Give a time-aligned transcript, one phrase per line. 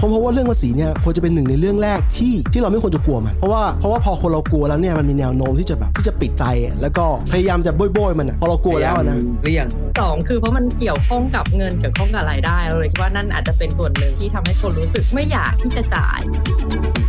[0.00, 6.44] ผมเพราะว่าเรื่องภาษีเนี่ยควรจะเป็นหนึ่งในเรื่องแรกที่ที่เราไม่ควรจะกลัวมันเพราะว่าเพราะว่าพอคนเรากลัวแล้วเนี่ยมันมีแนวโน้มที่จะแบบที่จะปิดใจ
[6.80, 9.66] แล้วก็พยายามจะโบยๆมันอะพอเรากลัวแล้วนะเลี่ยง
[9.98, 16.20] สองคือเพราะมันเกี่ยวข้องกับเงินเกี่ยวข้องกับรายได้เราเลยคิดว่านั่นอาจจะเป็นส่วนหนึ่งที่ทำให้คนรู้สึกไม่อยากที่จะจ่าย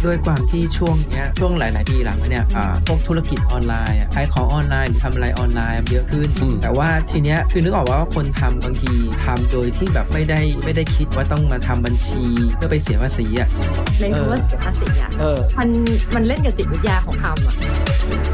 [0.05, 8.93] ด้วยความที่ช่วงเนี้ยช่วงหลาย ๆ ปีหลังมาเนี่ยอ่าพวกธุรกิจออนไลน์อะขายของออนไลน์หรือทำอะไรออนไลน์เยอะขึ้นอืมแต่ว่าทีเนี้ยคือนึกออกว่าคนทำบางที
[9.25, 12.23] ทำโดยที่แบบไม่ได้ไม่ได้คิดว่าต้องมาทำบัญชี
[12.55, 13.49] เพื่อไปเสียภาษีอะ
[13.99, 15.69] ในคำว่าเสียภาษีอะเออมัน
[16.15, 17.55] มันเล่นกับจิตวิทยาของคำอะ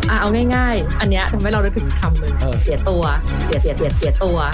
[0.09, 3.03] อะเอาง่าย ๆ อันเนี้ยทำให้เราได้ถึงคำหนึ่งเออเสียตัว
[3.45, 4.53] เสียเสียเสียเสียตัวเ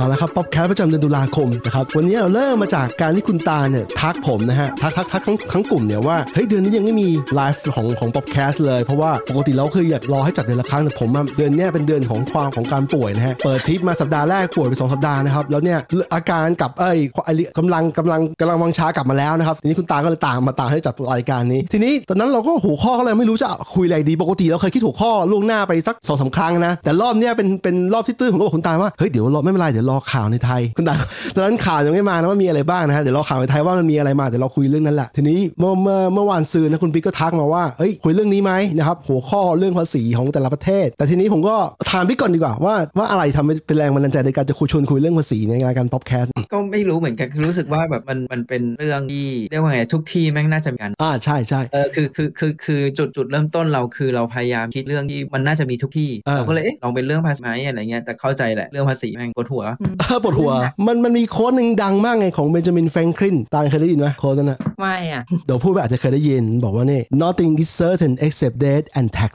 [0.00, 15.78] อาละครับป๊อปแคสประจำเดือนตุลาคมนะครับวันนี้เราเริ่มมาจากการที่คุณตาเนี่ยทักผมนะฮะทักทักทักทั้งทั้งกลุ่มเนี่ยว่าเฮ้ยเดือนนี้ยังไม่มีไลฟ์ของของ POPcast เลยเพราะว่าปกติเราเคยอยากรอให้จัดเดือนละครั้งแต่ผมเดือนนี้เป็นเดือนของความของการป่วยนะฮะเปิดทิปมาสัปดาห์แรกป่วยไปสองสัปดาห์นะครับแล้วเนี่ย
[16.14, 30.96] อาการกลับเอ้ยไอ้กำลังกำลังกำลังวังชากลับมาแล้วนะครับทีนี้คุณตาก็เลยตามมาตามให้จัดรายการนี้ ทีนี้ตอนนั้นเราก็หัวข้อก็เลยไม่รู้จะคุยอะไรดีปกติเราเคยคิดหัวข้อล่วงหน้าไปสักสองสามครั้งนะแต่รอบเนี้ยเป็นเป็นรอบที่ตื้นผมก็บอกคุณตาว่าเฮ้ยเดี๋ยวรอไม่เป็นไรเดี๋ยวรอข่าวในไทยคุณตา
[31.34, 41.56] ตอนนั้นข่าวยังไม่มานะว่ามีอะไรบ้างนะฮะเดี๋ยวรอข่าวในไทยว่ามันมีอะไรมาเดี๋ยวเราคุยเรื่องนั้นแหละทีนี้เมื่อเมื่อเมื่อวานซืนนะคุณปิ๊กก็ทักมาว่าเอ้ยคุยเรื่องนี้ไหมนะครับหัวข้อเรื่องภาษีของแต่ละประเทศ แต่ทีนี้ผมก็
[41.90, 59.79] ถามพี่ก่อนดีกว่าว่าว่าอะไรทำให้เป็นแรงบันดาลใจในการจะคุยชวนคุยเรื่องภาษีในรายการ POPcastก็ไม่รู้เหมือนกันคือรู้สึกว่าแบบมันมันเป็นเรื่องที่เรียกว่าไงทุกที่แม่งน่าจะมีกันอ่าใช่ใช่เออคือคือคือคือจุดจุดเริ่มต้นเราคือเราพยายามคิดเรื่องที่มันน่าจะมีทุกที่เออเราก็เลยเอ๊ะลองเป็นเรื่องภาษีไหมอะไรเงี้ยแต่เข้าใจแหละเรื่องภาษีแม่งปวดหัวเออ
[60.22, 60.52] ปวดหัว
[60.86, 69.06] มันมันมี quote หนึ่งดังมากไงของ Benjamin Franklin ตาเคยได้ยินไหม quote นั้นอะไม่อะเดี๋ยวพูดไปอาจจะเคยได้ยิน บอกว่านี่ nothing is certain except death and
[69.18, 69.32] tax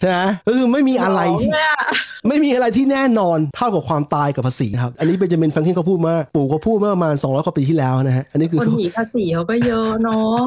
[0.00, 1.80] ใช่ไหมก็คือไม่มีอะไรที่หลงเลยอะ
[2.28, 10.42] ไม่มีอะไรที่แน่นอนเท่ากับความตายกับภาษีครับ อันนี้ Benjamin Franklin เขาพูดมาปู่เขาพูดเมื่อประมาณ 200กว่าปีที่แล้วนะฮะอันนี้คือคนหนีภาษีเขาก็เยอะเนาะ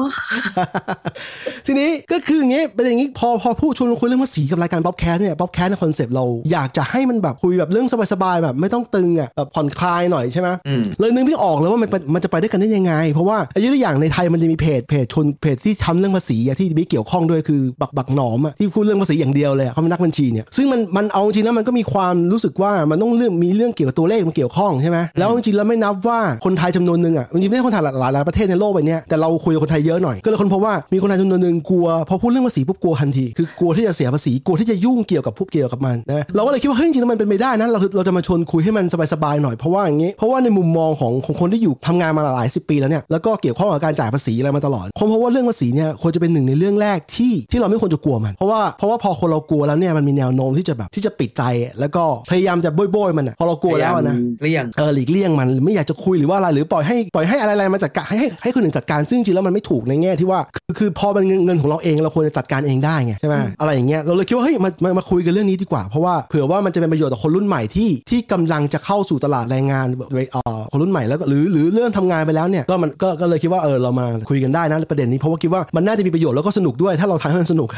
[1.66, 51.42] ทีนี้ก็คืออย่างงี้เป็นอย่างงี้พอพอพูดชวนคุยเรื่องภาษีกับรายการ POPcast เนี่ย POPcast ใน concept เราอยากจะให้มันแบบคุยแบบเรื่องสบายๆแบบไม่ต้องตึงอะแบบผ่อนคลายหน่อยใช่ไหมอืมเลยนึกไม่ออกเลยว่ามันมันจะไปด้วยกันได้ยังไง เพราะว่าอ่ายกตัวอย่างในไทยมันจะมีเพจเพจชนเพจที่ทำเรื่องภาษีอะที่ไม่เกี่ยวข้องด้วยคือ TAXBugnoms อะที่พูดเรื่องภาษีอย่างเดียวเลยอะเขาเป็นนักบัญชีเนี่ยซึ่งมันมันเอาจริงนะมันก็มีความรู้สึกว่ามันต้องเรื่องมีเรื่องเกี่ยวกับตัวเลขมันเกี่ยวข้องใช่ไหมแล้วจริงๆแล้วไม่นับว่าคนไทยจำนวนหนึ่งอะจริงๆไม่ใช่คนไทยหลายหลายประเทศในโลกใบเนี้ยแต่เราคุยกับคนไทยเยอะหน่อยก็เลยคนพบว่ามีคนไทยจำนวนหนึ่งกลัวพอพูดเรื่องภาษีปุ๊บกลัวทันทีคือกลัวที่จะเสียภาษีกลัวที่จะยุ่งเกี่ยวกับผู้เกี่ยวกับมันนะเราก็เลยคิดว่าเฮ้ยจริงๆแล้วมันเป็นไปได้นะเราเราจะมาชวนคุยให้มันสบายๆหน่อยเพราะว่าอย่างงี้เพราะว่าในมุมมองของของคนที่อยู่ทำงานมาหลายสิบปีแล้วเนี่ยแล้วก็เกี่ยวข้องกับการจ่ายภาษีอะไรมาตลอดผมเพราะว่าเรื่องภาษีเนี่ยควรจะเป็นหนึ่งในเรื่องแรกที่ที่เราไม่ควรจะกลัวมัน เพราะว่าเพราะว่าพอคนเรากลัวแล้วเนี่ยมันมีแนวโน้มที่จะแบบที่จะปิดใจ
[51.80, 69.86] แล้วก็พยายามจะโบยๆมันอะพอเรากลัวแล้วอะนะเลี่ยงเออหลีกเลี่ยงมันหรือไม่อยากจะคุยหรือว่าอะไรหรือปล่อยให้ปล่อยให้อะไรๆมาจัดการให้ให้ให้คนอื่นจัดการซึ่งจริงๆแล้วมันไม่ถูกในแง่ที่ว่าคือคือพอเป็นเงินเงินของเราเองเราควรจะจัดการเองได้ไงใช่ไหมอะไรอย่างเงี้ยเราเลยคิดว่าเฮ้ยมามามาคุยกันเรื่องนี้ดีกว่า เพราะว่าเผื่อว่ามันจะเป็นประโยชน์ต่อคนรุ่นใหม่ที่ที่กำลังจะเข้าสู่ตลาดแรงงาน
[70.32, 77.68] เอ่อคนรุ่นใหม่แล้วก็หรือหรือเรื่องทำงานไปแล้วเนี่ยก็มันก็ก็เลยคิดว่าเออเรามาคุยกันได้นะประเด็นนี้เพราะว่าคิดว่ามันน่าจะมีประโยชน์แล้วก็สนุกด้วยถ้าเราทำให้มันสนุก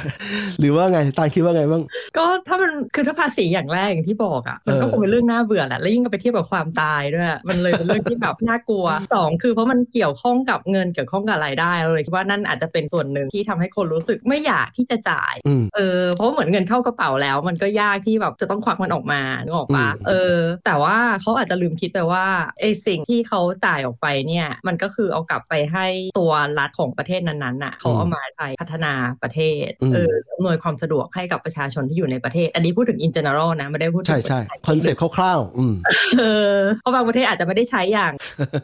[0.60, 1.82] หรือว่าไงตาคิดว่าไงบ้าง
[2.16, 22.24] ก็ถ้ามันคือถ้าภาษีอย่างแรกอย่างที่บอกอะมันก็เออคงเป็นเรื่องน่าเบื่อแหละแล้วยิ่งก็ไปเทียบกับความตายด้วยมันเลยเป็นเรื่องที่แบบน่ากลัวสองคือเพราะมันเกี่ยวข้องกับเงินเกี่ยวข้องกับรายได้เราเลยคิดว่านั่นอาจจะเป็นส่วนหนึ่งที่ทำให้คนรู้สึกไม่อยากที่จะจ่ายอืมเออเพราะเหมือนเงินเข้ากระเป๋าแล้ว มันก็ยากที่แบบจะต้องควักมันออกมานึกออกปะอืมเออ แต่ว่าเขาอาจจะลืมคิดไปว่า
[22.60, 25.86] ไอ้สิ่งที่เขาจ่ายออกไปเนี่ยมันก็คือเอากลับไปให้
[26.18, 35.74] ตัวรัฐของประเทศนั้นๆน่ะเขาเอามาใช้พัฒนาประเทศอืมเอออำนวยความสะดวกให้กับประชาชนที่อยู่ในประเทศ อันนี้พูดถึง in general นะไม่ได้พูดถึงใช่ใช่ concept คร่าวๆอืม
[36.18, 36.22] เอ
[36.56, 38.12] อเพราะบางประเทศอาจจะไม่ได้ใช้อย่าง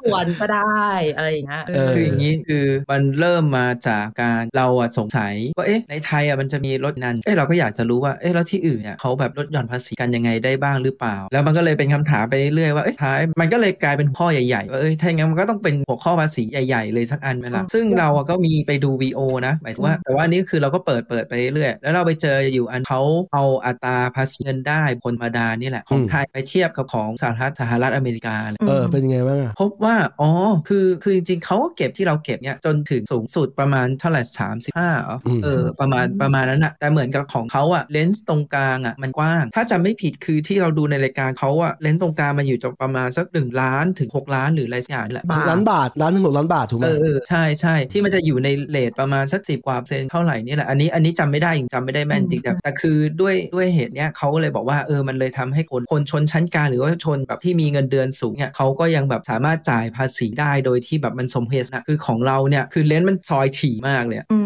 [0.03, 0.85] ควรก็ได้
[1.17, 23.03] อะไรอย่างเงี้ยเออคืออย่างนี้คือมันเริ่มมาจากการเราอะสงสัยว่าเอ๊ะในไทยอะมันจะมีลดนั้นเอ๊ะเราก็อยากจะรู้ว่าเอ๊ะแล้วที่อื่นเนี่ยเขาแบบลดหย่อนภาษีกันยังไงได้บ้างหรือเปล่า แล้วมันก็เลยเป็นคำถามไปเรื่อยๆว่าเอ๊ะท้ายมันก็เลยกลายเป็นข้อใหญ่ๆว่าเอ้ยถ้าอย่างงั้นมันก็ต้องเป็นหัวข้อภาษีใหญ่ ๆ เลยสักอันไหมล่ะซึ่งเราอะก็มีไปดู VO นะหมายถึงว่าแต่ว่านี่คือเราก็เปิดเปิดไปเรื่อยๆแล้วเราไปเจออยู่อันเขา
[23.35, 30.31] เอาอัตราภาษีเงินได้คนธรรมดานี่แหละของอืมไทยไปเทียบกับของสหรัฐสหรัฐอเมริกาเลยเออเป็นยังไงบ้างอะพบว่าอ๋อ
[30.69, 34.91] คือคือจริงๆเขาก็เก็บที่เราเก็บเนี่ยจนถึงสูงสุดประมาณเท่าไหร่สามสิบห้า
[35.45, 64.39] เออประมาณประมาณนั้นอะแต่เหมือนกับของเขาอะเลนส์ตรงกลางอะมันกว้าง ถ้าจำไม่ผิดคือที่เราดูในรายการเขาอะเลนส์ตรงกลางมันอยู่ตรงประมาณสักหนึ่งล้านถึงหกล้านหรืออะไรสักอย่างนี่แหละบาทล้านบาทล้านถึงหกล้านบาทถูกไหมเออเออใช่ใช่ที่มันจะอยู่ในเลทประมาณสักสิบกว่าเปอร์เซ็นต์เท่าไหร่นี่แหละอันนี้อันนี้จำไม่ได้จริงจำไม่ได้แม่นจริงแต่แต่คือด้วยด้วยเหตุเนี้ยเขาเลยบอกว่าเออมันเลยทำให้คนคนชนชั้นกลางหรือว่าชนแบบที่มีเงินเดือนสูงเนี่ยเขาก็ยังแบบสามารถจ่ายภาษีได้โดยที่แบบมันสมเหตุนะคือของเราเนี่ยคือเลนส์มันซอยถี่มากเลยอื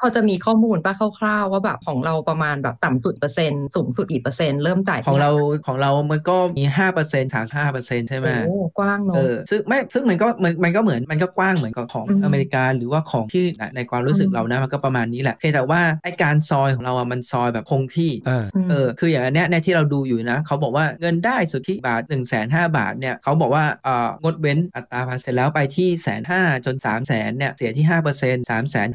[0.00, 5.30] พอจะมีข้อมูลป่ะคร่าวๆว่าแบบของเราประมาณแบบต่ำสุดเปอร์เซ็นต์สูงสุดกี่เปอร์เซ็นต์เริ่มจ่ายของเรา
[5.66, 28.88] ของเรามันก็มีห้าเปอร์เซ็นต์สามห้าเปอร์เซ็นต์ใช่ไหมโอ้กว้างเอเนาะอซึ่งไม่ซึ่งมันก็มันมันก็เหมือนมันก็กว้างเหมือนกับของอืมอเมริกาหรือว่าของที่ในในความรู้สึกอืมเรานะมันก็ประมาณนี้แหละเพียงแต่ว่าไอการซอยของเราอะมันซอยแบบคงที่อ่ามเออคืออย่างอันเนี้ยเนี่ยที่เราดูอยู่นะเขาบอกว่าเงินได้สุทธิบาท1นึ่งแสนห้าบาทเนี่ยเขาบอกว่าเอ่องดเว้นอัตราภาษีเสร็จแล้วไปที่แสนห้าจน3ามแสนเนี่ยเสียที่5%เปอร์เซ็นต์สามแสน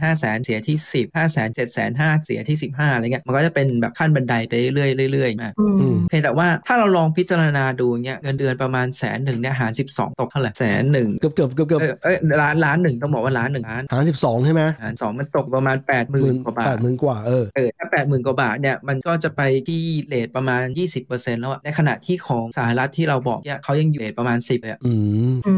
[0.65, 20.63] ห้าแสนเสียที่10 5แสนเจ็ดแสนห้าเสียที่15อะไรเงี้ยมันก็จะเป็นแบบขั้นบันไดไปเรื่อยๆเรื่อยๆมาอือืมมเพียงแต่ว่าถ้าเราลองพิจารณาดูเงี้ยเงินเดือนประมาณแสนหนึ่งเนี่ยหาร12ตกเท่าไหร่แสนหนึ่งเกือบเกือบเกือบเกือบเอ้ยเอ้ยล้านล้านหนึ่งต้องบอกว่าล้านหนึ่งล้านหารสิบสองใช่ไหมหารสองมันตกประมาณ8ปดหมื่นกว่าบาแปทดหมื่นกว่าเออเออถ้าแปดหมื่นกว่าบาทเนี่ยมันก็จะไปที่เลทประมาณ
[21.03, 24.94] 20%แล้วอะในขณะที่ของสหรัฐที่เราบอกเนี่ยเขายังอยู่เลทประมาณ10เลยอะอื
[25.31, 25.53] มอื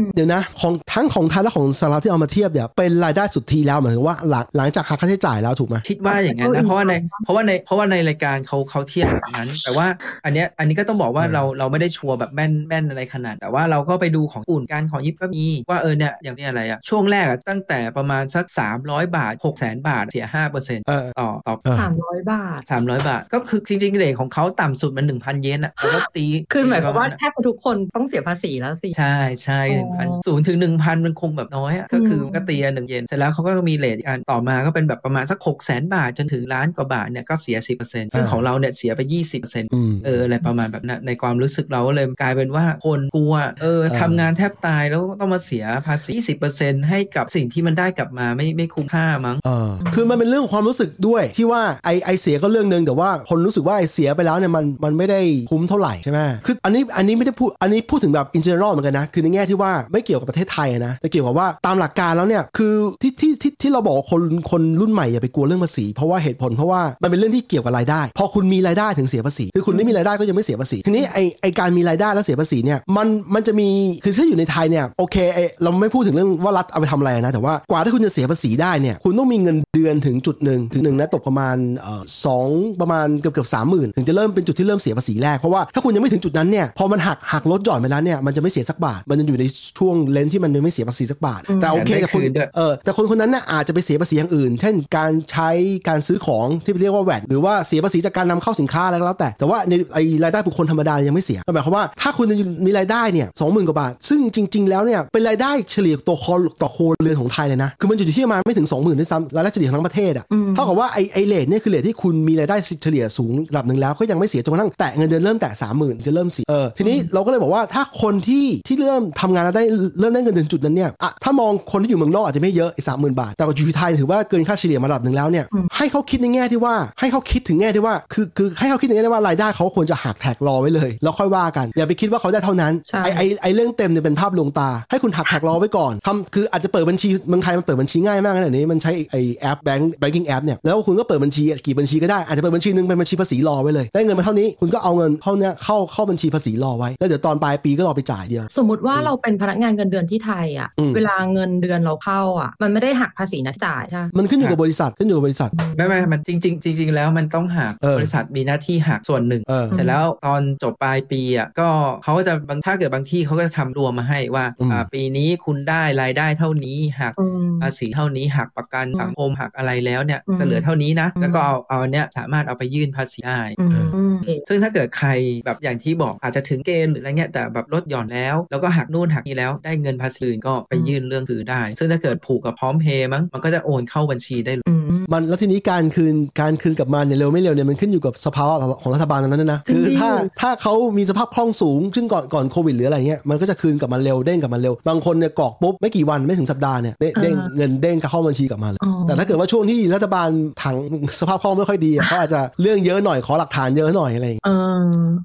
[0.00, 6.92] มเดี๋ยวนะของทั้งของไทยและของสหรัฐที่เอามาเทียบเนี่ยเป็นรายได้สุทธิแล้วเหมือนกับว่าหลังหลังจากหักค่าใช้จ่ายแล้วถูกไหมคิดว่าอย่างนั้นนะเพราะว่าใน
[7.24, 9.86] เพราะว่าในเพราะว่าในรายการเขาเขาเทียบแบบนั้น แต่ว่า
[10.24, 18.44] อันเนี้ยอันนี้ก็ต้องบอกว่าอืมเราเราไม่ได้ชัวร์แบบแม่นแม่นอะไรขนาด แต่ว่าเราก็ไปดูของอุ่นการของยิปก็มีว่าเออเนี่ยอย่างเนี้ยอะไรอะช่วงแรกอะตั้งแต่ประมาณสัก
[18.80, 55.20] 300 บาท 6 0 0 0 0บาทเสีย5%เออต่อต่อเออสามร้อยบาทสามร้อยบาท ก็คือจริงๆเลทของเขาต่ำสุดมันหนึ่งพันเยนอะแล้วก็ตีคือหมายความว่าประณแทบจะทุกคนต้องเสียภาษีแล้วสิใช่ใช่อ๋หนึ่งพันอศูนย์ถึงหนึ่งพันมันคงแบบน้อยอะก็คืออืมก็ตีอันหนึ่งเยนเสร็จแล้วเขาก็มีเลทอีกอัน ต่อมาก็เป็นแบบประมาณสักหกแสนบาทจนถึงล้านกว่าบาทเนี่ยก็เสียสิบเปอร์เซ็นต์ซึ่งอ่าของเราเนี่ยเสียไปยี่สิบเปอร์เซ็นต์อืมเอออะไรประมาณแบบนั้นในความรู้สึกเราก็เลยกลายเป็นว่าคนกลัวเออเออทำงานแทบตายแล้วต้องมาเสียภาษีสิบเปอร์เซ็นต์ให้กับสิ่งที่มันได้กลับมาไม่ไม่คุ้มค่ามั้งเออคือมันเป็นเรื่องของความรู้สึกด้วยที่ว่าไอไอเสียก็เรื่องหนึ่งแต่ว่าคนรู้สึกว่าไอเสียไปแล้วเนี่ยมันมันไม่ได้
[55.50, 73.68] คุ้มเท่าไหร่ใช่ไหมคืออันนี้อันนี้ไม่ได้พูดอันนี้พูดถึงแบบ in general เหมือนกันนะคือในแง่ที่ว่าไม่เกี่ยวกับประเทศไทยนะแต่เกี่ยวกับว่าตามหลักการแล้วเนี่ยคือที่ที่ที่ที่เราบอกว่าคนคนรุ่นใหม่อย่าไปกลัวเรื่องภาษี เพราะว่าเหตุผลเพราะว่ามันเป็นเรื่องที่เกี่ยวกับรายได้ พอคุณมีรายได้ถึงเสียภาษี คือคุณไม่มีรายได้ก็ยังไม่เสียภาษี ทีนี้ไอไอการมีรายได้แล้วเสียภาษีเนี่ยมันมันจะมี
[74.04, 82.48] คือถ้าอยู่ในไทยเนี่ยโอเคไอเราไม่พูดถึงเรื่องว่ารัฐเอาไปทำอะไรนะแต่ว่ากว่าที่คุณจะเสียภาษีได้เนี่ยคุณต้องมีเงินเดือนถึงจุดหนึ่งถึงหนึ่งนะตกประมาณเอ่อสอง
[82.80, 89.44] ประมาณเกือบเกือบสามหมื่นถึงจะเริ่มเป็นจุดที่เริ่มเสียภาษีแรกเพราะว่าถ้าคุณยังไม่ถึงจุดนั้นเนี่ยพอมันหักหักลดหย่อนไปแล้วเนี่ยมันจะไม่เสียสักบาท มันจะอยู่ใน
[89.78, 95.50] ช่วง range ที่มันไม่เสียภาษีสักบาท แต่โอเคแต่ได้แต่คุณคืนด้วยเออแต่คนคนนั้นน่ะอาจจะไปเสียภาษีอย่างอื่น เช่น การใช้
[95.88, 102.26] การซื้อของที่เรียกว่า VAT หรือว่าเสียภาษีจากการนำเข้าสินค้าอะไรก็แล้วแต่ แต่ว่าในไอรายได้บุคคลธรรมดายังไม่เสียหมายความว่าถ้าคุณ
[102.66, 119.64] มีรายได้เนี่ยสองหมื่นกว่าบาท ซึ่งจริง ๆ แล้วเนี่ยเป็นรายได้เฉลี่ยตัวคอต่อครัวเรือนของไทยเลยนะคือมันอยู่ที่ประมาณไม่ถึง 20,000ด้วยซ้ำรายได้เฉลี่ยของทั้งประเทศอะอืมเท่ากับว่าไอไอ rate เนี่ยคือ rate ที่คุณมีรายได้เฉลี่ยสูงระดับหนึ่งแล้วก็ยังไม่เสียจนกระทั่งแตะเงินเดือนเริ่มแตะ30,000จะเริ่มเสียเออทีนี้เราก็เลยบอกว่าถ้าคนที่ที่เริ่มทำงานแล้วได้
[120.00, 125.44] เริ่มได้เงินเดือนจุดนั้นเนี่ยอะถ้ามองคนที่อยู่เมืองนอกอาจจะไม่เยอะไอ้สามหมื่นบาทแต่ว่าอยู่ที่ไทยถือว่าเกินค่าเฉลี่ยมาระดับหนึ่งแล้วเนี่ย
[125.76, 161.68] ให้เขาคิดในแง่ที่ว่าให้เขาคิดถึงแง่ที่ว่าคือคือให้เขาคิดในแง่ที่ว่ารายได้เขาควรจะหัก tax รอไว้เลย แล้วค่อยว่ากัน อย่าไปคิดว่าเขาได้เท่านั้นใช่ไอไอไอเรื่องเต็มเนี่ยเป็นภาพลวงตา ให้คุณหัก tax รอไว้ก่อนทำคืออาจจะเปิดบัญชีเมืองไทยมันเปิดบัญชีง่ายมากขนาดนี้มันใช้ไอแอปแบงก์ banking app เนี่ยแล้วคุณก็เปิดบัญชีกี่บัญชีก็ได้อาจจะเปิดบัญชีหนึ่งเป็นบัญชีภาษีรอไว้เลย ได้เงินมาเท่านี้คุณก็เอาเงินเข้าเนี่ยเข้าเข้าบัญชีภาษีรอไว้แล้วเดี๋ยวตอนปลายปีก็รอไปจ่ายเดียว สมมติว่าเราเป็นพนักงานเงินเดือนที่ไทยอะอืมเวลาเงินเดือนเราเข้าอะมันไม่ได้หักภาษีนัดจ่ายใช่ไหมมันขึ้นอยู่กับบริษัทขึ้นอยู่กับบริษัทไม่ไม่มันจริงๆจริงๆแล้วมันต้องหักเออบริษัทมีหน้าที่หักส่วนหนึ่งเออเสร็จแล้วตอนจบปลายปีอะก็
[162.02, 175.08] เขาก็จะบางถ้าเกิดบางที่เขาก็จะทำรวมมาให้ว่าอืมอ่าปีนี้คุณได้รายได้เท่านี้หักอืมภาษีเท่านี้หักประกันสังคมหักอะไรแล้วเนี่ยอืมจะเหลือเท่านี้นะอืมแล้วก็เอาเอาอันเนี้ยสามารถเอาไปยื่นภาษีได้อืมอืมโอเคซึ่งถ้าเกิดใคร
[175.44, 200.28] แบบอย่างที่บอกอาจจะถึงเกณฑ์หรืออะไรเงี้ยแต่แบบลดหย่อนแล้ว แล้วก็หักนู่นหักนี่แล้วได้เงินภาษีอื่นก็ไปยื่นเรื่องถือได้ ซึ่งถ้าเกิดผูกกับพร้อมเพย์มั้งมันก็จะโอนเข้าบัญชีได้เลยอืมมันแล้วทีนี้การคืนการคืนกลับมาเนี่ยเร็วไม่เร็วเนี่ยมันขึ้นอยู่กับสภาวะของรัฐบาลตรงนั้นนะจริงคือดิถ้าถ้าเขามีสภาพคล่องสูง ซึ่งก่อนก่อนโควิดหรืออะไรเงี้ยมันก็จะคืนกลับมาเร็วเด้งกลับมาเร็วบางคนเนี่ยกรอกปุ๊บไม่กี่วันไม่ถึงสัปดาห์เนี่ยเด้งเด้งเงินเด้งเข้าบัญชีกลับมาเลยอ๋อแต่ถ้าเกิดว่าช่วงที่รัฐบาล
[200.62, 200.76] ถัง
[201.20, 204.48] สภาพคล่องไม่ค่อยดีอะเขาอาจจะเรื่องเยอะหน่อยขอหลักฐานเยอะหน่อยอะไรอย่างเงี้ย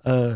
[0.08, 0.28] เออ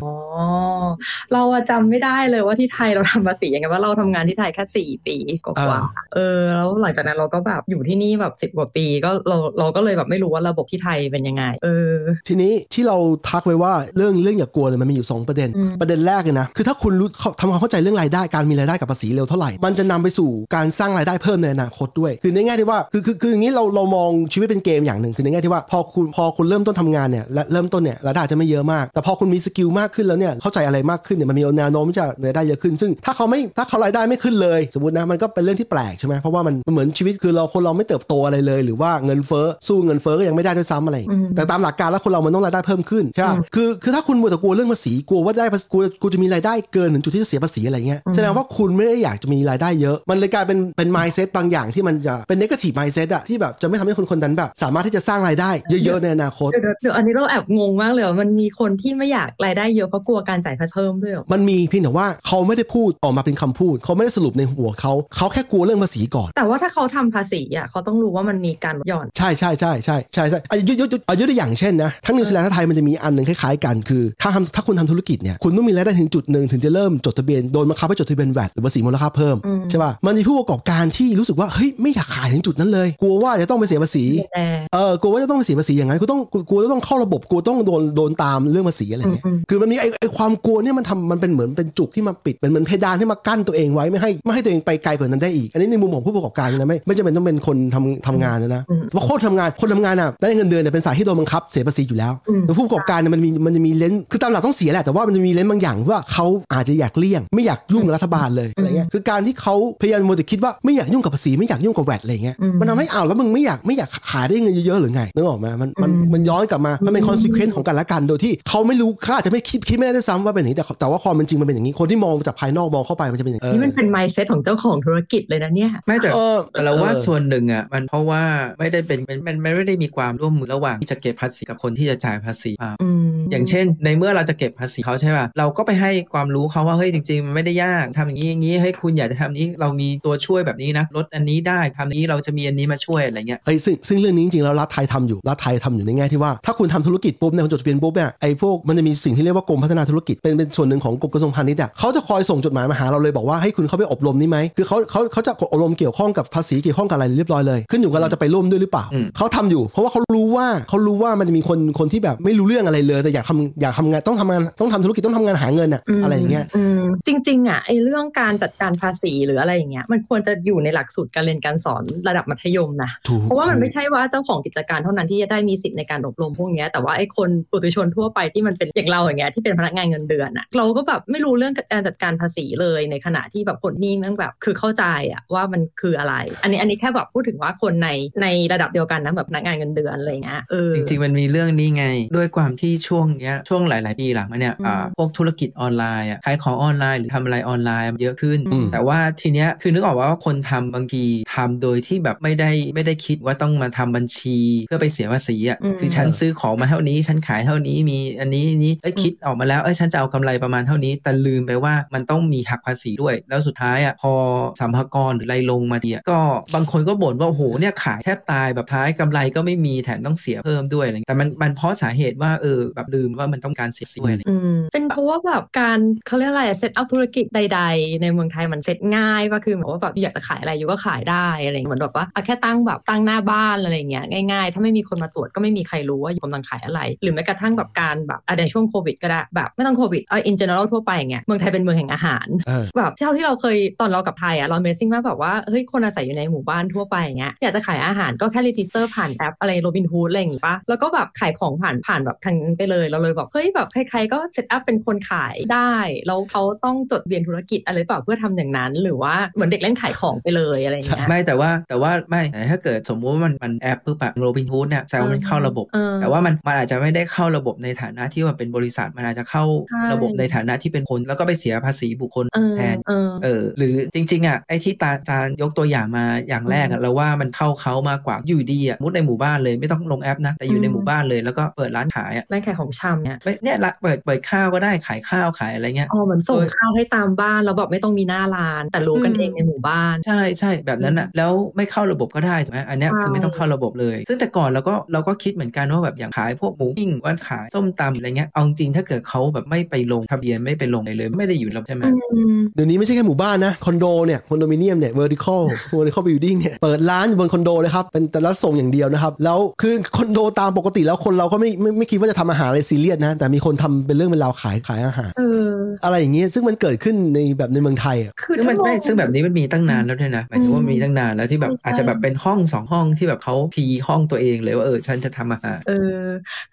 [1.30, 11.96] เอออ๋อเราอะจำไม่ได้เลยว่าที่ไทยเราทำภาษียังไงว่าเราทำงานที่ไทยแค่สี่ปีกว่าๆเออแล้วหลังจากนั้นเราก็แบบอยู่ที่นี่แบบสิบกว่าปี ก็เราเราก็เลยแบบไม่รู้ว่าระบบที่ไทยเป็นยังไง เออ
[12.27, 12.98] ทีนี้ที่เรา
[13.30, 17.08] ทักไว้ว่าเรื่องเรื่องอย่ากลัวเนี่ยมันมีอยู่ 2 ประเด็นอืมประเด็นแรกเลยนะคือถ้าคุณรู้
[17.39, 55.51] ทำความเข้าใจเรื่องรายได้การมีรายได้กับภาษีเร็วเท่าไหร่มันจะนำไปสู่การสร้างรายได้เพิ่มในอนาคตด้วย คือในแง่ที่ว่าคือคือคืออย่างนี้เราเรามองชีวิตเป็นเกมอย่างหนึ่งคือในแง่ที่ว่าพอคุณพอคุณเริ่มต้นทำงานเนี่ยและเริ่มต้นเนี่ยรายได้อาจจะไม่เยอะมาก แต่พอคุณมีสกิลมากขึ้นแล้วเนี่ยเข้าใจอะไรมากขึ้นเนี่ยมันมีแนวโน้มที่จะรายได้เยอะขึ้น ซึ่งถ้าเขาไม่ถ้าเขารายได้ไม่ขึ้นเลย สมมตินะมันก็เป็นเรื่องที่แปลกใช่ไหมเพราะว่ามันมันเหมือนชีวิตคือเราคนเราไม่เติบโตอะไรเลย หรือว่าเงินเฟ้อสู้เงินเฟ้อก็ยังไม่ได้ด้วยซ้ำอะไรอย่างเงี้ยอืมแต่ตามหลักการแล้วคนเรามันต้องรายได้เพิ่มขึ้นใช่ปะอืมคือคือถ้าคุณมัวแต่กลัวเรื่องภาษีกลัวว่าได้ภาษีกลัวกูจะมีรายได้เกินถึงจุดที่จะเสียภาษีอะไรเงี้ยอืมแสดงว่าคุณไม่ได้อยากจะมีรายได้เยอะ มันเลยกลายเป็นเป็น mindset บางอย่างที่มันจะเป็น negative mindset อะที่แบบจะไม่ทำให้คนคนนั้นแบบ สามารถที่จะสร้างรายได้
[55.86, 128.24] เยอะๆในอนาคตเดี๋ยวเดี๋ยวอันนี้เราแอบงงมากเลยว่ามันมีคนที่ไม่อยากรายได้เยอะเพราะกลัวการจ่ายภาษีเพิ่มด้วยเหรอมันมีเพียงแต่ว่าเขาไม่ได้พูดออกมาเป็นคำพูด เขาไม่ได้สรุปในหัวเขาเขาแค่กลัวเรื่องภาษีก่อน แต่ว่าถ้าเขาทำภาษีอะเขาต้องรู้ว่ามันมีการลดหย่อน ใช่ใช่ใช่ใช่ใช่ใช่อายุยศอายุตัวอย่างเช่นนะทั้งนิวซีแลนด์และไทยมันจะมีอันหนึ่งคล้ายๆกันคือถ้าทำถ้าคุณทำธุรกิจเนี่ยคุณต้องมีรายได้ถึงจุดหนึ่งถึงจะเริ่มจดทะเบียนโดนบังคับให้จดทะเบียนแวดหรือภาษีมูลค่าเพิ่มอืมใช่ป่ะมันมีผู้ประกอบการที่รู้สึกว่าเฮ้ยไม่อยากขายถึงจุดนั้นเลย กลัวว่าจะต้องไปเสียภาษีแต่เออกลัวว่าจะต้องไปเสียภาษีอย่างนั้นกูต้องกลัวจะต้องเข้าระบบกลัวต้องโดนโดนตามเรื่องภาษีอะไรเงี้ยอืมคือมันมีไอ้ไอ้ความกลัวเนี่ยมันทำมันเป็นเหมือนเป็นจุกที่มาปิดเป็นเหมือนเพดานที่มากั้นตัวเองไว้ไม่ให้ไม่ให้ตัวเองไปไกลกว่านั้นได้อีก อันนี้ในมุมของผู้ประกอบการนะไม่ไม่จำเป็นต้องเป็นคนทำทำงานนะนะอืมเพราะคนทำงานคนทำงานอะได้เงินเดือนเนี่ยเป็นสายที่โดนบังคับเสียภาษีอยู่แล้วอืมแต่ผู้ประกอบการเนี่ยมันมีมันจะมีเลนส์คือตามหลักต้องเสียแหละแต่ว่ามันจะมีเลนส์บางอย่างว่าเขาอาจจะอยากเลี่ยง ไม่อยากยุ่งกับรัฐบาลเลยอะไรเงี้ยคือการที่เขาพยายามโมแต่คิดว่าไม่อยากยุ่งกับภาษีไม่อยากยุ่งกับแวดอะไรเงี้ยอืมมันทำให้อ้าวแล้วมึงไม่อยากไม่อยากขายได้เงินเยอะๆหรือไงนึกออกไหมมันมันอืมมันย้อนกลับมามันเป็นคอนซิเควนต์ของกันและกันโดยที่เขาไม่รู้เขาอาจจะไม่คิดคิดไม่ได้ด้วยซ้ำว่าเป็นอย่างนี้แต่แต่ว่าความเป็นจริงมันเป็นอย่างนี้ คนที่มองจากภายนอกมองเข้าไปมันจะเป็นอย่างนี้นี่มันเป็น mindset ของเจ้าของธุรกิจเลยนะเนี่ยไม่แต่เออแต่เราว่าออส่วนหนึ่งอะมันเพราะว่า
[128.60, 187.89] ไม่ได้เป็นมันมันมันไม่ได้มีความร่วมมือระหว่างที่จะเก็บภาษีกับคนที่จะจ่ายภาษีอ่าอืมอย่างเช่น ในเมื่อเราจะเก็บภาษีเขาใช่ป่ะเราก็ไปให้ความรู้เขาว่าเฮ้ยจริงๆมันไม่ได้ยากทำอย่างนี้อย่างนี้ให้ยคุณอยากจะทำนี้เรามีตัวช่วยแบบนี้นะลดอันนี้ได้ทำนี้เราจะมีอันนี้มาช่วยอะไรเงี้ยไอ้ยซึ่งซึ่งเรื่องนี้จริงๆแล้วรัฐไทยทำอยู่รัฐไทยทำอยู่ในแง่ที่ว่าถ้าคุณทำธุรกิจปุ๊บเนี่ยคุณจดทะเบียนปุ๊บเนี่ยไอ้พวกมันจะมีสิ่งที่เรียกว่ากรมพัฒนาธุรกิจเป็นเป็นส่วนหนึ่งของกรมกระทรวงพาณิชย์อะเขาจะคอยส่งจดหมายมาหาเราเลยบอกว่าให้คุณเข้าไปอบรมนี่ไหมคือเขาเขาเขาจะอบรมเกี่ยวข้องกับภาษีเกี่ยวข้องกับอะไรเรียบร้อยเลย ขึ้นอยู่กับเราจะไปร่วมด้วยหรือเปล่าอืมเขาทำอยู่ เพราะว่าเขารู้ว่าเขารู้ว่ามันจะมีคนคนที่แบบไม่รู้เรื่องอะไรเลยแต่อยากทำอยากทำงานต้องทำงานต้องทำธุรกิจต้องทำงานหาเงินอะอะไรอย่างเงี้ยอืมจริงๆอะไอเรื่องการจัดการภาษีหรืออะไรอย่างเงี้ยมันควรจะอยู่ในหลักสูตรการเรียนการสอนระดับมัธยมนะถูกเพราะว่ามันไม่ใช่ว่าเจ้าของกิจการเท่านั้นที่จะได้มีสิทธิ์ในการอบรมพวกเนี้ยแต่ว่าไอ้คนปุถุชนทั่วไปที่มันเป็นอย่างเราอย่างเงี้ยที่เป็นพนักงานเงินเดือนอะเราก็แบบไม่รู้เรื่องการจัดการภาษีเลยในขณะที่แบบคนนี่มันแบบคือเข้าใจอะว่ามันคืออะไร อันนี้อันนี้แค่แบบพูดถึงว่าคนใน
[188.22, 201.03] ในระดับเดียวกันนะแบบพนักงานเงินเดือนอะไรเงี้ยเออจริงๆมันมีเรื่องนี้ไง ด้วยความที่ช่วงเนี้ยช่วงหลาย ๆ ปีหลังมาเนี่ยอืมอ่าพวกธุรกิจออนไลน์อะขายของออนไลน์หรือทำอะไรออนไลน์มันเยอะขึ้นอืมแต่ว่าทีเนี้ยคือนึกออกว่าคนทำบางที
[201.36, 214.13] ทำโดยที่แบบไม่ได้ไม่ได้คิดว่าต้องมาทำบัญชีเพื่อไปเสียภาษีอะอืมคือฉันซื้อของมาเท่านี้ฉันขายเท่านี้มีอันนี้นี้เอ้ยคิดออกมาแล้วเอ้ยฉันจะเอากำไรประมาณเท่านี้ แต่ลืมไปว่ามันต้องมีหักภาษีด้วย แล้วสุดท้ายอะพอ
[214.62, 216.19] สรรพากรหรือไรลงมาดีอะก็
[216.55, 254.46] บางคนก็บ่นว่าโอ้โหเนี่ยขายแทบตายแบบท้ายกำไรก็ไม่มีแถมต้องเสียเพิ่มด้วยอะไรเงี้ยแต่มันมันเพราะสาเหตุว่าเออแบบลืมว่ามันต้องการเสียด้วยอะไรเงี้ยอืมเป็นเพราะว่าแบบการเขาเรียกอะไร set up ธุรกิจใด ๆ ในเมืองไทยมันเซตง่ายว่าคือแบบว่าแบบอยากจะขายอะไรอยู่ก็ขายได้อะไรอย่างเงี้ยเหมือนแบบว่าแค่ตั้งแบบตั้งหน้าบ้านอะไรอย่างเงี้ยง่ายๆ ถ้าไม่มีคนมาตรวจก็ไม่มีใครรู้ว่าอยู่กำลังขายอะไร หรือแม้กระทั่งแบบการแบบในช่วงโควิดก็ได้แบบไม่ต้องโควิดเอา in general ทั่วไปอย่างเงี้ยเมืองไทยเป็นเมืองแห่งอาหารเออแบบเท่าที่เราเคยตอนเรากลับไทยอะเรา amazing มากแบบว่าเฮ้ยคนอาศัยอยู่ในหมู่บ้านทั่วไปอย่างเงี้ยอยากจะขายอาหารก็แค่ register ผ่านแอปอะไรโรบินฮูดอะไรอย่างงี้ปะแล้วก็แบบขายของผ่านผ่านแบบทางนั้นไปเลยเราเลยแบบเฮ้ยแบบใครๆก็ set
[254.51, 255.74] upเป็นคนขายได้
[256.08, 305.41] แล้วเขาต้องจดทะเบียนธุรกิจอะไรหรือเปล่าเพื่อทำอย่างนั้น หรือว่าเหมือนเด็กเล่นขายของไปเลยอะไรอย่างเงี้ยไม่แต่ว่าแต่ว่าไม่แต่ถ้าเกิดสมมุติว่ามันมันแอปปุ๊บแบบโรบินฮูดเนี่ยแซวามันเข้าระบบเออแต่ว่ามันมันอาจจะไม่ได้เข้าระบบในฐานะที่ว่าเป็นบริษัทมันอาจจะเข้าใช่ระบบในฐานะที่เป็นคนแล้วก็ไปเสียภาษีบุคคลเออแทนเออเออหรือจริงๆอะไอ้ที่ตาจานยกตัวอย่างมาอย่างแรกอือะมเราว่ามันเข้าเขามากกว่าอยู่ดีอะมุดในหมู่บ้านเลยไม่ต้องลงแอปนะแต่อยู่ในอืมหมู่บ้านเลยแล้วก็เปิดร้านขายอะร้านขายของชำเนี่ยไม่เนี่ยละเปิดเปิดข้าวก็ได้ขายข้าวขายอะไรเงี้ยอ๋อเหมือนส่งโดยข้าวให้ตามบ้านแล้วแบบไม่ต้องมีหน้าร้าน แต่รู้กันอืมเองในหมู่บ้าน ใช่ใช่แบบนั้นอะแล้วไม่เข้าระบบก็ได้ถูกไหมอันเนี้ยใช่คือไม่ต้องเข้าระบบเลย ซึ่งแต่ก่อนเราก็เราก็คิดเหมือนกันว่าแบบอย่างขายพวกหมูปิ้งว่าขายส้มตำอะไรเงี้ยเอาจริงๆถ้าเกิดเขาแบบไม่ไปลงทะเบียนไม่ไปลงอะไรเลย ไม่ได้อยู่แล้วใช่ไหมอืมเดี๋ยวนี้ไม่ใช่แค่หมู่บ้านนะคอนโดเนี่ยคอนโดมิเนียมเนี่ย vertical
[305.77, 315.51] vertical building เนี่ยเปิดร้านอยู่บนคอนโดเลยครับเป็นแต่ละส่งอย่างเดียวนะครับ แล้วคือคอนโดตามปกติแล้วคนเราก็ไม่ไม่ไม่คิดว่าจะทำอาหารอะไรซีเรียสนะ แต่มีคนทำเป็นเรื่องเป็นราวขายขายอาหารเออ
[315.84, 326.06] อะไรอย่างเงี้ยซึ่งมันเกิดขึ้นในแบบในเมืองไทยอะคือซึ่งมันถ้ามองไม่ซึ่งแบบนี้มันมีตั้งนานแล้วด้วยนะหมายถึงว่ามันมีตั้งนานแล้วที่แบบใช่อาจจะแบบเป็นห้องสองห้องที่แบบเขาพีห้องตัวเองเลยว่าเออฉันจะทำอาหารเออ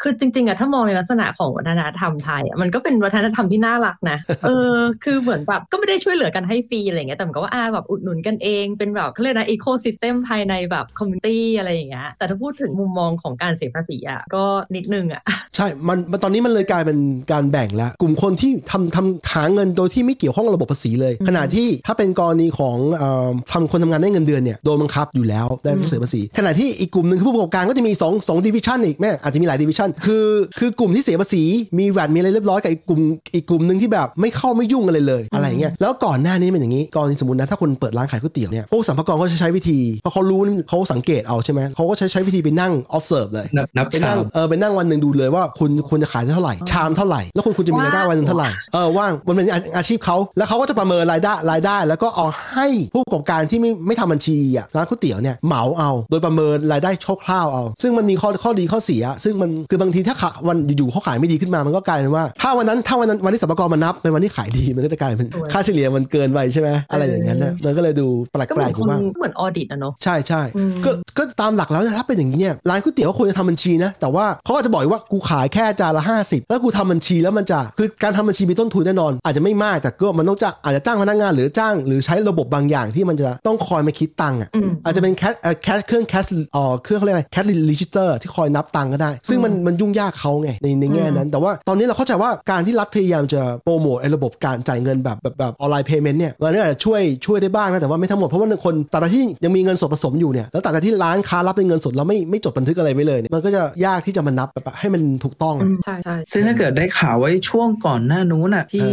[0.02, 14.44] คือจริงๆอะถ้ามองในลักษณะของวัฒนธรรมไทยอะมันก็เป็นวัฒนธรรมที่น่ารักนะ เออ คือเหมือนแบบก็ไม่ได้ช่วยเหลือกันให้ฟรีอะไรเงี้ย แต่เหมือนกับว่าอ่าแบบอุดหนุนกันเอง เป็นแบบเขาเรียกนะ ecosystem ภายในแบบ community อะไรอย่างเงี้ย แต่ถ้าพูดถึงมุมมองของการเสียภาษีอะก็
[14.76, 15.22] นิดนึงอะ
[15.56, 16.98] ใช่มันมันตอนนี้มันเลยกลายเป็น
[17.32, 30.26] การแบ่งแล้ว กลุ่มคนที่ทำทำหาเงินโดยที่ไม่เกี่ยวข้องกับระบบภาษีเลย ขณะที่ถ้าเป็นกรณีของเอ่อทำคนทำงานได้เงินเดือนเนี่ยโดนบังคับอยู่แล้วได้เสียภาษี ขณะที่อีกกลุ่มหนึ่งคือผู้ประกอบการก็จะมี2 2 division อีกแม่อาจจะมีหลาย division คือ
[30.58, 31.42] คือกลุ่มที่เสียภาษี
[31.78, 33.00] มีแวดมีอะไรเรียบร้อยกับอีกกลุ่ม
[33.34, 56.90] อีกกลุ่มหนึ่งที่แบบไม่เข้าไม่ยุ่งอะไรเลยอะไรอย่างเงี้ยแล้วก่อนหน้านี้เป็นอย่างนี้กรณีสมมตินะถ้าคนเปิดร้านขายก๋วยเตี๋ยวเนี่ยพวกสัมภาระก็จะใช้วิธีเพราะเขารู้เขาสังเกตเอาใช่ไหมเขาก็ใช้ใช้วิธีไปนั่ง observe เลยนับนับไปชานั่งมเออไปนั่งวันหนึ่งดูเลยว่าคุณควรจะขายได้เท่าไหร่ชามเท่าไหร่แล้วคุณควรจะมีรายได้วันหนึ่งเท่าไหร่เออว่างมันเป็นอาอาชีพเขาแล้วเขาก็จะประเมินรายได้รายได้ แล้วก็เอาให้ผู้ประกอบการที่ไม่ไม่ทำบัญชีอะร้านก๋วยเตี๋ยวเนี่ยเหมาเอา โดยประเมินรายได้
[57.24, 108.88] คร่าวๆเอา ซึ่งมันมีข้อข้อดีข้อเสีย ซึ่งมันคือบางทีถ้าขาวันอยู่ๆเขาขายไม่ดีขึ้นมามันก็กลายเป็นว่า ถ้าวันนั้นถ้าวันนั้นวันที่สรรพากรมานับเป็นวันที่ขายดีมันก็จะกลายเป็นโอ้ยค่าเฉลี่ยมันเกินไปใช่ไหมอะไรอย่างนั้นนะมันก็เลยดูแปก็เหลมือกนๆอคยู่นบ้างเหมือนออดิตอะเนาะใช่ใช่อืมก็ก็ตามหลักแล้วถ้าเป็นอย่างนี้เนี่ยร้านก๋วยเตี๋ยวก็ควรจะทำบัญชีนะ แต่ว่าเขาก็จะบอกว่ากูขายแค่จานละ 50 แล้วกูทำบัญชีแล้วมันจะคือการทำบัญชีมีต้นทุนแน่นอน อาจจะไม่มากแต่ก็มันต้องจ้างอาจจะจ้างพนักงานหรือจ้างหรือใช้ระบบบางอย่างที่มันจะต้องคอยมาคิดตังค์อะอืมอาจจะเป็นแคชเอ่อแคชเครื่องแคชเอ่อเครื่องเขาเรียกอะไร cash register ที่คอยนับตังค์ก็ได้ ซึ่งมันมันยุ่งยากเขาไงในในแง่นั้น แต่ว่าตอนนี้เราเข้าใจว่าการที่รัฐพยายามจะโปรโมทไอ้ระบบการจ่ายเงินแบบแบบแบบ online payment เนี่ยมันก็อาจจะช่วยช่วยได้บ้างนะแต่ว่าไม่ทั้งหมดเพราะว่าคนตราบใดที่ยังมีเงินสดผสมอยู่เนี่ยแล้วตราบใดที่ร้านค้ารับเป็นเงินสดแล้วไม่ไม่จดบันทึกอะไรไว้เลยเนี่ยมันก็จะยากที่จะมานับแบบให้มันถูกต้องอือะมใช่ใช่ซึ่งถ้าเกิดได้ข่าวไว้ช่วงก่อนหน้านู้นน่ะที่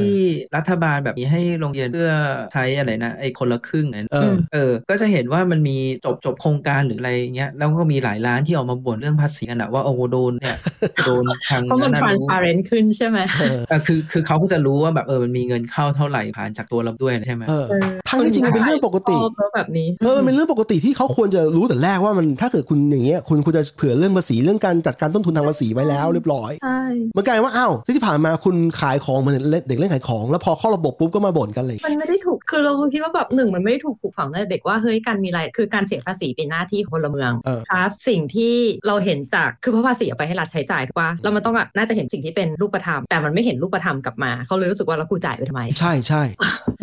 [0.55, 2.11] รัฐบาลแบบนี้ให้ลงทะเบียนเพื่อ
[2.53, 10.57] ใช้อะไรนะไอ้คนละครึ่งเนี่ยเออเออก็จะเห็นว่ามันมีจบจบโครงการหรืออะไรเงี้ยแล้วก็มีหลายร้านที่ออกมาบ่นเรื่องภาษีกันอะว่าโอ้โหโดนเนี่ย
[11.05, 26.81] โดนทางเพราะมันะรู้ transparent ขึ้นใช่ไหมเออเออคือคือเขาก็จะรู้ว่าแบบเออมันมีเงินเข้าเท่าไหร่ผ่านจากตัวเราด้วยใช่ไหมเออเออทั้งที่จริงมันเป็นเรื่องปกติชอบแล้วแบบนี้เออมันเป็นเรื่องปกติที่เขาควรจะรู้แต่แรกว่ามันถ้าเกิดคุณอย่างเงี้ยคุณควรจะเผื่อเรื่องภาษีเรื่องการจัดการต้นทุนทางภาษีไว้แล้วเรียบร้อยใช่
[27.17, 29.35] มันกลายเป็นว่าอ้าวที่ผ่านมาคุณขายของเหมือน
[29.67, 38.55] เด็กเล่นขายของ แล้วพอเข้าระบบปุ๊บก็มาบ่นกันเลย มันไม่ได้ถูก คือเราคิดว่าแบบหนึ่งมันไม่ได้ถูกปลูกฝังตั้งแต่เด็กว่าเฮ้ยการมีรายคือการเสียภาษีเป็นหน้าที่ของพลเมืองเออพลัสสิ่งที่
[38.87, 46.21] เราเห็นจากคือเพราะภาษีเอาไปให้รัฐใช้จ่ายถูกปะแล้วมันต้องแบบน่าจะเห็นสิ่งที่เป็นรูปธรรมแต่มันไม่เห็นรูปธรรมกลับมาเขาเลยรู้สึกว่าเรากูจ่ายไปทำไม ใช่ใช่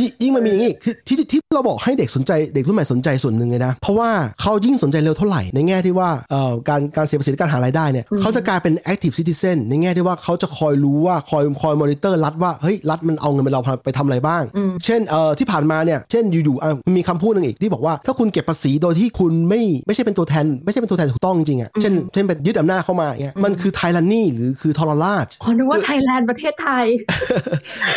[0.00, 26.84] ยิ่งยิ่งมันมีอย่างงี้คือที่ที่ที่เราบอกให้เด็กสนใจเด็กรุ่นใหม่สนใจส่วนหนึ่งเลยนะ เพราะว่าเขายิ่งสนใจเร็วเท่าไหร่ในแง่ที่ว่าเอ่อการการเสียภาษีและการหารายได้เนี่ยอืมเขาจะกลายเป็น active citizen ในแง่ที่ว่าเขาจะคอยรู้ว่าคอยคอยมอนิเตอร์รัฐว่าเฮ้ยรัฐมันเอาเงินไปเราไปทำอะไรบ้างอืมเช่นเอ่อที่ผ่านมาเนี่ยเช่นอยู่ๆอะมีคำพูดหนึ่งอีกที่บอกว่าถ้าคุณเก็บภาษีโดยที่คุณไม่ไม่ใช่เป็นตัวแทน ไม่ใช่เป็นตัวแทนถูกต้องจริงๆอะเช่นเช่นเป็นยึดอำนาจเข้ามาอย่างเงี้ยมันคือไทรันนี่หรือคือทรราชอ๋อนึกว่าไทยแลนด์ประเทศไทย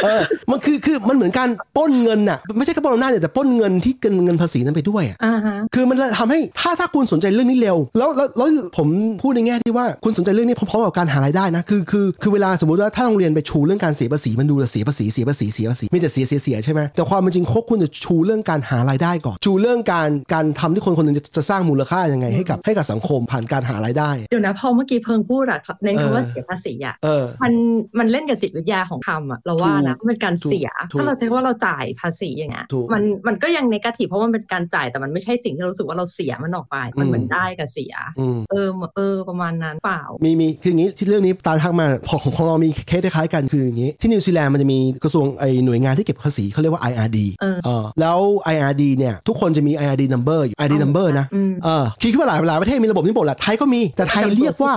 [0.04, 0.22] เออ
[0.52, 8.48] มันคือคือมันเหมือนการปล้นเงินน่ะไม่ใช่แค่ปล้นอำนาจแต่ปล้นเงินที่เกินเงินภาษีนั้นไปด้วยอะอ่าฮะคือมันทำให้ถ้าถ้าคุณสนใจเรื่องนี้เร็วแล้วแล้วแล้ว
[8.78, 8.88] ผม
[9.22, 27.54] พูดในแง่ที่ว่าคุณสนใจเรื่องนี้พร้อมๆกับการหารายได้นะคือคือคือเวลาสมมติว่าถ้าโรงเรียนไปชูเรื่องการเสียภาษีมันดูแต่เสียภาษีเสียภาษีเสียภาษีมีแต่เสียเสียเสียใช่ไหมแต่ความเป็นจริงเขาควรจะชูเรื่องการหารายได้ก่อน ชูเรื่องการการทำที่คนคนหนึ่งจะจะสร้างมูลค่ายังไงให้กับให้กับสังคมผ่านการหารายได้ เดี๋ยวนะพอเมื่อกี้เพิงพูดอะในคำว่าเออเสียภาษีอะเออมัน
[28.00, 48.20] มันเล่นกับจิตวิทยาของคำอะเราว่านะถูกมันเป็นการเสียถูกถ้าเราใช้ว่าเราจ่ายภาษีอย่างเงี้ยถูกมันมันก็ยังในกาทีเพราะมันเป็นการจ่ายแต่มันไม่ใช่สิ่งที่เรารู้สึกว่าเราเสียมันออกไป มันเหมือนอืมได้กับเสียอืมเออเออประมาณนั้นเปล่า มีมีคืออย่างนี้ที่เรื่องนี้ตาทักมาพอของของเรามีเคสคล้ายๆกันคืออย่างนี้ที่นิวซีแลนด์มันจะมีกระทรวงไอหน่วยงานที่เก็บภาษีเขาเรียกว่า IRD เออเออแล้ว
[48.54, 54.74] IRD เนี่ยทุกคนจะมี IRD number อยู่ IRD number นะอืมเออคิดว่าหลายหลายประเทศมีระบบนี้หมดแหละไทยก็มีแต่ไทยเรียกว่า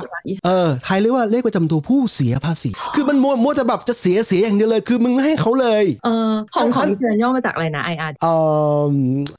[0.46, 8.34] เออไทยเรียกว่าเลขประจำตัวผู้เสียภาษี คือมันมัวมัวแต่แบบจะเสียเสียอย่างเดียวเลย คือมึงไม่ให้เขาเลยเออของของขั้นนิวซีแลนด์ย่อมาจากอะไรนะ IR เอ่
[8.90, 8.94] อ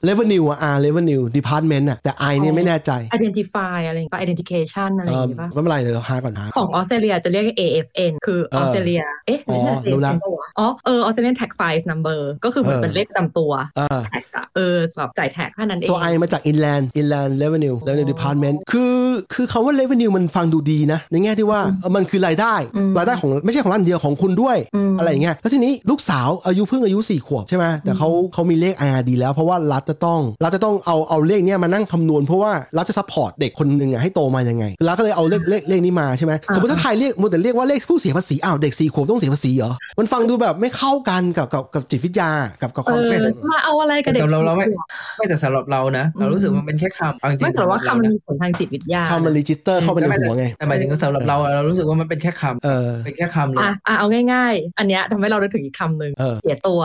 [0.08, 11.36] revenue อะ R revenue department อะแต่ I เนี่ยไม่แน่ใจ identify อะไรอย่างเงี้ย identification อะไรเออย่างอเงี้ยป่ะไม่เป็นไรเดี๋ยวเราหาก่อนหาของออสเตรเลียจะเรียก TFN คืออเอออสเตรเลียเอ๊ะอ๋อไม่ใช่รู้ละปะวะอ๋อเออ Australian
[11.40, 18.08] Tax Files Number ก็คือเหมือนเออเป็นเลขประจำตัวเออ tax อะเออแบบจ่าย tax แค่นั้นเอง ตัว I มาจาก inland inland revenue revenue
[18.12, 18.96] department คือ
[19.34, 43.20] คือคำว่า revenue มันฟังดูดีนะ ในแง่ที่ว่าเออมันคือรายได้อืมรายได้ของไม่ใช่ของร้านเดียวของคุณด้วยอืมอะไรอย่างเงี้ยแล้วทีนี้ลูกสาวอายุเพิ่งอายุ 4 ขวบใช่ไหมแต่เขาเขามีเลข IRD แล้วเพราะว่ารัฐจะต้องรัฐจะต้องเอาเอาเลขเนี้ยมานั่งคำนวณเพราะว่ารัฐจะ support เด็กคนหนึ่งอะให้โตมายังไงรัฐก็เลยเอาเลขเลขเลขนี้มาใช่ไหมสมมติถ้าไทยเรียกมัวแต่เรียกว่าเลขผู้เสียภาษีอ้าวเด็กสี่ขวบต้องเสียภาษีเหรอมันฟังดูแบบไม่เข้ากันกับกับกับจิตวิทยากับกับคเอวามอคิด
[43.52, 56.80] มาเอาอะไรกับเด็กแต่เราเราไม่สี่ขวบไม่แต่สำหรับเรานะ เรารู้สึกว่ามันเป็นแค่คำเอาจริงไม่แต่ว่าสำหรับคำมันเรมีผลทางจิตวิทยาคำมันรีจิสเตอร์เข้าไปในหัวไงแต่หมายถึงว่าสำหรับเราอะเรารู้สึกว่ามันเป็นแค่คำเออเป็นแค่คำเลยอะอะเอาง่าย ๆ อันเนี้ยทำให้เราได้ถึงอีกคำหนึ่งเออเสียตัว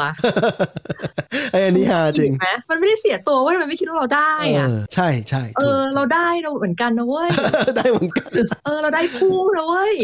[1.52, 7.30] ไอ้อันนี้ฮาจริงเห็นไหมมันไม่ได้เสียตัวเว้ยมันไม่คิดว่าเราได้เออะอใช่ใช่เอถูกอเราได้เราเหมือนกันนะเว้ย
[7.78, 8.30] ได้เหมือนกัน
[8.66, 9.96] เออเราได้คู่นะเว้ย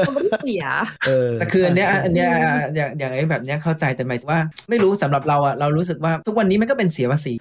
[0.00, 0.64] เราไม่ได้เสีย
[1.06, 2.30] เออแต่คืออันเนี้ยใช่อันเนี้ย
[2.74, 7.32] อย่างอย่างไอ้แบบเนี้ยเข้าใจแต่หมายถึงว่าไม่รู้สำหรับเราอะเรารู้สึกว่าทุกวันนี้มันก็เป็นเสียภาษี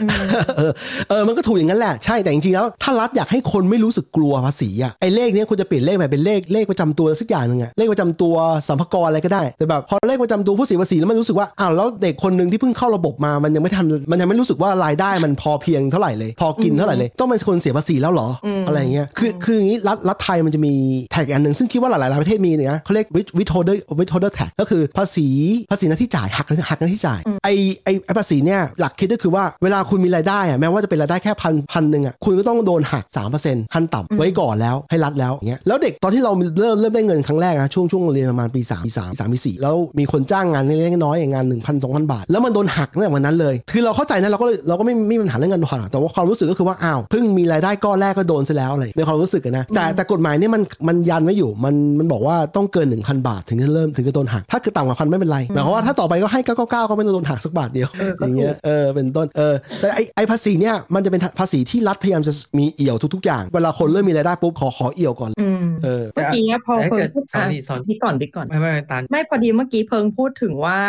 [0.58, 0.72] เออ
[1.10, 8.36] เออมันก็ถูกอย่างนั้นแหละใช่แต่จริงๆแล้วถ้ารัฐอยากให้คนไม่รู้สึกกลัวภาษีอะไอ้เลขเนี้ยควรจะเปลี่ยนเลขไปเป็นเลขเลขประจำตัวสักอย่างหนึ่งอะเลขประจำตัว
[8.68, 20.74] สัมภาระอะไรก็ได้แต่แบบพอเลขประจำตัวผู้เสียภาษีแล้วมันรู้สึกว่าอ้าวแล้วเด็กคนหนึ่งที่เพิ่งเข้าระบบมามันยังไม่ทันมันยังไม่รู้สึกว่ารายได้มันพอเพียงเท่าไหร่เลย พอกินเท่าไหร่เลยต้องเป็นคนเสียภาษีแล้วเหรออมอะไรอย่างเงี้ยคือคืออย่างงี้รัฐรัฐไทยมันจะมี
[21.12, 25.28] แท็กอันหนึ่งซึ่งคิดว่าหลายๆประเทศมีเนี่ยนะเขาเรียก with withholder withholder tax ก็คือภาษี
[25.72, 27.50] ภาษีหน้าที่จ่ายหักหักหน้าที่จ่ายไอ
[27.84, 33.06] ไอไอภาษีเนี่ยหลักคิดก็คือว่าเวลาคุณมีรายได้อะแม้ว่าจะเป็นรายได้แค่พันพันหนึ่งอะคุณก็ต้องโดนหัก
[33.40, 70.80] 3%ขั้นต่ำไว้ก่อนแล้วให้รัฐแล้วอย่างเงี้ยแล้วเด็กตอนที่เราเริ่มเริ่มได้เงินครั้งแรกนะช่วงช่วงเรียนประมาณปี3ปี3 3ปี4แล้วมีคนจ้างงานเล็กๆน้อยๆอย่างงาน1 0 0 0 2,000 บาท แล้วมันโดนหักตั้งแต่วันนั้นเลย คือเราเข้าใจนะเราก็เลยเราก็ไม่ไม่มีปัญหาเรื่องเงินหักแต่ว่าความรู้สึกก็คือว่าอ้าวเพิ่งมีรายได้ก้อนแรกก็โดนซะแล้วอะไรในความรู้สึกอะนะแต่แต่กฎหมายเนี่ยมันมันยันไว้อยู่มันมันบอกว่าต้องเกิน 1,000 บาท ถึงจะเริ่มถึงจะโดนหักถ้าคือต่ำกว่าพันไม่เป็นไรหมายความว่าถ้าต่อไปก็ให้999ก็ไม่ต้องโดนหักสักบาทเดียวเออก็อย่างถูเงี้ยกเออเป็นต้นเออแต่ไอไอภาษีเนี่ยมันจะเป็นภาษีที่รัฐพยายามจะมีเอี่ยวทุก ๆ อย่าง เวลาคนเริ่มมีรายได้ปุ๊บขอขอเอี่ยวก่อนอืมเออเมื่อกี้เนี่ยพอแต่ถ้าเพิเกิงดพูดสอนอะนี่สอนพี่ก่อนพี่ก่อนไม่ไม่ไม่ตันไม่พอดีเมื่อกี้เพิงพูดถึงว่า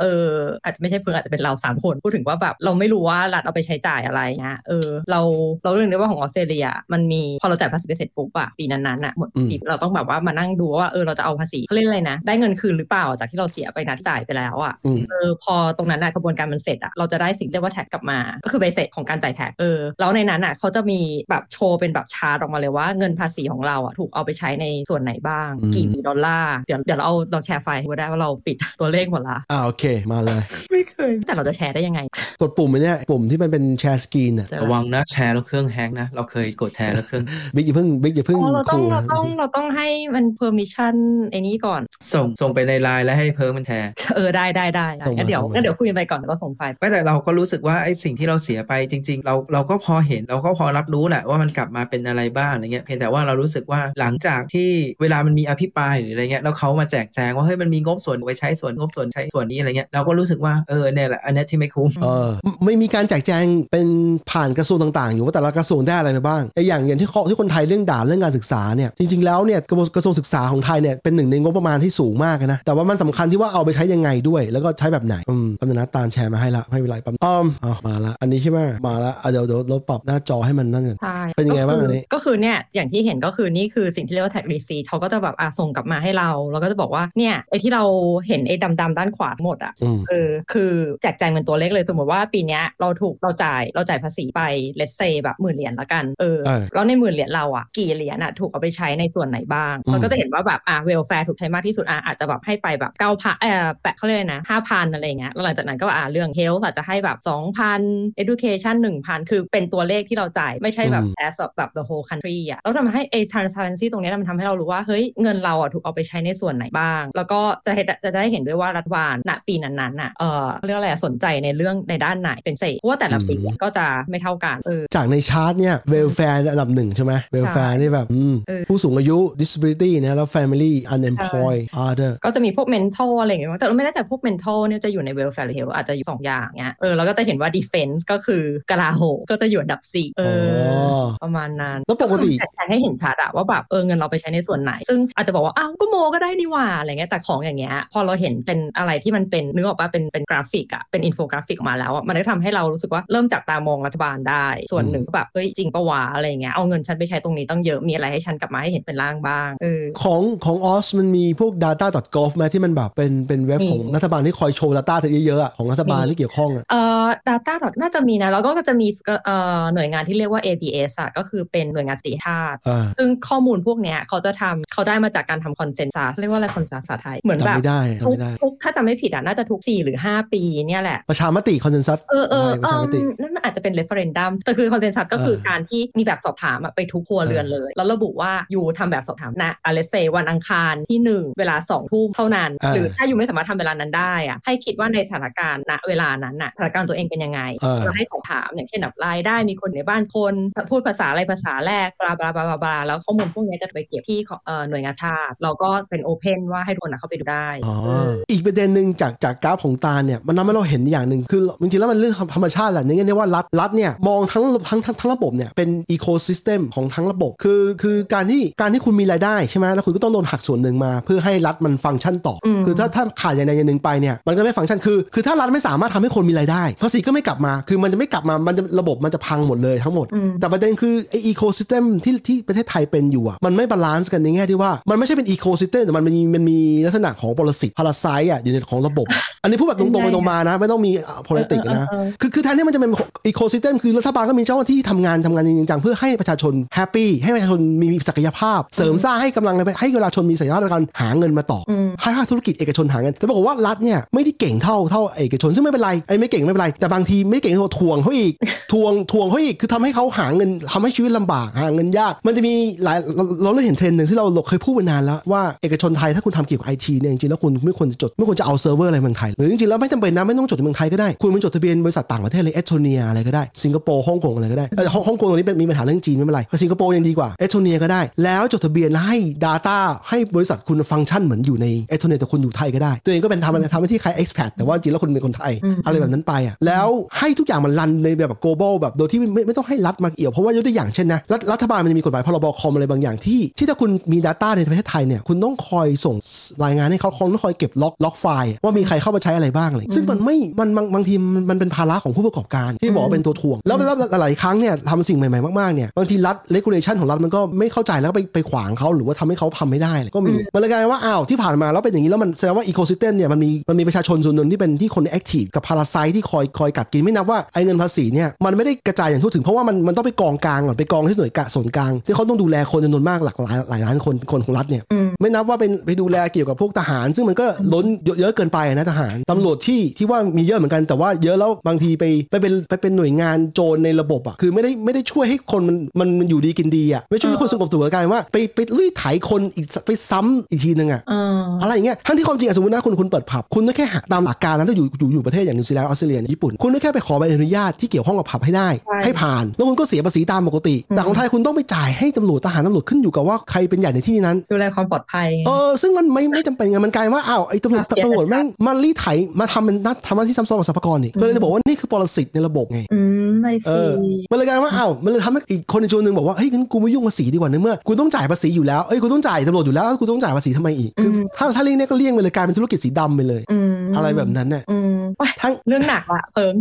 [0.00, 0.30] เออ
[0.62, 5.20] อาจจะไม่ใช่เพิงอาจจะเป็นเราสามคนพูดถึงว่าแบบเราไม่รู้ว่ารัฐเอาไปใช้จ่ายอะไรเงี้ยเออเรา
[5.62, 32.00] เราเรื่องได้ว่าของออสเตรเลียมันมีพอเราจ่ายภาษีไปเสร็จปุ๊บอะปีนั้นๆอะหมดอืมปีเราต้องแบบว่ามานั่งดูว่าเออเราจะเอาภาษีเขาเรียกอะไรนะ ได้เงินคืนหรือเปล่าจากที่เราเสียไปนะที่จ่ายไปแล้วอะอืมเออพอตรงนั้นอะกระบวนการมันเสร็จอะเราจะได้สิ่งเรียกว่า tax กลับมา ก็คือใบเสร็จของการจ่าย tax เออแล้วในนั้นอะเขาจะมีแบบโชว์เป็นแบบชาร์ตออกมาเลยว่าเงินภาษีของเราอะถูกเอาไปใช้ในส่วนไหนบ้างอืมกี่ดอลลาร์เดี๋ยวเดี๋ยวเราเอาเราแชร์ไฟล์ให้ดูได้ว่าเราปิดตัวเลขหมดละอ่าโอเคมาเลย ไม่เคย แต่เราจะแชร์ได้ยังไง
[32.40, 40.94] กดปุ่มอันเนี้ยปุ่มที่มันเป็น share screen อะเจอระวังนะแชร์แล้วเครื่องแฮงก์นะเราเคยกดแชร์แล้วเครื่องบิ๊กอย่าเพิ่งบิ๊กอย่าเพิ่งอ๋อเราต้องขู่เรานะต้องเราต้องให้มัน permission
[41.30, 41.80] ไอ้นี้ก่อน
[42.14, 54.68] ส่งส่งไปในไลน์แล้วให้เพิ่มมันแชร์เออได้ได้ได้ได้งั้นเดี๋ยวงั้นเดี๋ยวคุยกันไปก่อนแล้วก็ส่งไฟล์ไม่แต่เราก็รู้สึกว่าไอ้สิ่งที่เราเสียไปจริง ๆ เราเราก็พอเห็นเราก็พอรับรู้แหละว่ามันกลับมาเป็นอะไรบ้างอะไรเงี้ยเพียงแต่ว่าเรารู้สึกว่าหลังจากที่
[55.00, 62.28] เวลามันมีอภิปรายหรืออะไรเงี้ยแล้วเขามาแจกแจงว่าเฮ้ยมันมีงบส่วนไว้ใช้ส่วนงบส่วนใช้ส่วนนี้อะไรเงี้ยเราก็รู้สึกว่าเออเนี่ยแหละอันนี้ที่ไม่คุ้มเออ
[62.64, 63.86] ไม่มีการแจกแจงเป็น
[64.30, 69.60] ผ่านกระทรวงต่างๆ อยู่ว่าแต่ละกระทรวงได้อะไรไปบ้างไอ้อย่างอย่างที่เขาที่คนไทยเรื่องด่าเรื่องการศึกษาเนี่ยจริงๆแล้วเนี่ย
[69.94, 87.84] กระทรวงศึกษาของไทยเนี่ยเป็นหนึ่งในงบประมาณที่สูงมากนะแต่ว่ามันสำคัญที่ว่าเอาไปใช้ยังไงด้วย แล้วก็ใช้แบบไหนอืมแป๊บนึงนตาลแชร์มาให้ละไม่เป็นไรปั๊มอ้อมอ๋อมาละ อันนี้ใช่ไหมมาละอะเดี๋ยวเดี๋ยวเราปรับหน้าจอให้มันนั่นกันใช่เป็นยังไงบ้างอันนี้ ก็คือเนี่ยอย่างที่เห็นก็คือนี่คือสิ่งที่เรียกว่า tag receipt เขาก็จะแบบอะส่งกลับมาให้เรา แล้วก็จะบอกว่าเนี่ยไอ้ที่เรา
[88.26, 94.40] เห็นไอ้ดำๆด้านขวาทั้งหมดอะอืมเออคือแจกแจงเป็นตัวเลขเลยสมมติว่าปีเนี้ยเราถูกเราจ่ายเราจ่ายภาษีไป
[94.78, 107.80] let's say แบบหมื่นเหรียญละกันเออเออแล้วในหมื่นเหรียญเราอะกี่เหรียญอะถูกเอาไปใช้ในส่วนไหนบ้างอืมเราก็จะเห็นว่าแบบอะ welfare ถูกใช้มากที่สุดอะอาจจะแบบให้ไปแบบเก้าพันเออแปะเขาเรียกอะไรนะห้าพันอะไรเงี้ยแล้วหลังจากนั้นก็อะเรื่อง health อาจจะให้แบบสองพัน
[108.22, 125.74] education หนึ่งพันคือเป็นตัวเลขที่เราจ่าย ไม่ใช่แบบอืม as of แบบ the whole country อะแล้วทำให้ไอ้ transparency ตรงเนี้ยมันทำให้เรารู้ว่า เฮ้ย เงินเราอะถูกเอาไปใช้ในส่วนไหนบ้าง แล้วก็จะเห็นจะได้เห็นด้วยว่ารัฐบาลณปีนั้นๆน่ะเออเรียกว่าอะไรอะสนใจในเรื่องในด้านไหนเป็นพิเศษเพราะว่าแต่ละปีอะก็จะไม่เท่ากันเออจากในชาร์ตเนี่ย
[125.90, 135.46] welfare อันดับหนึ่งใช่ไหม welfare นี่แบบอืมเออผู้สูงอายุ disability นะแล้ว family unemployed other ก็จะมีพวก mental อะไรอย่างเงี้ยแต่เราไม่แน่ใจพวก mental เนี่ยจะอยู่ใน welfare
[135.46, 164.94] หรือ health อาจจะอยู่สองอย่างเงี้ยเออแล้วก็จะเห็นว่า defense ก็คือกลาโหมก็จะอยู่อันดับสี่เออออประมาณนั้นแล้วปกติคือแทนให้เห็นชัดอะว่าแบบเออเงินเราไปใช้ในส่วนไหน ซึ่งอาจอาจจะบอกว่าอ้าวก็โมก็ได้นี่หว่าอะไรเงี้ยแต่ของอย่างเงี้ยพอเราเห็นเป็นอะไรที่มันเป็นนึกออกปะเป็นเป็นกราฟอะเออเราจะเห็นว่าแบบเออเงินเราไปใช้ในส่วนไหนบ้างแล้วก็จะเห็นว่า defense ก็คือกลาโหมก็จะอยู่อันดับสี่เออประมาณนั้นแล้วปกติแล้วปกติราฟิกอะเป็นอินโฟกราฟิกออกมาแล้วอะมันได้ทำให้เรารู้สึกว่าเริ่มจับตามองรัฐบาลได้ ส่วนหนึ่งก็แบบเฮ้ยจริงปะวะอะไรเงี้ยเอาเงินฉันไปใช้ตรงนี้ต้องเยอะมีอะไรให้ฉันกลับมาให้เห็นเป็นร่างบ้างเออของของออสมันมีพวก data.gov ไหมที่มันแบบเป็นเป็นเว็บมีของรัฐบาลที่คอยโชว์ data
[165.26, 168.88] เยอะๆอะของรัฐบาลมีที่เกี่ยวข้องอะเอ่อ data น่าจะมีนะ แล้วก็จะมี
[169.24, 184.68] เอ่อหน่วยงานที่เรียกว่า ABS อะก็คือเป็นหน่วยงานสีธาตุอ่าซึ่งข้อมูลพวกเนี้ยเขาจะทำเขาได้มาจากการทำคอนเซน s ัสเรียกว่าอะไรคอนเซน s ัสไทยเหมือนจำแบบไม่ได้จำทุกไม่ได้ทุกถ้าจำไม่ผิดอะน่าจะทุก 4 หรือ 5 ปีเนี่ยแหละ ประชามติ consensus เออเออประชามติเอิ่มนั่นอาจจะเป็น referendum แต่คือ
[184.72, 200.34] consensus ก็คือเออการที่มีแบบสอบถามอะไปทุกครัวเรือนเลย แล้วระบุว่าอยู่ทำแบบสอบถามนะ let's say วันอังคารที่ 1 เวลา2ทุ่มเท่านั้นเออหรือถ้าอยู่ไม่สามารถทำเวลานั้นได้อะให้คิดว่าในสถานการณ์ณเวลานั้นน่ะสถานการณ์ตัวเองเป็นยังไงเออเราให้สอบถามอย่างเช่นแบบรายได้มีคนในบ้านคน
[200.70, 231.84] พูดภาษาอะไรภาษาแรก blah blah blah blah แล้วข้อมูลพวกนี้จะไปเก็บที่เอ่อหน่วยงานชาติ เราก็เป็น open ว่าให้ทุกคนอะเข้าไปดูได้อ๋อเอออีกประเด็นหนึ่งจากจากกราฟของตาลเนี่ยมันทำให้เราเห็นอย่างหนึ่งคือจริงๆแล้วมันเรื่องธรรมชาติแหละในแง่ที่ว่ารัฐรัฐเนี่ยมองทั้งทั้งทั้งทั้งระบบเนี่ยเป็น ecosystem ของทั้งระบบ คือคือการที่การที่คุณมีรายได้ใช่ไหมแล้วคุณก็ต้องโดนหักส่วนหนึ่งมา เพื่อให้รัฐมันฟังก์ชันต่ออมคือถ้าถ้าขาดอย่างใดอย่างหนึ่งไปเนี่ยมันก็ไม่ฟังก์ชันคือคือถ้ารัฐไม่สามารถทำให้คนมีรายได้ภาษีก็ไม่กลับมา คือมันจะไม่กลับมามันจะระบบมันจะพังหมดเลยทั้งหมดอืมแต่ประเด็นคือไอ ecosystem
[232.04, 239.06] ที่ที่ประเทศไทยเป็นอยู่อะมันไม่ balance กันในแง่ที่ว่ามันไม่ใช่เป็น ecosystem แต่มันมีมันมีลักษณะของปรสิต parasite อะอยู่ในของระบบ
[239.42, 240.90] อันนี้พูดแบบตรงๆไปตรงมานะ ไม่ต้องมี
[241.28, 242.90] politics นะเออเออเออคือคือแทนที่มันจะเป็น
[243.26, 258.32] ecosystem คือรัฐบาลก็มีเจ้าหน้าที่ทำงานทำงานจริงๆจังเพื่อให้ประชาชน happy ให้ประชาชนมีศักยภาพ เสริมสร้างให้กำลังให้ประชาชนมีศักยภาพในการหาเงินมาต่ออมให้ภาคธุรกิจเอกชนหาเงินแต่ปรากฏว่ารัฐเนี่ยไม่ได้เก่งเท่าเท่าเอกชนซึ่งไม่เป็นไรไอ้ไม่เก่งไม่เป็นไร แต่บางทีไม่เก่งเท่าถ่วงเขาอีก
[258.72, 262.54] ถ่วงถ่วงเขาอีกคือทำให้เขาหาเงินทำให้ชีวิตลำบากหาเงินยาก มันจะมี
[262.84, 279.78] หลายเราเราเริ่มเห็นเทรนด์หนึ่งที่เราเคยพูดมานานแล้วว่าเอกชนไทยถ้าคุณทำเกี่ยวกับไอทีเนี่ยจริงๆแล้วคุณไม่ควรจะจดไม่ควรจะเอาเซิร์ฟเวอร์อะไรเมืองไทยหรือจริงๆแล้วไม่จำเป็นนะไม่ต้องจดในเมืองไทยก็ได้คุณมันจดทะเบียนบริษัทต่างประเทศเลยเอสโตเนียอะไรก็ได้สิงคโปร์ฮ่องกงอะไรก็ได้เออฮ่องฮ่องกงตรงนี้เป็นมีปัญหาเรื่องจีนไม่เป็นไรแต่สิงคโปร์ยังดีกว่าเอสโตเนียก็ได้ แล้วจดทะเบียนให้ Data
[280.08, 296.16] ให้บริษัทคุณฟังก์ชันเหมือนอยู่ในเอสโตเนียแต่คุณอยู่ไทยก็ได้ ตัวเองก็เป็นทำทำหน้าที่คล้าย expat แต่ว่าจริงแล้วคุณเป็นคนไทยอืมอะไรแบบนั้นไปอะแล้วให้ทุกอย่างมัน run ในแบบ global แบบโดยที่ไม่ไม่ไม่ต้องให้รัฐมาเอี่ยว เพราะว่ายกตัวอย่างเช่นนะรัฐรัฐบาลมันจะมีกฎหมายพรบคอมอะไรบางอย่างที่ ที่ถ้าคุณมี Data ในประเทศไทยเนี่ยคุณต้องคอยส่ง
[296.64, 346.52] รายงานให้เขาคงต้องคอยเก็บ log log file ว่ามีใครเข้ามาใช้อะไรบ้างอะไรซึ่งมันไม่มันบางบางทีมันมันเป็นภาระของผู้ประกอบการที่บอกว่าเป็นตัวถ่วง แล้วแล้วหลายๆครั้งเนี่ยทำสิ่งใหม่ๆมากๆเนี่ยบางทีรัฐ regulation ของรัฐมันก็ไม่เข้าใจแล้วก็ไปไปขวางเขาหรือว่าทำให้เขาทำไม่ได้เลยก็มีมันเลยกลายเป็นว่าอ้าวที่ผ่านมาแล้วเป็นอย่างนี้แล้วมันแสดงว่า ecosystem เนี่ยมันมีมันมีประชาชนส่วนหนึ่งที่เป็นที่คน active กับ parasite ที่คอยคอยกัดกินไม่นับว่าไอ้เงินภาษีเนี่ยมันไม่ได้กระจายอย่างทั่วถึงเพราะว่ามันมันต้องไปกองกลางก่อนไปกองที่หน่วยกะส่วนกลาง ที่เขาต้องดูแลคนจำนวนมากหลากหลายหลายล้านคนคนของรัฐเนี่ยอืมไม่นับว่าเป็นไปดูแลเกี่ยวกับพวกทหาร ซึ่งมันก็ล้นเยอะเยอะเกินไปนะทหารตำรวจที่ที่ว่ามีเยอะเหมือนกันแต่ว่าเยอะแล้วบางทีไปไปเป็นไปเป็นหน่วยงานโจรในระบบอะคือไม่ได้ไม่ได้ช่วยให้คนมันมันมันอยู่ดีกินดีอะไม่ช่วยให้คนสงบสุขกลายเป็นว่าไปไปรีดไถคนอีกไปซ้ำอีกทีนึงอะเอออะไรอย่างเงี้ยทั้งที่ความจริงอะสมมตินะคุณคุณเปิดผับคุณก็แค่หาตามหลักการนะถ้าอยู่อยู่อยู่ประเทศอย่างนิวซีแลนด์ออสเตรเลียญี่ปุ่น
[346.62, 359.06] คุณก็แค่ไปขอใบอนุญาตที่เกี่ยวข้องกับผับให้ได้ใช่ให้ผ่าน แล้วคุณก็เสียภาษีตามปกติ แต่ของไทยคุณต้องไปจ่ายให้ตำรวจทหารตำรวจขึ้นอยู่กับว่าใครเป็นใหญ่ในที่นั้นดูแลความปลอดภัยเออซึ่งมันไม่ไม่จำเป็นไงมันกลายว่าอ้าวไอ้ตำรวจเสียตำรวจแม่งมารีดไถ
[359.40, 363.92] มาทำเป็นนัดทำหน้าที่ซ้ำซ้อนกับสรรพากรนี่ก็เลยจะบอกว่านี่คือปรสิตในระบบไงอืมไอเอซีอ
[364.30, 374.95] มันเลยกลายว่าอ้าวมันเลยทำให้อีกคนในชนหนึ่งบอกว่าเฮ้ยงั้นกูไม่ยุ่งภาษีดีกว่าในเมื่อกูต้องจ่ายภาษีอยู่แล้วเอ้ยกูต้องจ่ายตำรวจอยู่แล้วแล้วกูต้องจ่ายภาษีทำไมอีกคือถ้าถ้าเลี่ยงเนี่ยก็เลี่ยงไปเลยกลายเป็นธุรกิจสีดำไปเลยอืมอะไรแบบนั้นเนี่ยอืมไป
[375.42, 376.54] ทั้งเรื่องหนักละเพิง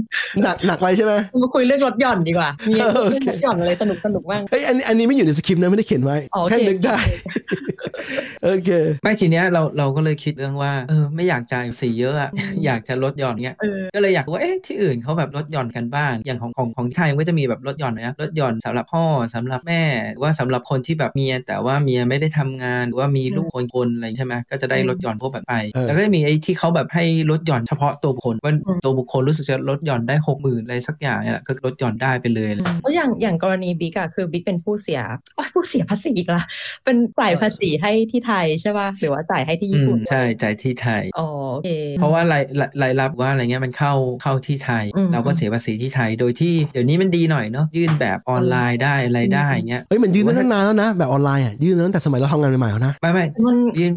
[0.44, 6.98] หนักหนักไปใช่ไหมมาคุยเรื่องรถหย่อนดีกว่ามีเออโอเรื่องเครถหย่อนอะไรสนุกสนุกบ้างเอ้ยอันนี้อันนี้ไม่อยู่ในสคริปต์นะไม่ได้เขียนไว้อ๋อโอเคแค่นึกได้
[8.44, 8.70] โอเค
[9.04, 19.06] ไม่ทีเนี้ยเราเราก็เลยคิดเรื่องว่าเออไม่อยากจ่ายสีเยอะอะอืมอยากจะลดหย่อนเงี้ยเออก็เลยอยากรู้ว่าเอ๊ะที่อื่นเขาแบบลดหย่อนกันบ้างอย่างของของของไทยมันก็จะมีแบบลดหย่อนนะลดหย่อนสำหรับพ่อ
[19.36, 35.02] สำหรับแม่หรือว่าสำหรับคนที่แบบเมีย แต่ว่าเมียไม่ได้ทำงานหรือว่ามีลูกคนคนอะไรใช่ไหมก็จะได้ลดหย่อนพวกแบบไปเออแล้วก็จะมีไอ้ที่เขาแบบให้ลดหย่อนเฉพาะตัวบุคคลว่าอืมตัวบุคคลรู้สึกจะลดหย่อนได้หกหมื่นอะไรสักอย่างเนี่ยแหละก็ลดหย่อนได้ไปเลยแล้วอย่างอย่างกรณีบิ๊กอะคือบิ๊กเป็นผู้เสีย
[35.36, 36.44] โอ๊ยผู้เสียภาษีอีกละ
[36.84, 41.70] เป็นจ่ายภาษีให้ที่ไทยใช่ป่ะหรือว่าจ่ายให้ที่อืญี่มปุ่นใช่จ่ายที่ไทยอ๋อโอเค
[42.00, 43.94] เพราะว่ารายรายรายรับว่าอะไรเงี้ยมันเข้า
[44.24, 53.94] เข้าที่ไทยอืมเราก็เสียภาษีที่ไทยโดยที่เดี๋ยวนี้มันดีหน่อยเนาะยื่นแบบออนไลน์ได้อะไรได้เงี้ยเฮ้ยมันยืนตั้งนานแล้วนะแบบออนไลน์อะยืนตั้งแต่สมัยเราทำงานใหม่ๆแล้วนะไม่ไม่มันยื่น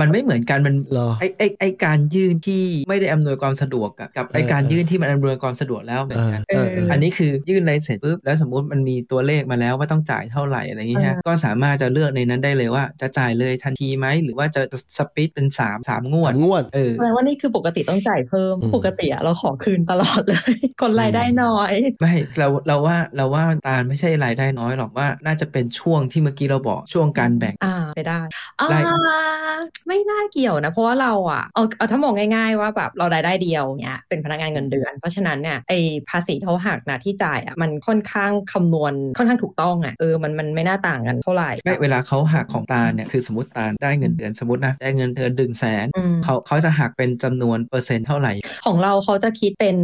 [0.00, 14.62] มันไม่เหมือนกันมันเหรอไอไอไอการยื่นที่ไม่ได้อำนวยความสะดวกกับกับไอการเออยื่นที่มันอำนวยความสะดวกแล้วเหมืเออนอกันเออเอออันนี้คือยื่นอะไรเสร็จปุ๊บแล้วสมมุติมันมีตัวเลขมาแล้วว่าต้องจ่ายเท่าไหร่อะไรอย่างเงี้ยฮะก็สามารถจะเลือกในนั้นได้เลยว่าจะจ่ายเลยทันทีไหมหรือว่าจะ
[14.98, 28.20] สปิดเป็นสามสามงวดสามงวดเออแปลว่านี่คือปกติต้องจ่ายเพิ่มอืมปกติอะเราขอคืนตลอดเลย คนรายได้น้อย ไม่เราเราว่าเราว่าตาลไม่ใช่รายได้น้อยหรอกว่าน่าจะเป็นช่วงที่เมื่อกี้เราบอกช่วงการแบ่งอ่าไปได้
[28.60, 28.78] อ่าได้
[29.88, 35.72] ไม่น่าเกี่ยวนะ เพราะว่าเราอะเอาเอาถ้ามองง่ายๆว่าแบบเรารายได้เดียวเนี้ยเป็นพนักงานเงินเดือน เพราะฉะนั้นเนี่ยไอ
[36.08, 48.32] ภาษีที่เขาหักนะที่จ่ายอะมันค่อนข้างคำนวณค่อนข้างถูกต้องอะเออมันมันไม่น่าต่างกันเท่าไหร่ไม่เวลาเขาหักของตาลเนี่ยคือสมมติตาลได้เงินเดือนสมมตินะได้เงินเดือนดึงแสนอืมเขาเขาจะหักเป็นจำนวนเปอร์เซ็นต์เท่าไหร่
[48.66, 49.76] ของเราเขาจะคิดเป็น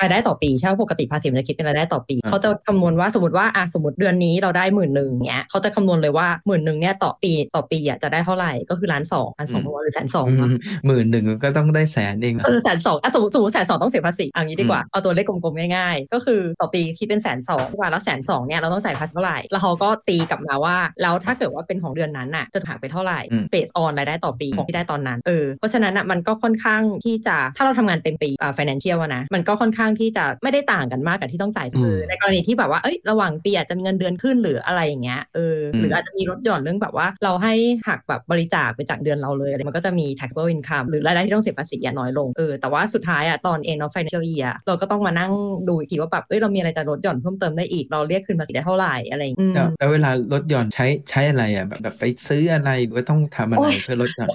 [0.00, 10.54] รายได้ต่อปีใช่ไหมปกติภาษีมันจะคิดเป็นรายได้ต่อปีอ่าเขาจะคำนวณว่าสมมติว่าอะสมมติเดือนนี้เราได้หมื่นหนึ่งเนี้ยเขาจะคำนวณเลยว่าหมื่นหนึ่งเนี่ยต่อปีต่อปีอะจะได้เท่าไหร่ก็คือล้านสองล้านสองหรือแสนสองอืม
[10.86, 37.54] หมื่นหนึ่งก็ต้องได้แสนเองนะเออแสนสองอะสมมติสมมติแสนสองต้องเสียภาษีเอย่างนี้ดีกว่าเอาตัวเลขกลมๆง่ายๆ ก็คือต่อปีคิดเป็นแสนสองว่าแล้วแสนสองเนี่ยเราต้องจ่ายภาษีเท่าไหร่แล้วเขาก็ตีกลับมาว่าแล้วถ้าเกิดว่าเป็นของเดือนนั้นน่ะจะหักไปเท่าไหร่อืมเบสออนรายได้ต่อปีอืมของที่ได้ตอนนั้นเออเพราะฉะนั้นอะมันก็ค่อนข้างที่จะถ้าเราทำงานเต็มปีอ่า financial อะนะมันก็ค่อนข้างที่จะไม่ได้ต่างกันมากกับที่ต้องจ่ายอืมคือในกรณีที่แบบว่าเอ้ยระหว่างปีอาจจะมีเงินเดือนขึ้นหรืออะไรอย่างเงี้ยเออหรืออาจจะมีลดหย่อนเรื่องแบบว่า เราให้
[37.88, 45.32] หักแบบบริจาคไปจากเดือนเราเลยอะไรมันก็จะมี taxable income หรือรายได้ที่ต้องเสียภาษีอะน้อยลงเออแต่ว่าสุดท้ายอะตอน end of financial year เราก็ต้องมานั่ง
[45.68, 54.30] ดูอีกทีว่าแบบเอ้ยเรามีอะไรจะลดหย่อนเพิ่มเติมได้อีกเราเรียกคืนภาษีได้เท่าไหร่อะไรอย่างเงี้ยแล้วอืมแล้วเวลาลดหย่อนใช้ใช้อะไรอะแบบแบบไปซื้ออะไรหรือว่าต้องทำอะไรโอ้ยเพื่อลดหย่อน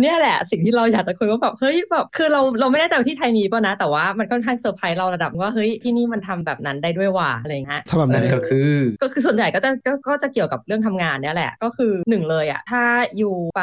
[0.00, 12.82] เนี่ยแหละ สิ่งที่เราอยากจะคุยว่าแบบเฮ้ยแบบคือเราเราไม่แน่ใจว่าที่ไทยมีป่ะนะ แต่ว่ามันค่อนข้างเซอร์ไพรส์เราระดับว่าเฮ้ยที่นี่มันทำแบบนั้นได้ด้วยว่ะอะไรอย่างเงี้ยทำแบบไหนนั่นก็คือ ก็คือส่วนใหญ่ก็จะก็ก็จะเกี่ยวกับเรื่องทำงานเนี่ยแหละก็คือหนึ่งเลยอะถ้า
[13.18, 13.62] อยู่ไป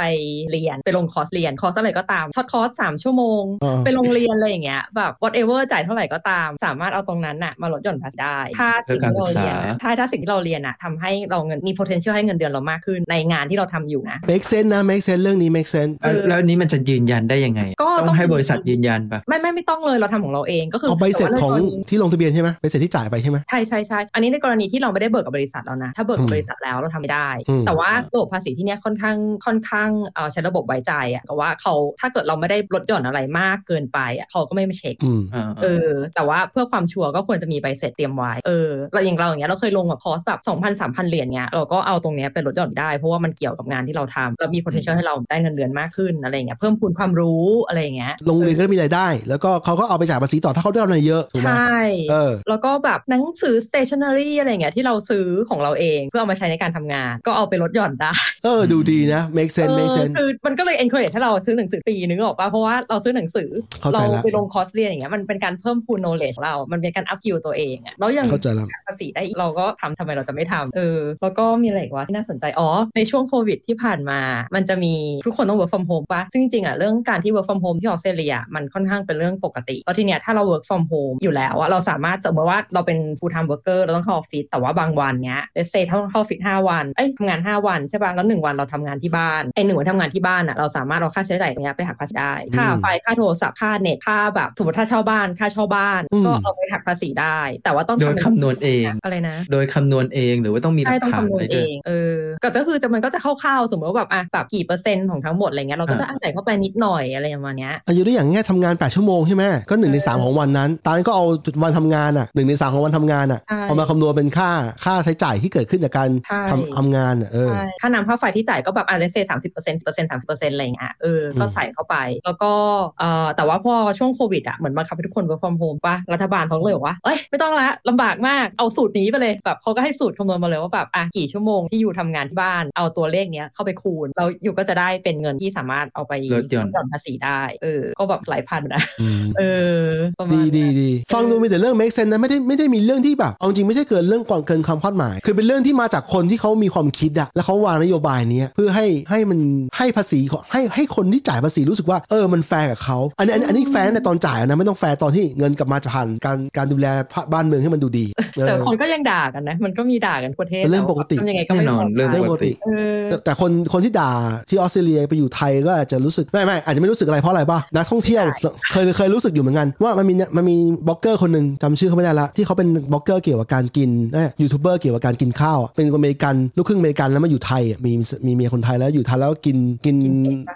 [0.51, 15.21] เรียนไปลงคอร์สเรียนคอร์สอะไรก็ตาม short course สามชั่วโมงอ่าไปโรงเรียนอะไรอย่างเงี้ยแบบ whatever จ่ายเท่าไหร่ก็ตาม สามารถเอาตรงนั้นน่ะมาลดหย่อนภาษีได้ ถ้าสิ่งที่เราเรียนอะถ้าถ้าสิ่งที่เราเรียนอะทำให้เราเงินมี potential ให้เงินเดือนเรามากขึ้นในงานที่เราทำอยู่นะ make sense นะ make sense
[15.23, 51.79] เรื่องนี้ make sense แล้วแล้วอันนี้มันจะยืนยันได้ยังไง ก็ต้ต้อองงให้บริษัทยืนยันปะไม่ไม่ไม่ต้องเลยเราทำของเราเองก็คือเอาใบเสร็จแต่ของว่าในกรณีที่ลงทะเบียนใช่ไหมใบเสร็จที่จ่ายไปใช่ไหมใช่ใช่ใช่อันนี้ในกรณีที่เราไม่ได้เบิกกับบริษัทแล้วนะ ถ้าเบิกกัอืบมบริษัทแล้วเราทำไม่ได้อืมแต่ว่าระบบภาษีที่เนี้ยค่อนข้างค่อนข้างเอ่อใช้ระบบไว้ใจอะก็ว่าเขาถ้าเกิดเราไม่ได้ลดหย่อนอะไรมากเกินไปอะเขาก็ไม่มาเช็คอืมอ่าเออ แต่ว่าเพื่อความชัวร์ก็ควรจะมีใบเสร็จเตรียมไว้เออเราอย่างเราอย่างเงี้ยเราเคยลงกับคอร์สแบบสองพันสามพันเหรียญเงี้ยเราก็เอาตรงเนี้ยไปลดหย่อนได้เพราะว่ามันเกี่ยวกับงานที่เราทำแล้วมี potential ให้เราได้เงินเดือนมากขึ้นอะไรเงี้ยเพิ่มพูนความรู้อะไรเงี้ยโรงเรียนก็ได้มีรายได้ แล้วก็เขาก็เอาไปจ่ายภาษีต่อถ้าเขาได้กำไรเยอะถูกไหมใช่
[52.11, 58.13] เออแล้วก็แบบหนังสือ stationery อะไรเงี้ยที่เราซื้อของเราเองเพื่อเอามาใช้ในการทำงาน ก็เอาไปลดหย่อนได้
[58.45, 63.49] เออดูดีนะ make sense เอ make อ sense คือมันก็เลย encourage ให้เราซื้อหนังสือปีนึงออกป่ะเพราะว่าเราซื้อหนังสือ
[63.81, 74.19] เข้าใจเราละไปลงคอร์สเรียนอย่างเงี้ยมันเป็นการเพิ่มพูน knowledge ของเรา มันเป็นการ up skill ตัวเองอะแล้วยังเข้าใจแล้วภาษีได้อีกเราก็ทำทำไมเราจะไม่ทำเออแล้วก็มีอะไรอีกวะที่น่าสนใจอ๋อในช่วงโควิดที่ผ่านมา
[74.55, 74.93] มันจะมี
[75.25, 83.79] ทุกคนต้อง work from home ปะซึ่งจริงๆอะเรื่องการที่ work from home ที่ออสเตรเลียมันค่อนข้างเป็นเรื่องปกติแล้วทีเนี้ยถ้าเรา work from home อยู่แล้วอะเราสามารถสมมติว่าเราเป็น full time worker
[83.83, 111.25] เราต้องเข้าออฟฟิศแต่ว่าบางวันเนี้ย let's say ถ้าเข้าออฟฟิศ5วันเอ้ยทำงาน5วันใช่ปะแล้ว1วันเราทำงานที่บ้านไอ้หนึ่งวันทำงานที่บ้านอะเราสามารถเอาค่าใช้จ่ายตรงเนี้ยไปหักภาษีได้ค่าอืมไฟค่าโทรศัพท์ค่าเน็ตค่าแบบสมมติถ้าเช่าบ้านค่าเช่าบ้านอืมก็เอาไปหักภาษีได้ แต่ว่าต้องโดยทำคำนวณเองอะไรนะ โดยคำนวณเองหรือว่าต้องมีหลัใช่กต้องฐานคำนวอะไรณเอด้วยงเออก็ก็คือจะมันก็จะคร่าวๆสมมติว่าแบบอะแบบกี่เปอร์เซ็นต์ของทั้งหมดอะไรเงี้ยเราก็จะอ่าใส่เข้าไปนิดหน่อยอะไรประมาณเนี้ยอายุได้อย่างง่ายทำงาน 8 ชั่วโมงใช่ไหมก็หนึ่งในสามของวันนั้นตาลก็เอา
[111.63, 114.49] วันทำงานอะหนึ่งในสามของวันทำงานอะใช่เอามาคำนวณเป็นค่า
[114.83, 122.51] ค่าใช้จ่ายที่เกิดขึ้นจากการใช่ทำทำงานอะเออใช่ค่าน้ำค่าไฟที่จ่ายก็แบบอะเลเซสามสิบเปอร์เซ็นต์สิบเปอร์เซ็นต์สามสิบเปอร์เซ็นต์อะไรเงี้ยเออก็อืมใส่เข้าไป แล้วก็
[122.99, 139.43] เอ่อแต่ว่าพอช่วงโควิดอะเหมือนบังคับให้ทุกคน work from home ป่ะรัฐบาลเขาก็เลยบอกว่าเอ้ยไม่ต้องละลำบากมากเอาสูตรนี้ไปเลยแบบเขาก็ให้สูตรคำนวณมาเลยว่าแบบอะกี่ชั่วโมงที่อยู่ทำงานที่บ้านเอาตัวเลขเนี้ยเข้าไปคูณแล้วอยู่ก็จะได้เป็นเงินที่สามารถเอาไปลดหย่อนภาษีได้ เออ ก็แบบหลายพันนะออืมเอ
[139.79, 139.85] อ
[140.19, 149.39] ประมาณดีนั้นดีดีฟังดูมีแต่เรื่อง make sense นะไม่ได้ไม่ได้มีเรื่องที่แบบ เอาจริงไม่ใช่เกินเรื่องก่อนเกินความคาดหมาย คือเป็นเรื่องที่มาจากคนที่เขามีความคิดอะแล้วเขาวางนโยบายเนี้ยเพื่อให้ให้มัน
[149.77, 156.87] ให้ภาษีของให้ให้คนที่จ่ายภาษีรู้สึกว่าเออมันแฟร์กับเขาอันนี้อันนี้อันนี้แฟร์ในตอนจ่ายนะไม่ต้องแฟร์ตอนที่เงินกลับมาจะผ่านการการดูแล
[157.33, 164.11] บ้านเมืองให้มันดูดีเออแต่คนก็ยังด่ากันนะมันก็มีด่ากันประเทศเป็นเรื่องปกติทำยังไงก็ไม่แน่นอนพเรื่องเรื่องปกติเออแต่แต่คนคนที่ด่า
[164.49, 168.23] ที่ออสเตรเลียไปอยู่ไทยก็อาจจะรู้สึกไม่ไม่อาจจะไม่รู้สึกอะไรเพราะอะไรป่ะนักท่องเที่ยว
[168.71, 177.91] เคยเคยรู้สึกอยู่เหมือนกันว่ามันมีมันมีบล็อกเกอร์คนหนึ่งจำชื่อเขาไม่ได้ละที่เขาเป็นบล็อกเกอร์เกี่ยวกับการกินเอ้ยยูทูบเบอร์เกี่ยวกับการกินข้าวอะเป็นอเมริกันลูกครึ่งอเมริกันแล้วมาอยู่ไทยอะมี
[178.25, 179.95] มีเมียคนไทยแล้วอยู่ไทยแล้วกินกิน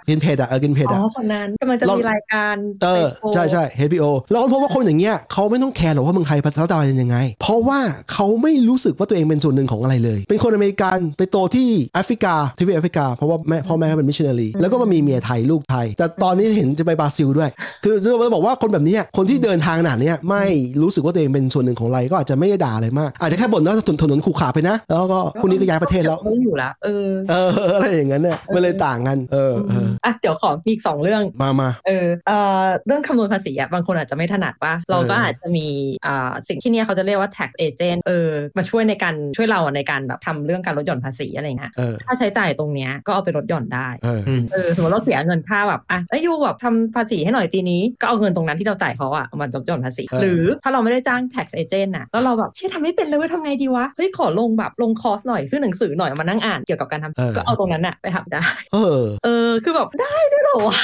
[0.08, 7.80] กินเผ็ดอะเออกินเผ็ดอ๋อะอคนนั้นกำลังจะเรามีมีรายการเออไปโชว์ใช่ใช่ HBO แล้วก็พบว่าคนอย่างเงี้ยเขาไม่ต้องแคร์หรอกว่าเมืองไทยภาษาตาเป็นยังไง เพราะว่า
[8.12, 17.50] เขาไม่รู้สึกว่าตัวเองเป็นส่วนหนึ่งของอะไรเลย เป็นคนอเมริกันไปโตที่แอฟริกาที่แอฟริกาเพราะว่าแม่พ่อแม่เขาเป็นมิชชันนารีแล้วก็มามีเมียไทยลูกไทย แต่ตอนนี้เห็นจะไปบราซิลด้วย
[17.84, 20.44] คือจะบอกว่าคนแบบเนี้ยคนที่เดินทางขนาดเนี้ยไม่
[20.82, 35.66] รู้สึกว่าตัวเองเป็นส่วนหนึ่งของอะไรก็อาจจะไม่ได้ด่าอะไรมาก อาจจะแค่บ่นว่าถนนถนนขรุขระไปนะ แล้วก็พรุ่งนี้ก็ย้ายประเทศแล้วไม่อยู่ละเออเอออะไรอย่างนั้นเนี่ยมันเลยต่างกัน เออเอออะเดี๋ยวขอมีอีกสองเรื่องมามาเออเอ่อเรื่องคำนวณภาษีอะบางคนอาจจะไม่ถนัดว่าเราก็เออออาจจะมี
[36.06, 60.78] อ่าสิ่งที่เนี่ยเขาจะเรียกว่า tax agent เออมาช่วยในการช่วยเราในการแบบทำเรื่องการลดหย่อนภาษีอะไรเงี้ยเออค่าใช้จ่ายตรงเนี้ยก็เอาไปลดหย่อนได้เอออืมเออสมมติเราเสียเงินค่าแบบอะเอ้ยยูแบบทำภาษีให้หน่อยปีนี้ ก็เอาเงินตรงนั้นที่เราจ่ายเขาอะเอามาลดหย่อนภาษีเออหรือถ้าเราไม่ได้จ้าง tax agent น่ะแล้วเราแบบเชื่อทำไม่เป็นเลยเว่าทำไงดีวะเฮ้ยขอลงแบบลงคอร์สหน่อยซื้อหนังสือหน่อยเอามานั่งอ่านเกี่ยวกับการทำก็เอาตรงนั้นน่ะไปทำได้เออเออคือแบบได้ด้วยเหรอวะ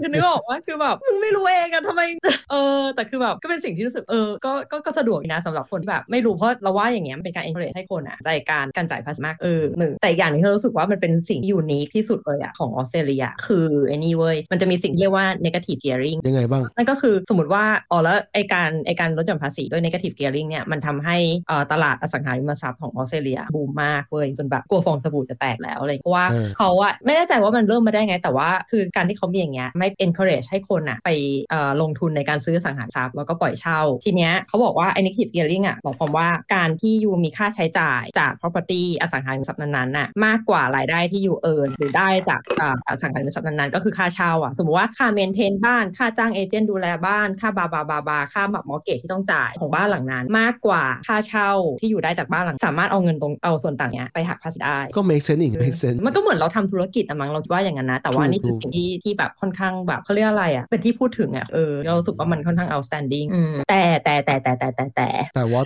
[0.00, 2.02] คือนึกออกว่าคือแบบมึงไม่รู้เองอะทำไม
[2.50, 21.16] เออแต่คือแบบก็เป็นสิ่งที่รู้สึกเออก็ก็ก็สะดวกดีนะสำหรับคนที่แบบไม่รู้เพราะเราว่าอย่างเงี้ยมันเป็นการ encourage ให้คนอะใจการการจ่ายภาษีมากเออหนึ่งแต่อีกอย่างหนึงที่เรารู้สึกว่ามันเป็นสิ่งที่ยูนิคที่สุดเลยอะของออสเตรเลียคือไอ้นี่เว้ยมันจะมีสิ่งที่เรียกว่า negative gearing ยังไงบ้าง นั่นก็คือสมมติว่าอ๋อแล้วไอการไอการลดหย่อนภาษีด้วย negative gearing เนี่ยมันทำให้
[21.48, 31.10] เอ่อตลาดอสังหาริมทรัพย์ของออสเตรเลียบูมมากเว้ยจนแบบกลัวฟองสบู่จะแตกแล้วอะไรเพราะว่าเออเขาอะไม่แน่ใจว่ามันเริ่มมาได้ไง แต่ว่าคือการที่เขามีอย่างเงี้ยไม่ encourage ให้คนอะไป
[31.50, 55.98] เอ่อลงทุนในการซื้ออสังหาริมทรัพย์แล้วก็ปล่อยเช่า ทีเนี้ยเขาบอกว่าไอ้ negative gearing อะบอกความว่าการที่ยูมีค่าใช้จ่ายจาก property อสังหาริมทรัพย์นั้นๆน่ะมากกว่ารายได้ที่ยูเอิร์นหรือได้จากอ่าอสังหาริมทรัพย์นั้นๆก็คือค่าเช่าอะสมมติว่าค่า maintain บ้านค่าจ้างเอเจนต์ดูแลบ้านค่าบาบาบาบาค่าแบบมอเกตที่ต้องจ่ายของบ้านหลังนั้น มากกว่าค่าเช่าที่อยู่ได้จากบ้านหลัง สามารถเอาเงินตรงเอาส่วนต่างเนี้ยไปหักภาษีได้ก็ make sense อีก make sense
[56.06, 65.62] มันก็เหมือนเราทำธุรกิจอะมั้งเราคิดว่าอย่างนั้นนะ แต่ว่าถูกนี่คือถูกสิ่งที่ที่แบบค่อนข้างแบบเขาเรียกอะไรอะเป็นที่พูดถึงอะเออเรารู้สึกว่ามันค่อนข้าง outstanding อืมแต่แต่แต่แต่แต่แต่แต่แต่ว่า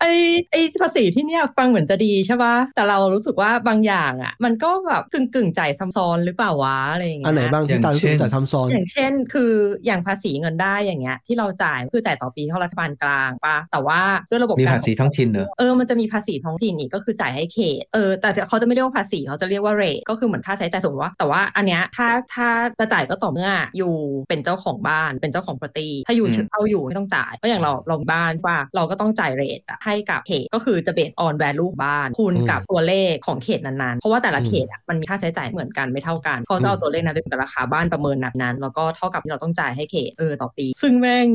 [0.00, 0.04] ไอ
[0.50, 9.52] ไอภาษีที่เนี่ยฟังเหมือนจะดีใช่ปะแต่เรารู้สึกว่าบางอย่างอะมันก็แบบกึ่งกึ่งๆจ่ายซ้ำซ้อนหรือเปล่าวะอะไรอย่างเงี้ยอันไหนบ้างที่ตารู้สึกจ่ายซ้ำซ้อน อย่างเช่น คือ
[9.86, 14.00] อย่างภาษีเงินได้อย่างเงี้ยที่เราจ่ายคือจ่ายต่อปีเข้ารัฐบาลกลางปะแต่ว่า
[14.30, 22.48] ด้วยระบบมีการภาษีท้องถิ่นเหรอเออมันจะมีภาษีท้องถิ่นนี่ก็คือจ่ายให้เขตเออแต่เขาจะไม่เรียกว่าภาษีเขาจะเรียกว่าเรทก็คือเหมือนค่าใช้จ่ายสมมติว่า แต่ว่าอันเนี้ยถ้าถ้า
[22.78, 23.94] จะจ่ายก็ต่อเมื่ออยู่
[24.28, 41.26] เป็นเจ้าของบ้านเป็นเจ้าของ property ถ้าอยู่อืมเอาอยู่ไม่ต้องจ่ายก็อย่างเราเราบ้านว่าเราก็ต้องจ่ายเรทอะให้กับเขตก็คือจะ based on value บ้านคูณกับตัวเลขของเขตนั้นๆ เพราะว่าแต่ละเขตอะมันมีค่าใช้จ่ายเหมือนกันไม่เท่ากันเขาจะเอาตัวเลขนั้นไปเป็นราคาบ้านประเมินแบบนั้นแล้วก็เท่ากับที่เราต้องจ่ายให้เขตเออต่อปี ซึ่งแม่ง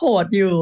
[0.00, 0.54] โหดอยู่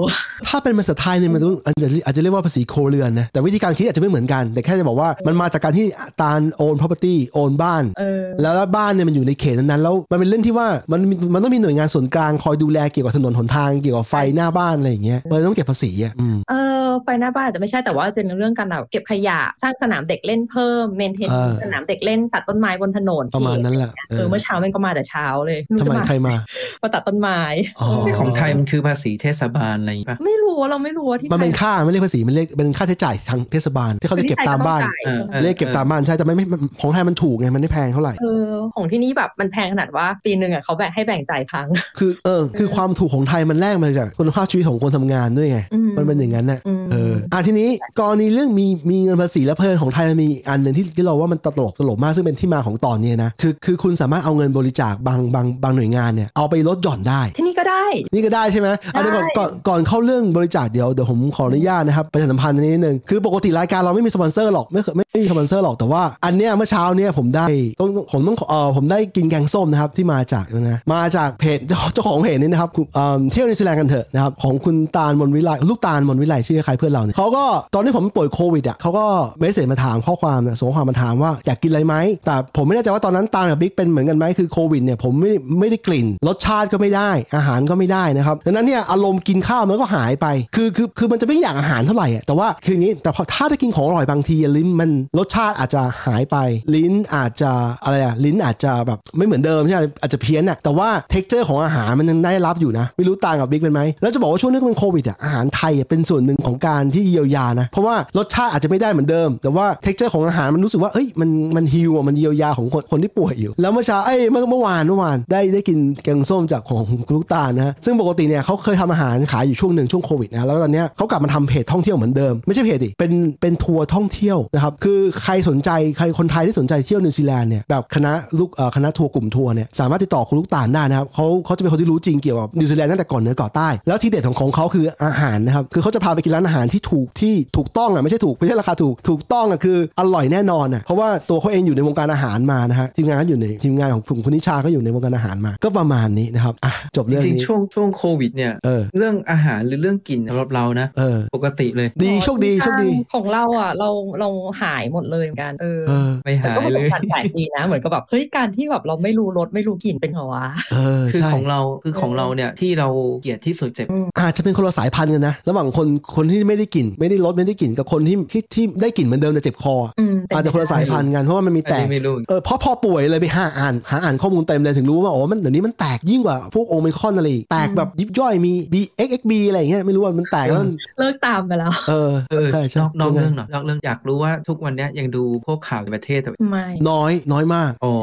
[0.49, 5.86] ถ้าเป็นภาษาไทยเนี่ยมันต้องอาจจะอาจจะเรียกว่าภาษีโครวเรือนนะแต่วิธีการคิดอาจจะไม่เหมือนกัน แต่แค่จะบอกว่ามันมาจากการที่
[6.20, 26.35] ตาลโอน property โอนบ้านเออแล้วบ้านเนี่ยมันอยู่ในเขตนั้นๆแล้วมันเป็นเรื่องที่ว่ามันมีมันต้องมีหน่วยงานส่วนกลางคอยดูแลเกี่ยวกับถนนหนทางเกี่ยวกับไฟหน้าบ้านอะไรอย่างเงี้ยมันเลยต้องเก็บภาษีอะอืมเออไฟหน้าบ้านอาจจะไม่ใช่แต่ว่าจะเป็นเรื่องการแบบเก็บขยะสร้างสนามเด็กเล่นเพิ่มเมนเทนเออสนามเด็กเล่นตัดต้นไม้บนถนนประมาณนั้นแหละเออเมื่อเช้าแม่งก็มาแต่เช้าเลยทำไมจะมาใครมา
[26.83, 27.41] มาตัดต้นไม้
[27.80, 36.45] อ๋อของไทยมันคือภาษีเทศบาลอะไรอย่างงี้ป่ะไม่รู้ว่าเราไม่รู้ว่าที่มันเป็นไทยค่าไม่เรียกภาษีมันเรียกเป็นค่าใช้จ่ายทางเทศบาลที่เขาจะเก็บตามบ้านที่ไทยก็ต้องจ่ายใช่ไหมเออเรียกเก็บตามบ้านใช่แต่ไม่ไม่
[36.80, 41.68] ของไทยมันถูกไงมันไม่แพงเท่าไหร่เออของที่นี่แบบมันแพงขนาดว่าปีหนึ่งอะเขาแบ่งให้แบ่งจ่ายครั้ง
[41.99, 47.68] คือเออคือความถูกของไทยมันแลกมาจากคุณภาพชีวิตของคนทำงานด้วยไงอืมมันเป็นอย่างนั้นน่ะอืมเอออะทีนี้
[48.00, 57.84] กรณีเรื่องมีมีเงินภาษีและเพลินของไทยมันมีอันหนึ่งที่ที่เราว่ามันตลกตลกมากซึ่งเป็นที่มาของตอนนี้นะคือคือคุณสามารถเอาเงินบริจาคบางบางบางหน่วยงานเนี่ยเอาไปลดหย่อนได้ ที่นี่ก็ได้
[58.14, 67.46] นี่ก็ได้ใช่ไหมอะเดี๋ยวก่อนก่อนก่อนเข้าเรื่องบริจาคเดี๋ยวเดี๋ยวผมขออนุญาตนะครับประชาสัมพันธ์นิดนึงคือปกติรายการเราไม่มีสปอนเซอร์หรอกไม่เคยไม่ไม่มีสปอนเซอร์หรอกแต่ว่าอันเนี้ยเมื่อเช้าเนี่ยผมได้
[67.80, 77.44] ต้องผมต้องเออผมได้กินแกงส้มนะครับที่มาจากนะมาจากเพจเจ้าเจ้าของเพจนี้นะครับคุณเอ่อเที่ยวนิวซีแลนด์กันเถอะนะครับของคุณตาลมนวิไลลูกตาลมนวิไลชื่อใครเพื่อนเราเนี่ยเขาก็
[77.74, 79.07] ตอนที่ผมป่วยโควิดอะเขาก็
[79.40, 81.94] message มาถามข้อความเนี่ยส่งความมาถามว่าอยากกินอะไรไหม
[82.26, 96.36] แต่ผมไม่แน่ใจว่าตอนนั้นตาลกับบิ๊กเป็นเหมือนกันไหมคือโควิดเนี่ยผมไม่ไม่ได้กลิ่น รสชาติก็ไม่ได้ อาหารก็ไม่ได้นะครับดังนั้นเนี่ยอารมณ์กินข้าวมันก็หายไป คือคือคือมันจะไม่อยากอาหารเท่าไหร่อะแต่ว่าคืออย่างนี้แต่พอถ้าได้กินของอร่อยบางทีลิ้นมันรสชาติอาจจะหายไป
[96.74, 97.50] ลิ้นอาจจะ
[97.84, 153.89] อะไรอะลิ้นอาจจะแบบไม่เหมือนเดิมใช่ไหมอาจจะเพี้ยนอะแต่ว่า texture ของอาหารมันยังได้รับอยู่นะไม่รู้ต่างกับบิ๊กเป็นไหมแล้วจะบอกว่าช่วงนี้เป็นโควิดอะอาหารไทยเป็นส่วนหนึ่งของการที่เยียวยานะ เพราะว่ารสชาติอาจจะไม่ได้เหมือนเดิม แต่ว่า texture ของอาหารมันรู้สึกว่าเอ้ยมันมันฮิวอะมันเยียวยาของคนคนที่ป่วยอยู่ แล้วเมื่อเช้าเอ้ยเมื่อเมื่อวานเมื่อวานได้ได้กินแกงส้มจากของคุณลูกตาลนะซึ่งปกติเนี่ยเขาเคยทำอาหารขายอยู่ช่วงหนึ่งช่วงโควิดนะแล้วตอนเนี้ยเขากลับมาทำเพจท่องเที่ยวเหมือนเดิมไม่ใช่เพจดิเป็นเป็นทัวร์ท่องเที่ยวนะครับคือใครสนใจใครคนไทยที่สนใจเที่ยวนิวซีแลนด์เนี่ยแบบคณะลูกเอ่อคณะทัวร์กลุ่มทัวร์เนี่ยสามารถติดต่อคุณลูกตาลได้นะครับเขาเขาจะเป็นคนที่รู้จริงเกี่ยวกับนิวซีแลนด์ตั้งแต่เกาะเหนือเกาะใต้แล้วทีเด็ดของของเขาคืออาหารนะครับคือเขาจะพาไปกินร้านอาหารที่ถูกที่ถูกต้องอะไม่ใช่ถูกไม่ใช่ราคาถูกถูกต้องอะคืออร่อยแน่นอนอะเพราะว่าตัวเขาเองอยู่ในวงการอาหารมานะฮะทีมงานก็อยู่ในทีมงานของคุณนิชาก็อยู่ในวงการอาหารมา ก็ประมาณนี้นะครับอะจบจเรื่องริงนี้ๆช่วงช่วงโควิดเนี่ยเออเรื่องอาหารหรือเรื่องกินสำหรับเรานะเออปกติเลย ดีโชคดีโชคดีของเราอะเรา
[154.20, 154.28] เรา
[154.62, 162.89] หายหมดเลยเหมือนกันเออเออไม่แต่หายก็ประเลสบยการณ์แปลกดีนะ เหมือนกับแบบเฮ้ยการที่แบบเราไม่รู้รสไม่รู้กลิ่นเป็นเหรอวะเออคือใช่ของเราคือของเราเนี่ยที่เรา
[163.22, 163.87] เกลียดที่สุดเจ็บ
[164.18, 178.74] อาจจะเป็นคนละสายพันธุ์กันนะระหว่างคนคนที่ไม่ได้กลิ่นไม่ได้รสไม่ได้กลิ่นกับคนที่ที่ที่ได้กลิ่นเหมือนเดิมแต่เจ็บคออะอืมเป็นอาจจะคนละสายพันธุ์กันเพราะว่ามันมีอันแตกนี้ไม่รู้เออเพราะพอป่วยเลยไปหาอ่านหาอ่านข้อมูลเต็มเลยถึงรู้ว่าอ๋อมันเดี๋ยวนี้มันแตกยิ่งกว่าพวกโอไมครอนอะไรอีกแตกแบบยิบย่อยมี B
[179.06, 187.94] X X B อะไรอย่างเงี้ยไม่รู้ว่ามันแตกแล้วมันเลิกตามไปแล้วเออเออใช่ใช่นอกนอกยังไงเรื่องหน่อยนอกเรื่องอยากรู้ว่าทุกวันเนี้ยยังดูพวกข่าวในประเทศแต่ไม่น้อยน้อยมากอ๋อ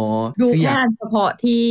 [0.41, 1.61] ดูคืออแค่ยากอันเฉพาะที่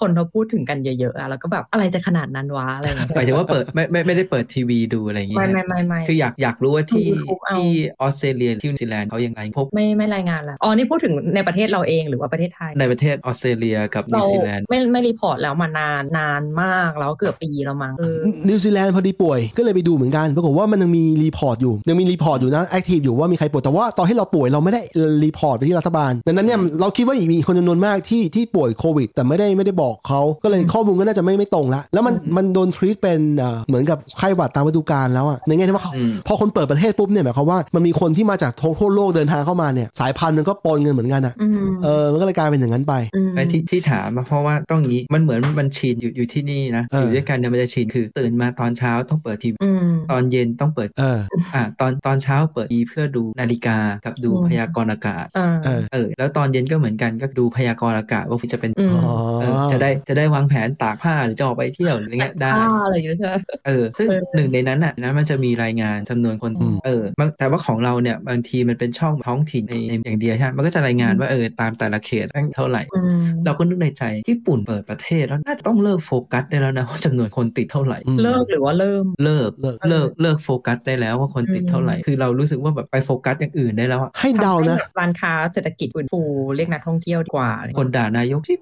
[0.00, 7.70] คนเขาพูดถึงกันเยอะๆอะแล้วก็แบบอะไรจะขนาดนั้นวะอะไรอย่างเงี้ยหมายถึงว่าเปิดไม่ไม่ไม่ได้เปิดทีวีดูอะไรอย่างเงี้ไม่ยไม่ไม่ไม่คืออยากอยากรู้ว่าที่ดู YouTube เอาที่
[8.00, 18.18] ออสเตรเลียที่นิวซีแลนด์เขายังไงพบไม่ไม่รายงานแล้วอ๋อนี่พูดถึงในประเทศเราเองหรือว่าประเทศไทย ในประเทศออสเตรเลียกับนิเราวซีแลนด์ไม่ไม่ report แล้วมานานนานมากแล้วเกือบปีแล้วมั้งเออ
[18.48, 24.80] นิวซีแลนด์พอดีป่วยก็เลยไปดูเหมือนกันปรากฏว่ามันยังมี report อยู่ยังมี report อยู่นะ active อยู่ว่ามีใครป่วยแต่ว่าตอนที่เราป่วยเราไม่ได้
[25.24, 49.81] report ไปที่รัฐบาลดังนั้นเนี่ยเราคิดว่ามีคนจำนวนมากที่ที่ป่วยโควิด แต่ไม่ได้ไม่ได้บอกเขาก็เลยข้อมูลก็น่าจะไม่ไม่ตรงละแล้วมันมันโดน treat เป็นเอ่อเหมือนกับไข้หวัดตามฤดูกาลแล้วอะในแง่ที่ว่าอืมพอคนเปิดประเทศปุ๊บเนี่ยหมายความว่ามันมีคนที่มาจากทั่วโลกเดินทางเข้ามาเนี่ยสายพันธุ์มันก็ปนกันเหมือนกันอะอืมเออมันก็เลยกลายเป็นอย่างนั้นไปอืมไอ้ที่ที่ถามมาเพราะว่าต้องงี้มันเหมือนมันชินอยู่อยู่ที่นี่นะเออออยู่ด้วยกันเนี่ยมันจะชินคือตื่นมาตอนเช้าต้องเปิดทีวีอืม
[50.12, 51.20] ตอนเย็นต้องเปิดเออ
[51.54, 59.00] อ่าตอนตอนเช้าเปิดทีวีเพื่อดูนาฬิกากับดูอืมพยากรณ์อากาศอ่าเออเออ แล้วตอนเย็นก็เหมือนกันก็ดูพยากรณ์อากาศว่าจะเป็นอืมอ๋อ
[59.40, 63.34] เออจะได้จะได้วางแผนตากผ้าหรือจะออกไปเที่ยวหรืออะไรเงี้ยได้ผ้าอะไรอย่างเงี้ยใช่ไหม
[63.66, 86.20] เออซึ่งเออหนึ่งในนั้นน่ะนะมันจะมีรายงานจำนวนคนอืมเออบางแต่ว่าของเราเนี่ยบางทีมันเป็นช่องท้องถิ่นในในอย่างเดียวใช่ไหมมันก็จะรายงานว่าเออตามแต่ละเขตเท่าไหร่อืมเราก็นึกในใจญี่ปุ่นเปิดประเทศแล้วน่าจะต้องเลิกโฟกัสได้แล้วนะว่าจำนวนคนติดเท่าไหร่อืมเลิกหรือว่าเริ่มเลิกเลิกเลิกเลิกโฟกัสได้แล้วว่าคนติดเท่าไหร่อืมคือเรารู้สึกว่าแบบไปโฟกัสอย่างอื่นได้แล้วอะให้เดานะทำให้แบบร้านค้าเศรษฐกิจฟื้นฟู
[86.56, 88.56] เรียกนักท่องเที่ยวดีกว่าอะไรอย่างคเงี้ยนด่านายกที่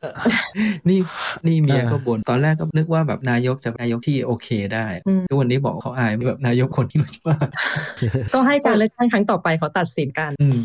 [0.88, 0.98] นี่
[1.46, 7.36] นี่เมียเออก็บ่นตอนแรกก็นึกว่าแบบนายกจะนายกที่โอเคได้อืมทุกวันนี้บอกเขาอายแบบนายกคนที่รู้ว่า
[8.34, 10.58] ก็ให้การเลือกตั้งครั้งต่อไปเขาตัดสินกันอืม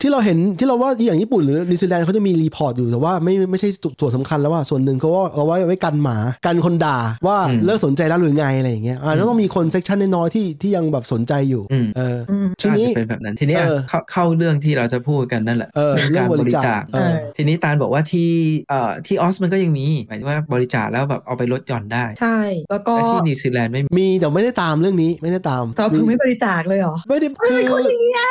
[0.00, 3.68] ที่เราเห็นที่เราว่าอย่างญี่ปุ่นหรือนิวซีแลนด์เขาจะมี report อยู่แต่ว่าไม่ไม่ใช่
[4.00, 6.16] ส่วนสำคัญแล้วว่าส่วนหนึ่งเขาว่าเอาไว้ไว้กันหมา
[6.46, 18.30] กันคนด่าว่าอืมเลิกสนใจแล้วหรือไงอะไรอย่างเงี้ยอาจจะต้องมีคน section น้อยๆที่ที่ยังแบบสนใจอยู่อืมเอออืมทีนี้อาจจะเป็นแบบนั้นทีนี้อะเออเข้าเข้าเรื่องที่เราจะพูดกันนั่นแหละเออเรื่องการเรื่องบบริริจาจาคคเออทีนี้ตาลบอกว่าที่
[18.70, 22.38] เอ่อที่ออสมันก็ยังมีหมายถึงว่าบริจาคแล้วแบบเอาไปลดหย่อนได้ ใช่
[22.70, 28.22] แล้วก็แต่ที่นิวซีแลนด์ไม่มีมีแต่ไม่ได้ตามเรื่องนี้ไม่ได้ตาม soft คือไม่บริจาคเลยเหรอไม่ได้คือคนอย่างเงี้ย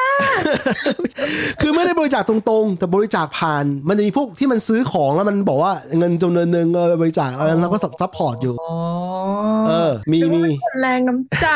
[1.61, 8.75] คือไม่ได้บริจาคตรงๆ แต่บริจาคผ่าน มันจะมีพวกที่มันซื้อของแล้วมันบอกว่าเงินจำนวนหนึ่งเออบริจาคอะไรนั้นเราก็ support อยู่อ๋อ
[9.67, 11.47] เออมีมีคนแรงน้ำใจ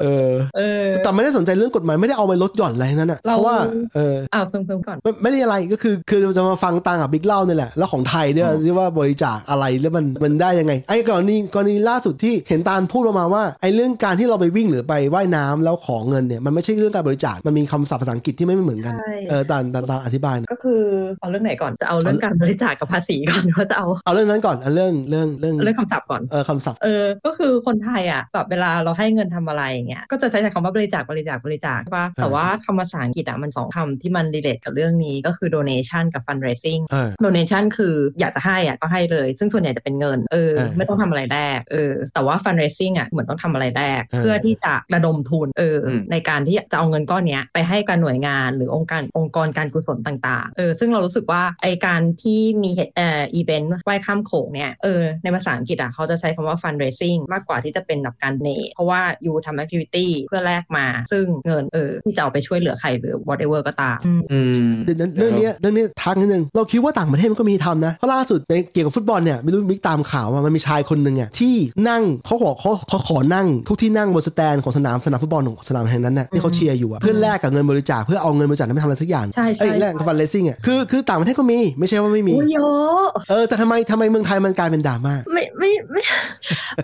[0.00, 3.56] เออเออแต่ไม่ได้สนใจเรื่องกฎหมายไม่ได้เอาไปลดหย่อนอะไรทั้งนั้นอะเพเราราะว่า
[3.94, 20.82] เอออ่าเพิ่มเพิ่มก่อนไม่ไม่ได้อะไรก็คือคือจะมาฟังตาลกับบิ๊กเล่าเนี่ยแหละแล้วของไทยเนี่ยที่ว่าบริจาคอะไรแล้วมันมันได้ยังไง ไอ้กรณีกรณีล่าสุดที่เห็นตาลพูดออกมาว่าไอ้เรื่องการที่เราไปวิ่งหรือไปว่ายน้ำแล้วของเงินเนี่ยมันไม่ใช่เรื่องการบริจาคมันมีคำศัพท์ภาษาอังกฤษที่ไม่เหมือนกันใช่เออตาลตาลตาลอธิบายหนะก็คือ
[21.20, 60.06] เอาเรื่องไหนก่อนจะเอาเรื่องการบริจาคกับภาษีก่อนหรือว่าจะเอาเอาเรื่องนั้นก่อนเอาเรื่องเรื่องเรื่องเรื่องคำศัพท์ก่อนเออคำศัพท์เออก็คือคนไทยอะแบบเวลาเราให้เงินทำอะไรอย่างเงี้ยก็จะใช้คำว่าบริจาคบริจาคบริจาคใช่ปะแต่ว่าคำภาษาอังกฤษอะมันสองคำที่มัน relate กับเรื่องนี้ก็คือ donation กับ fundraising เออ donation คืออยากจะให้อะก็ให้เลย ซึ่งส่วนใหญ่จะเป็นเงินเออเออไม่ต้องทำอะไรแลกเออแต่ว่า fundraising อะเหมือนต้องทำอะไรแลกเออเพื่อที่จะระดมทุนเอออมในการที่จะเอาเงินก้อนเนี้ยไปให้กับหน่วยงานหรือองค์การองค์กรการกุศลต่างๆเออซึ่งเรารู้สึกว่าไอการที่มีเหตุเอ่ออีเวนต์ว่ายข้ามโขงเนี่ยเออในภาษาอังกฤษอะเขาจะใช้คำว่า fundraising มากกว่าที่จะเป็นแบบการเนเพราะว่าyou ทำ activity
[60.28, 64.52] เพื่อแลกมา ซึ่งเงินเออที่จะเอาไปช่วยเหลือใครหรือ whatever ก็ตามอืมอืม
[64.84, 71.54] เดี๋ยวนั้นเรื่องเนี้ยเรื่องเนี้ยทักนิดนึง เราคิดว่าต่างประเทศมันก็มีทำนะ เพราะล่าสุดในเกี่ยวกับฟุตบอลเนี่ยไม่รู้มิกตามข่าวว่ามันมีชายคนหนึ่งอะที่
[71.88, 86.02] นั่งเขาบอกเขาเขาขอนั่ง ทุกที่นั่งบนสแตนของสนามสนามฟุตบอลของสนามแห่งนั้นน่ะที่เขาเชียร์อยู่อะเพื่อแลกกับเงินบริจาคเพื่อเอาเงินบริจาคนั้นไปทำอะไรสักอย่างใช่ใช่เอ้ยแลกกับ fundraising อะคือคือต่างประเทศก็มีไม่ใช่ว่าไม่มีอุ้ยเยอะเออแต่ทำไมทำไมเมืองไทยมันกลายเป็นดราม่าไม่ไม่ไม่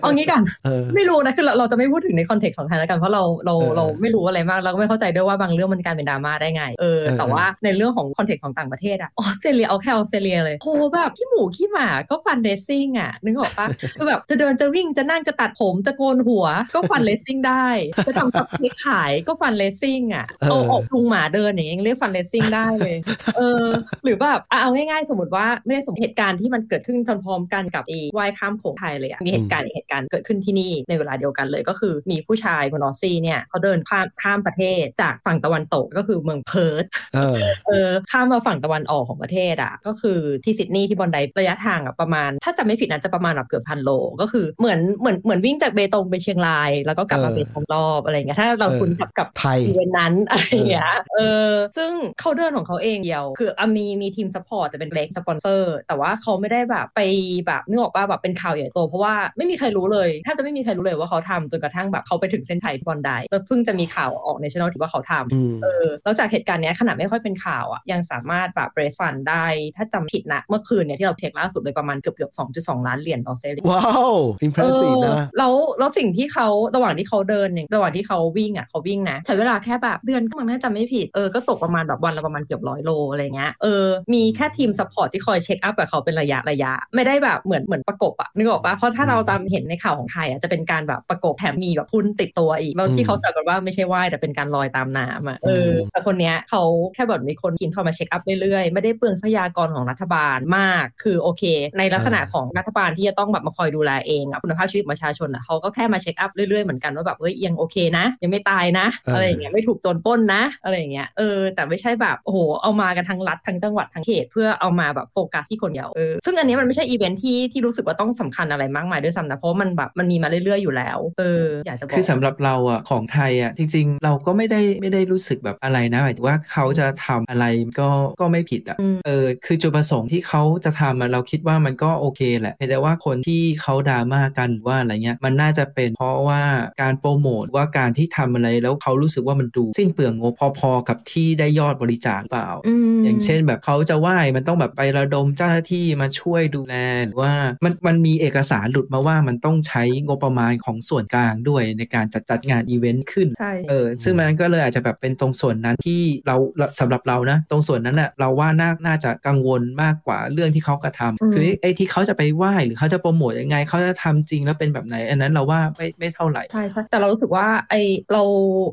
[0.01, 16.45] เอางี้กันเออไม่รู้นะคือเราเราจะไม่พูดถึงใน context ของไทยแล้วกันเพราะเราเราเออเราไม่รู้อะไรมากเราก็ไม่เข้าใจด้วยว่าบางเรื่องมันกลายเป็นดราม่าได้ไงเออเออแต่ว่าในเรื่องของ context ของต่างประเทศอะออสเตรเลียเอาแค่ออสเตรเลียเลยโหแบบขี้หมูขี้หมาก็ fundraising อะนึกออกปะคือแบบจะเดินจะวิ่งจะนั่งจะตัดผมจะโกนหัว
[16.75, 17.67] ก็ fundraising ได้
[18.07, 22.97] จะทำคัพเค้กขายก็ fundraising อะเอาออกลุงหมาเดินอย่างเงี้ยยังเรียก fundraising ได้เลย
[23.37, 23.65] เออ
[24.03, 36.85] หรือแบบอะเอาง่ายๆ สมมติว่าไม่ได้สมมติเหตุการณ์ที่มันเกิดขึ้นพร้อมๆกันกับไอ้ว่ายข้ามโขงไทยเลยอะมีเหตุการณ์อีกเหตุการณ์เกิดขึ้นที่นี่ในเวลาเดียวกันเลยก็คือมีผู้ชายคนออสซี่เนี่ยเขาเดินข้ามข้ามประเทศจากฝั่งตะวันตกก็คือเมืองเพิร์ธ
[37.15, 37.37] เออ
[37.67, 43.89] เออข้ามมาฝั่งตะวันออกของประเทศอะก็คือที่ซิดนีย์ที่บอนไดระยะทางอะประมาณ ถ้าจำไม่ผิดนะจะประมาณแบบเกือบพันโล
[44.21, 51.17] ก็คือเหมือนเหมือนเหมือนวิ่งจากเบตงไปเชียงราย แล้วก็กลับมาเออเบตงรอบอะไรเงี้ยถ้าเราเออคุ้นกับกับไทยอีเวนต์นั้นอะไรอย่างเงี้ยเอ
[51.49, 56.99] อซึ่งเขาเดินของเขาเองเดียว คืออะมีมีทีม support แต่เป็นเล็กสปอนเซอร์แต่ว่าเขาไม่ได้แบบไป
[57.47, 69.45] แบบนึกออกป่ะแบบเป็นข่าวใหญ่โตเพราะว่าไม่มีใครรู้เลยถ้าจะไม่มีใครรู้เลยว่าเขาทำจนกระทั่งแบบเขาไปถึงเส้นชัยที่บอนไดแล้วเพิ่งจะมีข่าวออกในช่องที่ว่าเขาทำอืมเออแล้วจากเหตุการณ์เนี้ยขนาดไม่ค่อยเป็นข่าวอะยังสามารถแบบ raise fund ได้
[69.77, 72.31] ถ้าจำผิดนะ เมื่อคืนเนี่ยที่เราเช็กล่าสุดเลยประมาณเกือบเกือบ
[72.79, 74.13] 2.2ล้านเหรียญออสเตรเลียว้าว
[74.43, 96.63] impressive เออนะแล้วแล้วสิ่งที่เขาระหว่างที่เขาเดินเนี่ยระหว่างที่เขาวิ่งอะเขาวิ่งนะใช้เวลาแค่แบบเดือนก็มันน่าจะไม่ผิดเออก็ตกประมาณแบบวันละประมาณเกือบร้อยโลอะไรเงี้ยเออมีแค่ทีม support ที่คอย check up กับเขาเป็นระยะระยะ ไม่ได้แบบเหมือนเหมือนประกบอะนึกออกปะเพราะถ้าเราตามเห็นในข่าวของไทยอะจะเป็นการแบบประกบแถมมีแบบทุนติดตัวอีกแล้วที่เขาแซวกันว่าไม่ใช่ว่ายแต่เป็นการลอยตามน้ำอะเออมแต่คนเนี้ยเขา
[96.93, 101.43] แค่แบบมีคนกินเข้ามา check up เรื่อยๆ ไม่ได้เปลืองทรัพยากรของรัฐบาลมาก คือโอเค
[101.79, 127.45] ในลักษณะของรัฐบาลที่จะต้องแบบมาคอยดูแลเองอะคุณภาพชีวิตของประชาชนอะเขาก็แค่มา check up เรื่อยๆเหมือนกันว่าแบบเฮ้ยยังโอเคนะ ยังไม่ตายนะเออออะไรอย่างเงี้ยไม่ถูกโจรปล้นนะอะไรอย่างเงี้ยเออแต่ไม่ใช่แบบโอ้โหเอามากันทั้งรัฐทั้งจังหวัดทั้งเขตเพื่อเอามาแบบโฟกัสที่คนเดียวเออซึ่งอันนี้มันไม่ใช่อีเวนท์ที่ที่รู้สึกว่าต้องสำคัญอะไรมากมายด้วยซ้ำนะเพราะว่ามันแบบมันมีมาเรื่อยๆอยู่แล้วเอออยากจะบอกคือสำหรับเราอะของไทยอะจริง ๆ เราก็ไม่ได้ไม่ได้รู้สึกแบบอะไรนะหมายถึงว่าเขาจะทำอะไร
[127.79, 127.89] ก็
[128.21, 136.41] ก็ไม่ผิดอะอืมเออคือจุดประสงค์ที่เขาจะทำอะเราคิดว่ามันก็โอเคแหละเพียงแต่ว่าคนที่เขาดราม่ากันหรือว่าอะไรเงี้ยมันน่าจะเป็นเพราะว่า
[136.81, 142.51] การโปรโมทว่าการที่ทำอะไรแล้วเขารู้สึกว่ามันดูสิ้นเปลืองงบพอๆกับที่ได้ยอดบริจาคหรือเปล่า
[142.95, 147.33] มอย่างเช่นแบบเขาจะไหว้มันต้องแบบไประดมเจ้าหน้าที่มาช่วยดูแลหรือว่า
[147.63, 167.75] มันมันมีเอกสารหลุดมาว่ามันต้องใช้งบประมาณของส่วนกลางด้วยในการจัดจัดงานอีเวนต์ขึ้นใช่เออซึ่งมันก็เลยอาจจะแบบเป็นตรงส่วนนั้นที่เราเราสำหรับเรานะ ตรงส่วนนั้นน่ะเราว่าน่าน่าจะกังวลมากกว่าเรื่องที่เขากระทำอืมคือไอ้ที่เขาจะไปว่ายหรือเขาจะโปรโมทยังไงเขาจะทำจริงแล้วเป็นแบบไหน อันนั้นเราว่าไม่ไม่เท่าไหร่ใช่ใช่แต่เรารู้สึกว่าไอ
[168.13, 168.23] เรา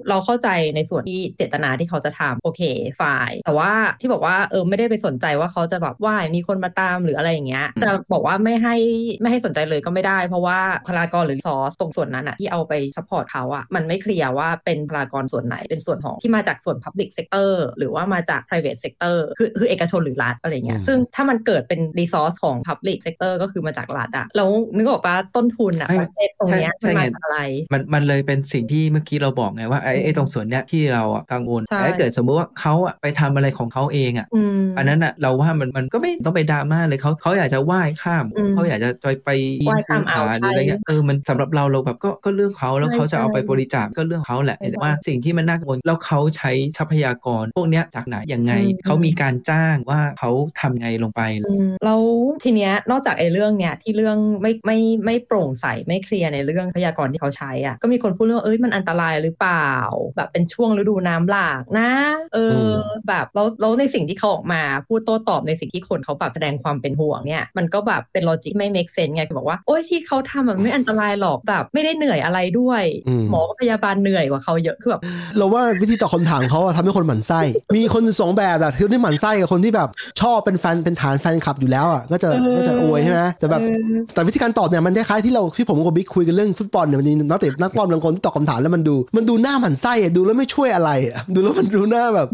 [0.09, 2.63] เราเข้าใจในส่วนที่เจตนาที่เขาจะทำโอเค
[3.01, 8.77] fine แต่ว่าที่บอกว่าเออไม่ได้ไปสนใจว่าเขาจะแบบว่ายมีคนมาตามหรืออะไรอย่างเงี้ยอืมจะบอกว่าไม่ให้
[9.21, 23.33] ไม่ให้สนใจเลยก็ไม่ได้ เพราะว่าบุคลากรหรือซอสตรงส่วนนั้นอะที่เอาไป support เขาอะมันไม่ clear ว่าเป็นบุคลากรส่วนไหนเป็นส่วนของที่มาจากส่วน Public Sector หรือว่ามาจาก private sector คือคือเอกชนหรือรัฐอะไรเงี้ยอืมซึ่งถ้ามันเกิดเป็น resource ของ Public Sector
[23.43, 27.41] ก็คือมาจากรัฐอะแล้วนึกออกปะต้นทุนอะใช่ประเทศตรงเนี้ยใช่มันมาใช่จากอะไร
[27.73, 39.31] มันมันเลยเป็นสิ่งที่เมื่อกี้เราบอกไงว่าไอ้ไอ้ตรงส่วนเนี้ยที่เราอะกังวลใช่แต่ถ้าเกิดสมมติว่าเขาอะไปทำอะไรของเขาเองอะอืมอันนั้นอะเราว่ามันมันก็ไม่ต้องไปดราม่าเลยเขาเขาอยากจะไหว้ข้ามอืมเขาอยากจะไปไป
[39.67, 50.31] ไหว้ข้ามอ่าวหรืออะไรเงี้ยไทยเออมันสำหรับเราเราแบบก็ก็เรื่องเขาแล้วใช่เขาจะเอาไปใช่บริจาคก็เรื่องเขาแหละใช่แต่ว่าสิ่งที่มันน่ากังวลแล้วเขาใช้ทรัพยากร พวกเนี้ยจากไหนยังไงอืมเขามีการจ้างว่าเขา
[50.61, 52.03] ทำไงลงไปอืมแล้ว
[52.45, 59.71] ทีเนี้ยนอกจากไอ้เรื่องเนี้ยที่เรื่องไม่ไม่ไม่โปร่งใสไม่เคลียร์ในเรื่องทรัพยากรที่เขาใช้อะก็มีคนพูดเรื่องว่าเอ้ยมันอันตรายหรือเปล่า
[60.17, 61.93] แบบเป็นช่วงฤดูน้ำหลากนะ
[62.35, 75.03] เอออมแบบแล้วแล้วในสิ่งสิ่งที่เขาออกมาพูดโต้ตอบในสิ่งที่คนเขาแบบแสดงความเป็นห่วงเนี่ยมันก็แบบเป็นลอจิกไม่ make sense ไงคือบอกว่าโอ้ยที่เขาทำมันไม่อันตรายหรอกแบบไม่ได้เหนื่อยอะไรด้วยอืมหมอกับพยาบาลเหนื่อยกว่าเขาเยอะคือแบบ
[75.37, 77.41] เราว่าวิธีตอบคำถามเขาอะทำให้คนหมั่นไส้
[77.77, 79.89] มีคนสองแบบอะคือที่หมั่นไส้กับคนที่แบบ
[80.21, 92.29] ชอบเป็นแฟนเป็นฐานแฟนคลับอยู่แล้วอะก็จะเออก็จะอวยใช่ไหมแต่แบบเออแต่วิธีการตอบเนี่ยมันคล้ายๆที่เราที่ผมกับบิ๊กคุยกันเรื่องฟุตบอลเนี่ยมันมีนักเตะนักบอลบางคนที่ตอบคำถามแล้วมันดู มันดูหน้าหมั่นไส้อะดูแล้วไม่ช่วยอะไรอะดูแล้วมันดูหน้าแบบ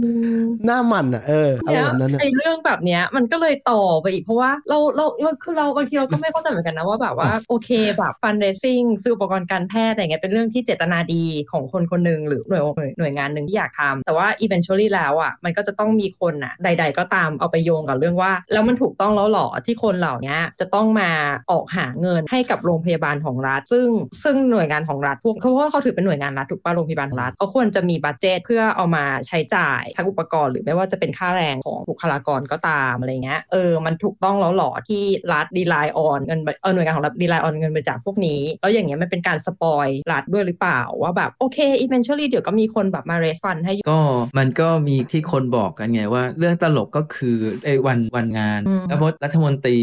[0.66, 21.10] หน้าหมันอะเอออะไรเนี่ยแบบนั้นอะไอ้เรื่องแบบเนี้ยมันก็เลยต่อไปอีกเพราะว่าเราเราเราคือเราบางทีเราก็ไม่เข้าใจเหมือนกันนะว่าแบบว่าโอเคแบบฟันเรซิ่งซื้ออุปกรณ์การแพทย์อะไรเงี้ยเป็นเรื่องที่เจตนาดีของคนคนหนึ่งหรือหน่วยหน่วยหน่วยงานหนึ่งที่อยากทำแต่ว่า eventually แล้วอะมันก็จะต้องมีคนอะใด ๆ ก็ตามเอาไปโยงกับเรื่องว่า แล้วมันถูกต้องแล้วหรอที่คนเหล่านี้จะต้องมา
[21.50, 23.86] ออกหาเงินให้กับโรงพยาบาลของรัฐ ซึ่ง
[24.24, 44.00] ซึ่งหน่วยงานของรัฐพวกเพราะว่าเขาถือเป็นหน่วยงานรัฐถูกป่ะโรงพยาบาลของรัฐเขาควรจะมีบัตเจตเพื่อเอามาใช้จ่ายทั้งอุปกรณ์หรือไม่ว่าจะเป็นค่าแรงของบุคลากรก็ตามอะไรเงี้ยเออมันถูกต้องแล้วหรอที่รัฐดีไลออนเงินเออหน่วยงานของรัฐดีไลออนเงินบริจาคพวกนี้แล้วอย่างเงี้ยมันเป็นการสปอยรัฐด้วยหรือเปล่า ว่าแบบโอเค eventually เดี๋ยวก็มีคนแบบมาเรสฟันให้อยู่ก็
[44.38, 49.78] มันก็มีที่คนบอกกันไงว่า เรื่องตลกก็คือไอ้วันวันงานอืมแล้วพรัฐมนตรี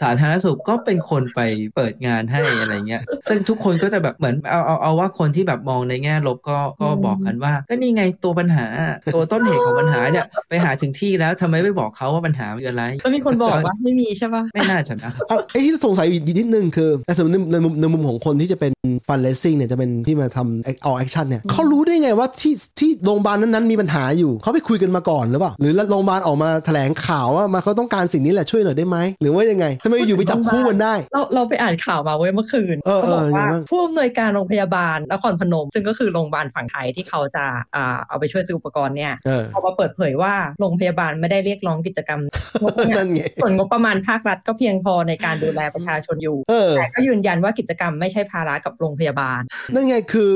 [0.00, 1.40] สาธารณสุขก็เป็นคนไป
[1.74, 8.66] เปิดงานให้อะไรเงี้ย ซึ่งทุกคนก็จะแบบเหมือนเอาเอาเอาว่าคนที่แบบมองในแง่ลบก็ก็บอกกันว่า ก็นี่ไงตัวปัญหา
[9.14, 18.72] ตัวต้นเหตุของปัญหาเนี่ยไปหาถึงที่แล้วทำไมไม่บอกเขาว่าปัญหาคืออะไรแล้วมีคนบอกว่าไม่มีใช่ปะไม่น่าจะนะอะไอ้ที่สงสัยอีกนิดนึงคือในสมมติในมุมในมุมของคนที่จะเป็น
[19.08, 42.20] fundraising เนี่ยจะเป็นที่มาทำเอา action เนี่ยเขารู้ได้ไงว่าที่ที่โรงพยาบาลนั้นๆมีปัญหาอยู่เขาไปคุยกันมาก่อนหรือเปล่าหรือโรงพยาบาลออกมาแถลงข่าวว่ามาเขาต้องการสิ่งนี้แหละช่วยหน่อยได้ไหมหรือว่ายังไงทำไมอยู่ไปจับคู่กันได้ เราเราไปอ่านข่าวมาเว้ยเมื่อคืนเออเขาบอกเออว่ายังไงบ้างผู้อำนวยการโรงพยาบาลนครพนม ซึ่งก็คือโรงพยาบาลฝั่งไทยที่เขาจะอ่าเอาไปช่วยซื้ออุปกรณ์เนี่ยเออออกมาเปิดเผยว่าโรงพยาบาลไม่ได้เรียกร้องกิจกรรม
[42.62, 49.40] งบประมานั่ณนไงส่วนงบประมาณภาครัฐก็เพียงพอในการดูแลประชาชนอยู่เออแต่ก็ยืนยันว่ากิจกรรมไม่ใช่ภาระกับโรงพยาบาล
[49.74, 50.30] นั่นไงคือ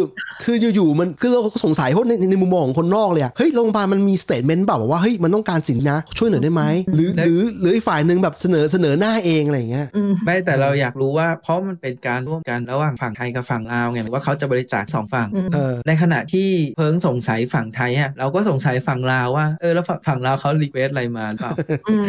[0.45, 6.62] คืออยู่ๆมันคือเราก็สงสัยเพราะในในมุมมองของคนนอกเลยอะเฮ้ยโรงพยาบาลมันมีสเตทเมนต์แบบว่าเฮ้ยมันต้องการสิ่งนะ ช่วยหน่อยได้ไหม
[6.95, 21.53] หรือหรือหรืออีกฝ่ายหนึ่งแบบเสนอเสนอหน้าเองอะไรอย่างเงี้ยอืมไม่แต่เราอยากรู้ว่า เพราะมันเป็นการร่วมกันระหว่างฝั่งไทยกับฝั่งลาวไงว่าเขาจะบริจาคสองฝั่งอืมเออในขณะที่เพิ่งสงสัยฝั่งไทยอะเราก็สงสัยฝั่งลาวว่าเออแล้วฝั่งฝั่งลาวเขา request อะไรมาหรือเปล่า
[21.89, 22.05] อืม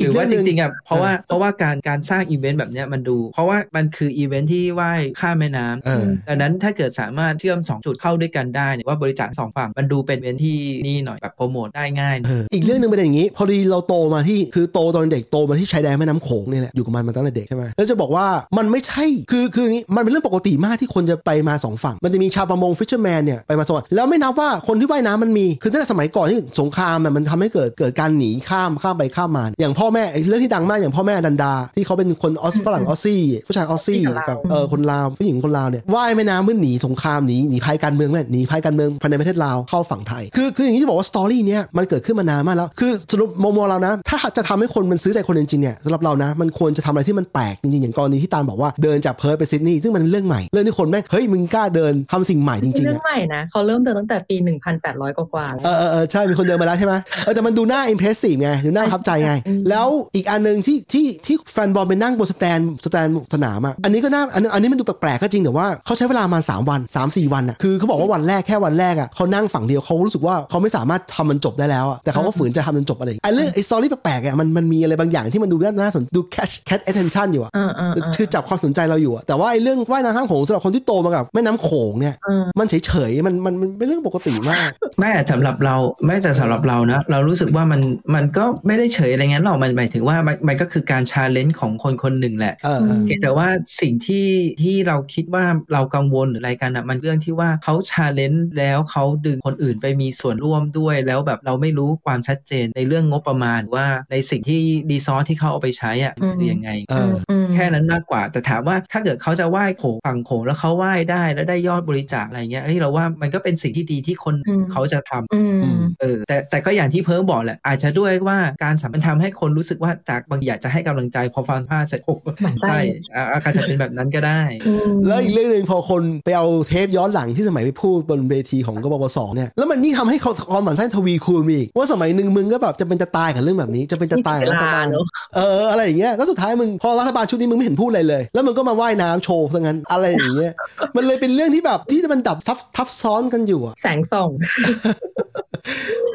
[0.00, 18.26] หรือว่าจริงๆอะเพราะว่าเออเพราะว่าการการสร้างอีเวนต์แบบเนี้ยมันดู เพราะว่ามันคืออีเวนต์ที่ว่ายข้ามแม่น้ำเออดังนั้นถ้าเกิดสามารถเชื่อม 2 จุดเข้าด้วยกันได้เนี่ยว่าบริจาคสองฝั่งมันดูเป็นอีเวนต์ที่นี่หน่อยแบบโปรโมทได้ง่ายเอออีกเรื่องหนึ่งเป็นอย่างนี้ พอดีเราโตมาที่คือโตตอนเด็กโตมาที่ชายแดนแม่น้ำโขงเนี่ยแหละอยู่กับมันมาตั้งแต่เด็กใช่ไหมแล้วจะบอกว่า
[18.58, 54.36] มันไม่ใช่คือคืออย่างนี้มันเป็นเรื่องปกติมากที่คนจะไปมาสองฝั่ง มันจะมีชาวประมง fisherman เนี่ยไปมาสองฝั่งแล้วไม่นับว่าคนที่ว่ายน้ำมันมี คือตั้งแต่สมัยก่อนที่สงครามอะมันทำให้เกิดเกิดการหนีข้ามข้ามไปข้ามมา อย่างพ่อแม่ไอ้เรื่องที่ดังมากอย่างพ่อแม่อนันดา ที่เขาเป็นคนออสฝรั่งออสซี่ผู้ชายออสซี่ที่กับกับเราเออคนลาวผู้หญิงคนลาวเนี่ยว่ายแม่น้ำเพื่อหนีสงครามหนีหนีภัยการเมืองแม่หนีภัยการเมืองภายในประเทศลาวเข้าฝั่งไทยคือคืออย่างนี้จะบอกว่า story เนี้ยมันเกิดขึ้นมานานมากแล้ว คือสรุปมองมองเรานะ ถ้าจะทำให้คนมันซื้อใจคนจริงๆเนี่ยสำหรับเรานะมันควรจะทำอะไรที่มันแปลกจริงๆอย่างกรณีที่ตามบอกว่าเดินจากเพิร์ทไปซิดนีย์ซึ่งมันเป็นเรื่องใหม่เรื่องที่คนแม่งเฮ้ยมึงกล้าเดินทำสิ่งใหม่จริงๆเรื่ออะงใหม่นะเขาเริ่มเดินตั้งแต่ปี
[54.78, 56.94] 1,800 กว่าๆแล้วเออเออเออใช่มีคนเดินมาแล้วใช่ไหม
[57.24, 59.86] เออแต่มันดูน่า impressive ไงดูน่าประทับใจไงอืมแล้ว
[60.16, 84.70] อีกอันหนึ่งที่ที่ที่แฟนบอลไปนั่งบนสแตนสแตนสนามอะอันนี้ก็น่าอันนี้อันนี้มันดูแปลกๆก็จริงแต่ว่าเขาใช้เวลามา3วัน3 4 วันอะคือเขาบอกว่าวันแรกแค่วันแรกอะเขานั่งฝั่งเดียวเขารู้สึกว่าเขาไม่สามารถทำมันจบได้แล้วอะแต่เขาก็ฝืนจะทำมันจบอะไรอย่างเงี้ยไอ้เรื่องไอ้ story แปลกๆอะมันมันมีอะไรบางอย่างที่มันดูน่าน่าสนดู catch catch attention อยู่อะเออเออเออคือจับความสนใจเราอยู่อะแต่ว่าไอ้เรื่องว่ายน้ำข้ามโขงสำหรับคนที่โตมากับแม่น้ำโขงเนี่ยเออมันเฉยๆมันมันมันเป็นเรื่องปกติมาก
[85.00, 85.76] แต่สำหรับเรา
[86.06, 87.80] แม่งแต่สำหรับเรานะเรารู้สึกว่ามัน
[88.14, 93.48] มันก็ไม่ได้เฉยอะไรเงี้ยหรอกมันหมายถึงว่ามันมันก็คือการ challenge ของคนคนหนึ่งแหละเออเออเพียงแต่ว่า
[93.80, 94.26] สิ่งที่
[94.62, 104.60] ที่เราคิดว่าเรากังวลหรืออะไรกันอะมันเรื่องที่ว่าเขา challenge แล้วเขาดึงคนอื่นไปมีส่วนร่วมด้วย แล้วแบบเราไม่รู้ความชัดเจนในเรื่องงบประมาณว่าในสิ่งที่
[104.90, 107.12] ดีซอสที่เขาเอาไปใช้อะมันคือยังไงเออ
[107.44, 115.40] มแค่นั้นมากกว่า แต่ถามว่าถ้าเกิดเขาจะว่ายโขงฝั่งโขงแล้วเขาว่ายได้แล้วได้ยอดบริจาคอะไรเงี้ยเฮ้ยเราว่ามันก็เป็นสิ่งที่ดีที่คนอืมเขาจะทำอื
[115.78, 135.06] มเออแต่แต่ก็อย่างที่เพิ่งบอกแหละอาจจะด้วยว่าการสัมพันธ์ทำให้คนรู้สึกว่าจากบางอยากจะให้กำลังใจพอฟังผ้าเสร็จโอ้หมั่นไส้ใช่อะอาการจะเป็นแบบนั้นก็ได้อืมแล้วอีกเรื่องหนึ่งพอคนไปเอาเทปย้อนหลังที่สมัยไปพูดบนเวทีของกบพศเนี่ยแล้วมันยิ่งทำให้เขาความหมั่นไส้ทวีคูณมีอีกว่าสมัยหนึ่งมึงก็แบบจะเป็นจะตายกับเรื่องแบบนี้จะเป็นจะตายกับรัฐบาลเวลาเนอะ
[135.36, 140.52] เอออะไรอย่างเงี้ยแล้วสุดท้ายมึงพอรัฐบาลชุดนี้มึงไม่เห็นพูดอะไรเลย แล้วมึงก็มาว่ายน้ำโชว์ซะงั้นอะไรอย่างเงี้ย
[140.96, 144.30] มันเลยเป็นเรื่องที่แบบที่มันดับซับทับซ้อนกันอยู่อะแสงส่อง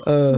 [0.08, 0.32] เออ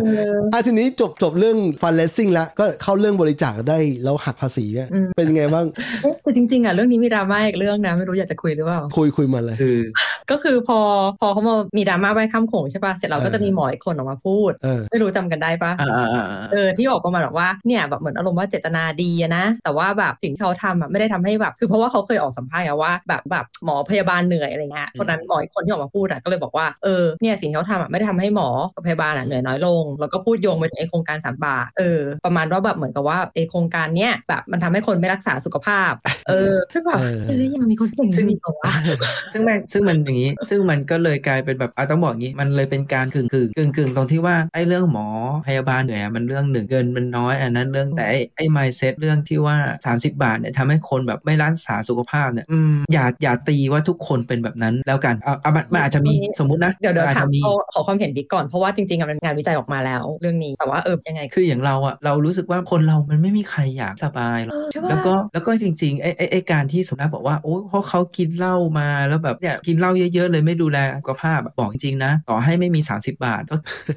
[0.53, 5.65] อะทีนี้จบจบเรื่องฟันเลสซิ่งแล้ว ก็เข้าเรื่องบริจาคได้แล้วหักภาษีเนี่ยอืมเป็นไงบ้าง
[6.01, 9.77] เอ๊ะแต่จริงๆอะเรื่องนี้มีดราม่าอีกเรื่องนะไม่รู้อยากจะคุยหรือเปล่าคุยคุยมาเลยคือ
[10.31, 10.79] ก็คือพอ
[11.19, 35.93] พอเขามามีดราม่าใบข้ามโขงใช่ป่ะเสร็จเราก็เออจะมีหมออีกคนออกมาพูดเออไม่รู้จำกันได้ปะอ่าอ่าอ่าอ่าเออที่บอกประมาณแบบว่าเนี่ยแบบเหมือนอารมณ์ว่าเจตนาดีอะนะ แต่ว่าแบบสิ่งที่เขาทำอะไม่ได้ทำให้แบบ คือเพราะว่าเขาเคยออกสัมภาษณ์ไงว่าแบบแบบหมอพยาบาลเหนื่อยอะไรเงี้ยคนนั้นหมออีกคนที่ออกมาพูดอะก็เลยบอกว่าเออเนี่ยสิ่งที่เขาทำอะไม่ได้ทำให้หมอกับพยาบาลอะเหนื่อยน้อยลง แล้วก็พูดโยงไปถึงไอโครงการสามบาทเออประมาณว่าแบบเหมือนกับว่าไอโครงการเนี้ยแบบมันทำให้คนไม่รักษาสุขภาพ
[36.29, 38.71] เออซึ่งแบบเออเฮ้ยยังมีคนเก่งซึ่งมีตัววะ
[39.33, 45.07] ซึ่งมันซึ่งมันอย่างนี้ ซึ่งมันก็เลยกลายเป็นแบบอะต้องบอกอย่างนี้ มันเลยเป็นการกึ่งกึ่งกึ่งกึ่งตรงที่ว่าไอ้เรื่องหมอ
[45.47, 73.55] พยาบาลเหนื่อยอะมันเรื่องหนึ่งเงินมันน้อย อันนั้นเรื่องแต่ไอ้ไอ้ mindset เรื่องที่ว่า 30 บาทเนี่ยทำให้คนแบบไม่รักษาสุขภาพเนี่ยอืมอย่าอย่าตีว่าทุกคนเป็นแบบนั้นแล้วกันเอาเอามันมันอาจจะมีสมมุตินะเดี๋ยวเดี๋ยวอาจถามจะมีขอขอความเห็นบิ๊กก่อนเพราะว่าจริงๆอะมันงานวิจัยออกมาแล้ว เรื่องนี้แต่ว่าเออยังไงคืออย่างเราอะเรารู้สึกว่าคนเรามันไม่มีใครอยากสบายหรอกใช่ปะแล้วก็แล้วก็จริงๆไอ้ไอ้ไอ้การที่สมนักบอกว่าโอ้เพราะเขากินเหล้ามาแล้วแบบเนี่ยกินเหล้าเยอะๆเลยไม่ดูแลสุขภาพอะบอกจริงๆนะ ต่อให้ไม่มี 30 บาทก็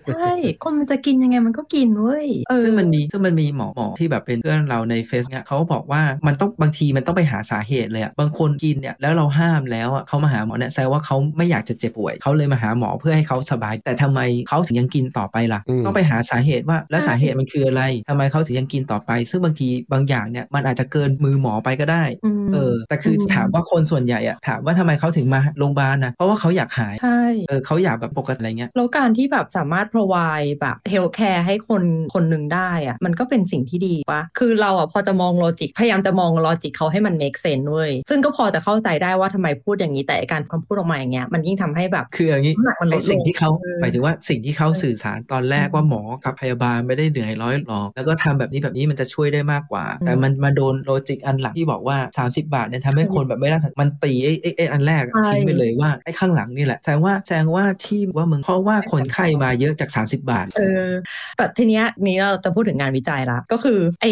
[0.09, 0.33] ใช่
[0.63, 22.05] คนมันจะกินยังไงมันก็กินเว้ยเออซึ่งมันมีซึ่งมันมีหมอหมอที่แบบเป็นเพื่อนเราในเฟซเนี่ยเขาบอกว่ามันต้องบางทีมันต้องไปหาสาเหตุเลยอะบางคนกินเนี่ยแล้วเราห้ามแล้วอะเขามาหาหมอเนี่ยแสดงว่าเขาไม่อยากจะเจ็บป่วยเขาเลยมาหาหมอเพื่อให้เขาสบาย แต่ทำไมเขาถึงยังกินต่อไปล่ะอืมต้องไปหาสาเหตุว่าแล้วสาเหตุมันคืออะไรทำไมเขาถึงยังกินต่อไป ซึ่งบางทีบางอย่างเนี่ยมันอาจจะเกินมือหมอไปก็ได้
[22.41, 31.83] มเออแต่คืออมถามว่าคนส่วนใหญ่อะถามว่าทำไมเขาถึงมาโรงพยาบาลนะเพราะว่าเขาอยากหายใช่เออเขาอยากแบบปกติอะไรเงี้ยแล้วการที่แบบสามารถ provide แบบ health care ให้คน
[32.15, 51.97] คนหนึ่งได้อะมันก็เป็นสิ่งที่ดีปะคือเราอะพอจะมอง logic พยายามจะมอง logic เขาให้มัน make sense เว้ยซึ่งก็พอจะเข้าใจได้ว่าทำไมพูดอย่างนี้แต่ไอ้การคำพูดออกมาอย่างเงี้ยมันยิ่งทำให้แบบคืออย่างนี้น้ำหนักมันลไอดลงสิ่งที่เขาเออหมายถึงว่าสิ่งที่เขาเออสื่อสารตอนแรกว่าหมอกับพยาบาลไม่ได้เหนื่อยร้อยหรอกแล้วก็ทำแบบนี้แบบนี้มันจะช่วยได้มากกว่าอืมแต่มันมาโดน logic อันหลังที่บอกว่า
[52.29, 60.89] 30 บาทเนี่ยทำให้คนแบบไม่รักษามันตีไอ้ไอ้ไอ้อันแรกอะใช่ทิ้งไปเลยว่าไอ้ข้างหลังนี่แหละแสดงว่าแสดงว่าที่ว่ามึงเพราะว่าคนไข้มาเยอะจาก 30 บาท เออ
[61.37, 64.07] แต่ทีเนี้ยนี้เราจะพูดถึงงานวิจัยละก็คือไอ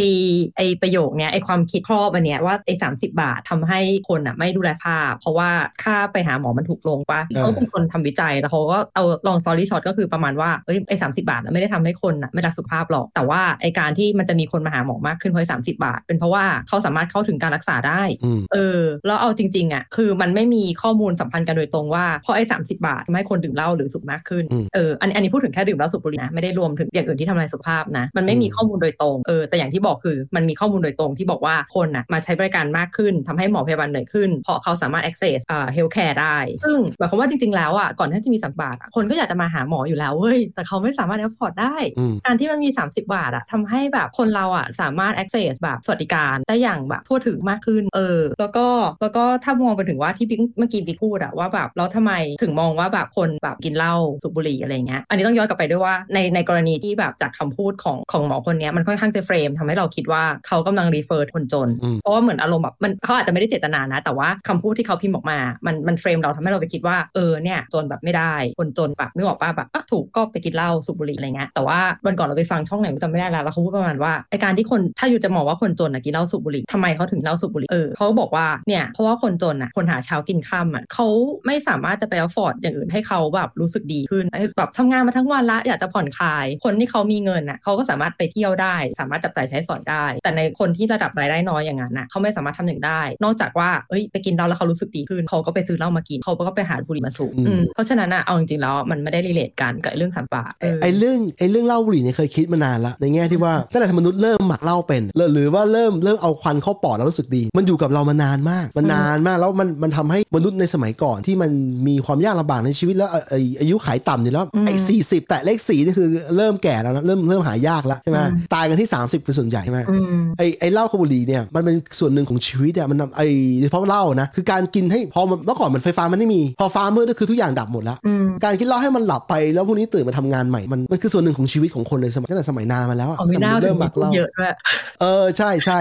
[0.56, 5.50] ไอประโยคเนี้ยไอความคิดครอบอันเนี้ยว่าไอสามสิบาททำให้คนอะไม่ดูแลภาพ เพราะว่า
[5.82, 41.18] ค่าไปหาหมอมันถูกลงปะเออเขาเป็นคนทำวิจัยแล้วเขาก็เอาลองสตอรี่ช็อตก็คือประมาณว่าเอ้ยไอสามสิบาทน่ะไม่ได้ทำให้คนอะไม่รักสุขภาพหรอก แต่ว่าไอการที่มันจะมีคนมาหาหมอมากขึ้นเพราะสามสิบาท เป็นเพราะว่าเขาสามารถเข้าถึงการรักษาได้อืมเออ แล้วเอาจริงๆอะคือมันไม่มีข้อมูลสัมพันธ์กันโดยตรงว่าเพราะไอ้สาบาททำให้คนดื่มเหล้าหรือสูบมากขึ้นอืมเออ อันอันนี้พูดถึงแค่ดื่มเหล้าสูบบุหรี่นะ ไม่ได้รวมถึงอย่างอื่นที่ทำลายสุขภาพนะ มันไม่มีอืมข้อมูลโดยตรง เออ แต่อย่างที่บอกคือมันมีข้อมูลโดยตรงที่บอกว่าคนอะมาใช้บริการมากขึ้นทำให้หมอพยาบาลเหนื่อยขึ้น เพราะเขาสามารถ access อ่า health care ได้ ซึ่งหมายความว่าจริงๆแล้วอะก่อนที่จะมีสามบาทอะคนก็อยากจะมาหาหมออยู่แล้วเว้ยแต่เขาไม่สามารถ
[41.20, 48.66] afford ได้อืมการที่มันมี 30 บาทอะทำให้แบบคนเราอะสามารถ access แบบสวัสดิการได้อย่างแบบทั่วถึงมากขึ้น เออ แล้วก็
[49.02, 81.06] แล้วก็ถ้ามองไปถึงว่าที่บิ๊กเมื่อกี้บิ๊กพูดอะว่าแบบแล้วทำไมถึงมองว่าแบบคนแบบกินเหล้าสูบบุหรี่อะไรเงี้ยอันนี้ต้องย้อนกลับไปด้วยว่าในในกรณีที่แบบจากคำพูดของของหมอคนเนี้ยมันค่อนข้างจะ frame ทำให้เราคิดว่าเขากำลัง refer คนจนอืมเพราะว่าเหมือนอารมณ์แบบมันเขาอาจจะไม่ได้เจตนานะ แต่ว่าคำพูดที่เขาพิมพ์ออกมา มันมัน frame เราทำให้เราไปคิดว่าเออเนี่ยจนแบบไม่ได้คนจนแบบนึกออกป่ะแบบอะถูกก็ไปกินเหล้าสูบบุหรี่อะไรเงี้ยแต่ว่าวันก่อนเราไปฟังช่องไหนก็จำไม่ได้แล้วแล้วเขาพูดประมาณว่าไอการที่คนถ้าอยู่จะมองว่าคนจนอะกินเหล้าสูบบุหรี่ทำไมเขาถึงเหล้าสูบบุหรี่เออเขาบอกว่าเนี่ยเพราะว่าคนจนอะคนหาเช้ากินค่ำอะเขา
[81.46, 111.50] ไม่สามารถจะไปเอาฟอร์ดอย่างอื่นให้เขาแบบรู้สึกดีขึ้นไอ้แบบทำงานมาทั้งวันละอยากจะผ่อนคลาย คนที่เขามีเงินอะเขาก็สามารถไปเที่ยวได้ สามารถจับจ่ายใช้สอยได้ แต่ในคนที่ระดับรายได้น้อยอย่างนั้นน่ะเขาไม่สามารถทำอย่างได้ นอกจากว่าเอ้ยไปกินเหล้าแล้วเขารู้สึกดีขึ้นเขาก็ไปซื้อเหล้ามากินเขาก็ไปหาบุหรี่มาสูบอืมอืมเพราะฉะนั้นอะเอาจริงๆแล้วมันไม่ได้รีเลทกันกับเรื่องสัมปะเออไอ้เรื่องไอ้เรื่องเหล้าบุหรี่เนี่ยเคยคิดมานานละในแง่ที่ว่าตั้งแต่มนุษย์เริ่มหมักเหล้าเป็นหรือหรือว่าเริ่มเริ่มเอาควันเข้าปอดแล้วรู้สึกดี มันอยู่กับเรามานานมาก มันนานมากแล้วมันมันทำให้มนุษย์ในสมัยก่อนที่มัน
[111.88, 123.26] มีความยากลำบากในชีวิตแล้วเอ่อไอ้อายุขัยต่ำอยู่แล้วอืมไอ้สี่สิบแต่เลขสี่นี่คือเริ่มแก่แล้วนะเริ่มเริ่มหายากแล้วใช่ไหมอืมตายกันที่ 30เป็นส่วนใหญ่ใช่ไหมอืมไอ้ไอ้เหล้ากับบุหรี่เนี่ยมันเป็นส่วนหนึ่งของชีวิตอะมันทำไอ้
[123.62, 134.52] เฉพาะเหล้านะคือการกินให้พอมันเมื่อก่อนมันไฟฟ้ามันไม่มี พอฟ้ามืดก็คือทุกอย่างดับหมดแล้วอืมการกินเหล้าให้มันหลับไปแล้วพรุ่งนี้ตื่นมาทำงานใหม่มันมันคือส่วนหนึ่งของชีวิตของคนในสมัยตั้งแต่สมัยนานมาแล้วอะอ๋อมีหน้าตั้งแต่ถึเริ่งมหมักเหล้าเยอะด้วย
[135.00, 135.78] เออใช่ใช่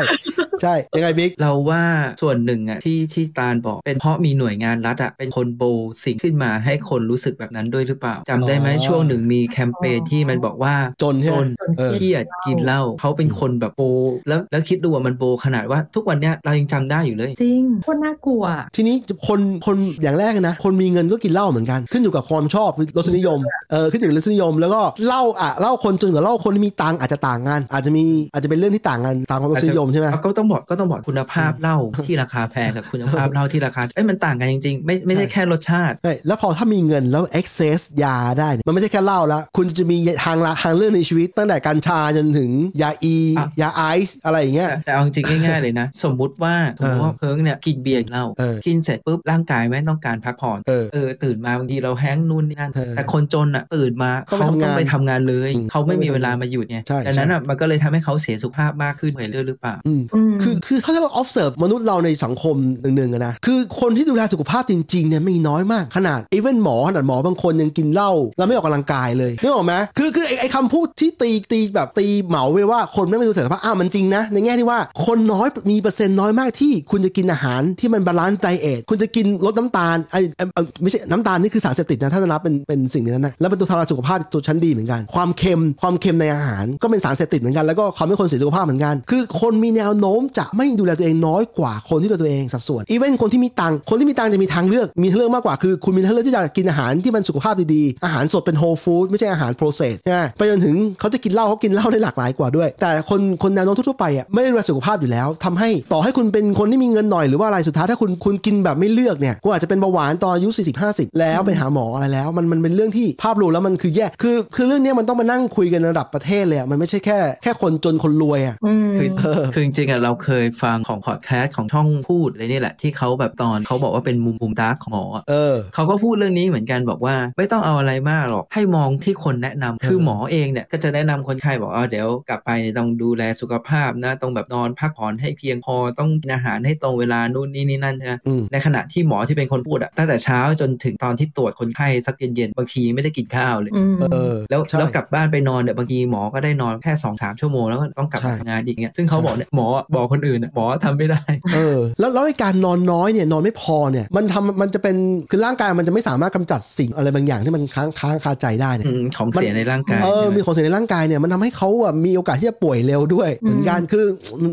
[0.62, 1.84] ใช่ยังไงบิ๊กเราว่า
[2.22, 5.64] ส่วนหนึ่งอะที่ที่ตาลบอกเป็นเพราะมีหน่วยงานรัฐอะเป็นคนโบ
[6.04, 13.82] สิ่งขึ้นมาให้คนรู้สึกแบบนั้นด้วยหรือเปล่าจำได้ไหมอ๋อช่วงหนึ่งมีแคมเปญที่มันบอกว่าจนใช่ไหมจนเออเครียดกินเหล้าเขาเป็นคนแบบโบ
[14.28, 18.44] แล้วแล้วคิดดูว่ามันโบขนาดว่าทุกวันเนี้ยเรายังจำได้อยู่เลย จริงโคตรน่ากลัว
[18.76, 18.96] ทีนี้
[19.28, 23.40] คนคนอย่างแรกนะ คนมีเงินก็กินเหล้าเหมือนกันขึ้นอยู่กับความชอบรสนิยม
[23.72, 28.04] เออขึ้นอยู่กับรสนิยมแล้วก็เล้าอะเล้าคนจนกับเล้าคนที่มีตังอาจจะต่างกันอาจจะมี
[28.34, 42.50] อาจจะเป็นเรื่องที่ต่างกันตามความรสนิยมใช่ไหมก็ต้องบอกก็ต้องบอกคุณภาพเล้าที่ราคาแพงกับคุณภาพเล้าที่ราคาเอ้ยมันต่างกันจริงๆ ไม่ไม่ใช่แค่รสชาติใช่แล้วพอถ้ามีเงินแล้ว access ยาได้มันไม่ใช่แค่เล้าแล้ว คุณจะมีทางละทางเลือกในชีวิต ตั้งแต่กัญชาจนถึง
[42.82, 43.16] ยาอี
[43.62, 48.26] ยาไอซ์อะไรอย่างเงี้ยแต่เอาจริงง่ายๆเลยนะ สมมุติว่าสมมติว่าเพิงเนี่ยกินเบียร์เล้า
[48.66, 50.60] กินเสร็จปุ๊บร่างกายไม่ต้องการพักผ่อน
[50.94, 99.06] เออตื่นมาบางทีเราแห้งนู่นนี่นั่นแต่คนจนอะตื่นมาเขาำงานต้องไปทำงานเลยอืมเขาไม่มีต้องไปเวลามาหยุดไงใช่ดังนั้นใช่อะมันก็เลยทำให้เขาเสียสุขภาพมากขึ้นเห็นด้วยหรือเปล่าอืมอืมคือคือถ้าเรา observe มนุษย์เราในสังคมหนึ่งๆอะนะคือคนที่ดูแลสุขภาพจริงๆเนี่ยมีน้อยมากขนาด even หมอขนาดหมอบางคนยังกินเหล้าแล้วไม่ออกกำลังกายเลยนึกออกไหมคือคือไอ้ไอ้คำพูดที่ตีตีแบบตีเหมาไปว่าคนไม่ไปดูแลสุขภาพอ้าวมันจริงนะ ในแง่ที่ว่าคนน้อยมีเปอร์เซ็นต์น้อยมากที่คุณจะกินอาหารที่มัน balanced diet คุณจะกินลดน้ำตาลไอ้ไอ้ไอ้ไม่ใช่น้ำตาลนี่คือสารเสพติดนะถ้าจะนับเป็นเป็นสิ่งนี้นะแล้วเป็นตัวทำลายสุขภาพตัวชั้นดีเหมือนกัน ความเค็มความเค็มในอาหารก็เป็นสารเสพติดเหมือนกันแล้วก็ทำให้คนเสียสุขภาพเหมือนกัน คือคนมีแนวโน้มจะไม่ดูแลตัวเองน้อยกว่าคนที่ดูแลตัวเองสัดส่วน even คนที่มีตังค์คนที่มีตังค์จะมีทางเลือกมีทางเลือกมากกว่าคือ คุณมีทางเลือกที่จะกินอาหารที่มันสุขภาพดีๆอาหารสดเป็น whole food
[99.12, 119.10] ไม่ใช่อาหาร process ใช่ไหมไปจนถึงเขาจะกินเหล้าเขากินเหล้าได้หลากหลายกว่าด้วย แต่คนคนแนวโน้มทั่วไปอะไม่ได้ดูแลสุขภาพอยู่แล้วทำให้ต่อให้คุณเป็นคนที่มีเงินหน่อยหรือว่าอะไรสุดท้ายถ้าคุณคุณกินแบบไม่เลือกเนี่ยคุณอาจจะเป็นเบาหวานตอนอายุ40 50 แล้วไปหาหมออะไรแล้ว มันมันเป็นเรื่องที่ภาพรวมแล้วมันคือแย่คือคือเรื่องเนี้ยมันต้องมานั่งคุยกันระดับประเทศเลยอะมันไม่ใช่แค่แค่คนจนคนรวยอะอืมคือ
[119.54, 151.22] คือจริงๆอะเราเคยฟังของพอดแคสต์ของช่องพูดอะไรนี่แหละที่เขาแบบตอนเขาบอกว่าเป็นมุมมุมดาร์กของหมออะเออเขาก็พูดเรื่องนี้เหมือนกันบอกว่าไม่ต้องเอาอะไรมากหรอกให้มองที่คนแนะนำคือหมอเองเนี่ยก็จะแนะนำคนไข้บอกว่าเดี๋ยวกลับไปเนี่ยต้องดูแลสุขภาพนะต้องแบบนอนพักผ่อนให้เพียงพอต้องกินอาหารให้ตรงเวลานู่นนี่นี่นั่นใช่ไหมอืมในขณะที่หมอที่เป็นคนพูดอะตั้งแต่เช้าจนถึงตอนที่ตรวจคนไข้สักเย็นๆบางทีไม่ได้กินข้าวเลยอืมเออแล้วใช่แล้วกลับบ้านไปนอนเนี่ยบางทีหมอก็ได้นอนแค่สองสามชั่วโมงแล้วก็ต้องกลับใช่มาทำงานอีกเนี่ยซึ่งเขาใช่บอกเนี่ยหมอบอกคนอื่นอะหมอทำไม่ได้
[151.54, 154.96] เออแล้วแล้วไอ้การนอนน้อยเนี่ยนอนไม่พอเนี่ยมันทำมันจะเป็น
[155.30, 164.06] คือร่างกายมันจะไม่สามารถกำจัดสิ่งอะไรบางอย่างที่มันค้างค้างคาใจได้เนี่ยอืมของเสียในร่างกายเออใช่ไหมมีของเสียในร่างกายเนี่ยมันทำให้เขาอะมีโอกาสที่จะป่วยเร็วด้วยเหมือนกันคือ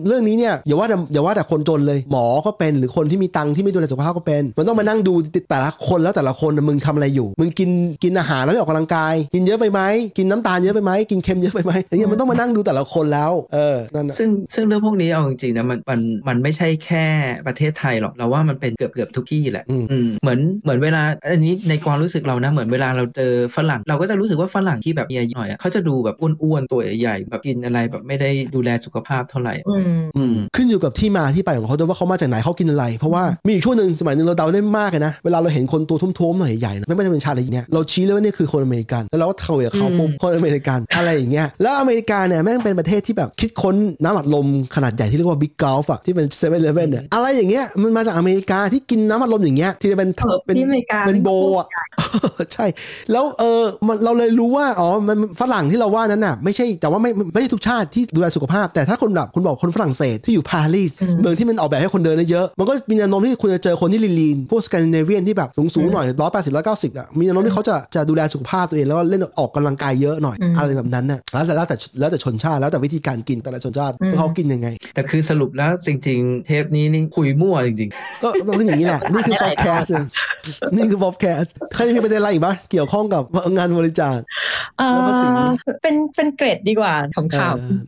[0.06, 5.14] เรื่องนี้เนี่ยอย่าว่าแต่อย่าว่าแต่คนจนเลยหมอก็เป็นหรือคนที่มีตังค์ที่ไม่ดูแลสุขภาพก็เป็น มันต้องมานั่งดู
[5.50, 7.70] แต่ละคนแล้วแต่ละคนน่ะมึงทำอะไรอยู่ มึงกิน
[8.02, 9.80] กินอาหารแล้วไม่ออกกำลังกายกินเยอะไปไหม
[10.18, 17.06] กินน้ำตาลเยอะไปไหมกินเค็มเยอะไปไหมอย่างเงี้ยมันต้องมานั่งดูแต่ละคนแล้วเออนั่นน่ะซึ่งซึ่งเรื่องพวกนี้เอาจริงๆนะมันมันมันไม่ใช่แค่
[17.46, 51.66] ประเทศไทยหรอกเราว่ามันเป็นเกือบเกือบทุกที่แหละอืมอืมเหมือนเหมือนเวลาอันนี้ในความรู้สึกเรานะเหมือนเวลาเราเจอฝรั่ง เราก็จะรู้สึกว่าฝรั่งที่แบบมีอายุหน่อยอะเขาจะดูแบบอ้วนๆตัวใหญ่ๆแบบกินอะไรแบบไม่ได้ดูแลสุขภาพเท่าไหร่อืมอืม ขึ้นอยู่กับที่มาที่ไปของเขาด้วยว่าเขามาจากไหนเขากินอะไร เพราะว่ามีอีกช่วงหนึ่งสมัยหนึ่งเราเดาได้มากเลยนะ เวลาเราเห็นคนตัวท้วมๆหน่อยใหญ่ๆนะไม่ว่าจะเป็นชาติอะไรอย่างเงี้ยเราชี้เลยว่านี่คือคนอเมริกัน แล้วเราก็เทากับเขาปุ๊บคนอเมริกันอะไรอย่างเงี้ยแล้วอเมริกาเนี่ยแม่งเป็นประเทศที่แบบคิดค้นน้ำอัดลมขนาดใหญ่ที่เรียกว่า Big Gulp อะที่เป็นเซเว่นเลเว่นเนี่ยอะไรอย่างเงี้ยมันมาจากอเมริกาที่กินน้ำอัดลมอย่างเงี้ยที่จะเป็นเออเป็นที่อเมริกาเป็นโบว์อะ
[52.52, 52.66] ใช่
[53.12, 77.90] แล้วเออมันเราเลยรู้ว่าอ๋อมันฝรั่งที่เราว่านั้นน่ะไม่ใช่แต่ว่าไม่ไม่ใช่ทุกชาติที่ดูแลสุขภาพ แต่ถ้าคนแบบคุณบอกคนฝรั่งเศสที่อยู่ปารีสเมืองที่มันออกแบบให้คนเดินได้เยอะ มันก็มีแนวโน้มที่คุณจะเจอคนที่ lean ๆพวกสแกนดิเนเวียนที่แบบสูงสูงๆหน่อยร้อยแปดสิบร้อยเก้าสิบอะมีแนวโน้มที่เขาจะจะดูแลสุขภาพตัวเองแล้วก็เล่นออกกำลังกายเยอะหน่อยอืมอะไรแบบนั้นน่ะแล้วแต่แล้วแต่แล้วแต่ชนชาติแล้วแต่วิธีการกินแต่ละชนชาติว่าเขากินยังไง แต่คือสรุปแล้วจริง ๆ เทปนี้นี่คุยมั่วจริง
[78.22, 79.88] ก็ต้องอย่างนี้แหละนี่คือ podcast
[80.74, 83.22] นี่คือ podcast ใครจะมีประเด็นอะไรอีกบ้างเกี่ยวข้องกับ
[83.56, 84.16] งานบริจาค
[84.78, 85.26] เอ่อแล้วภาษี
[85.82, 87.30] เป็นเป็นเกรดดีกว่าขำ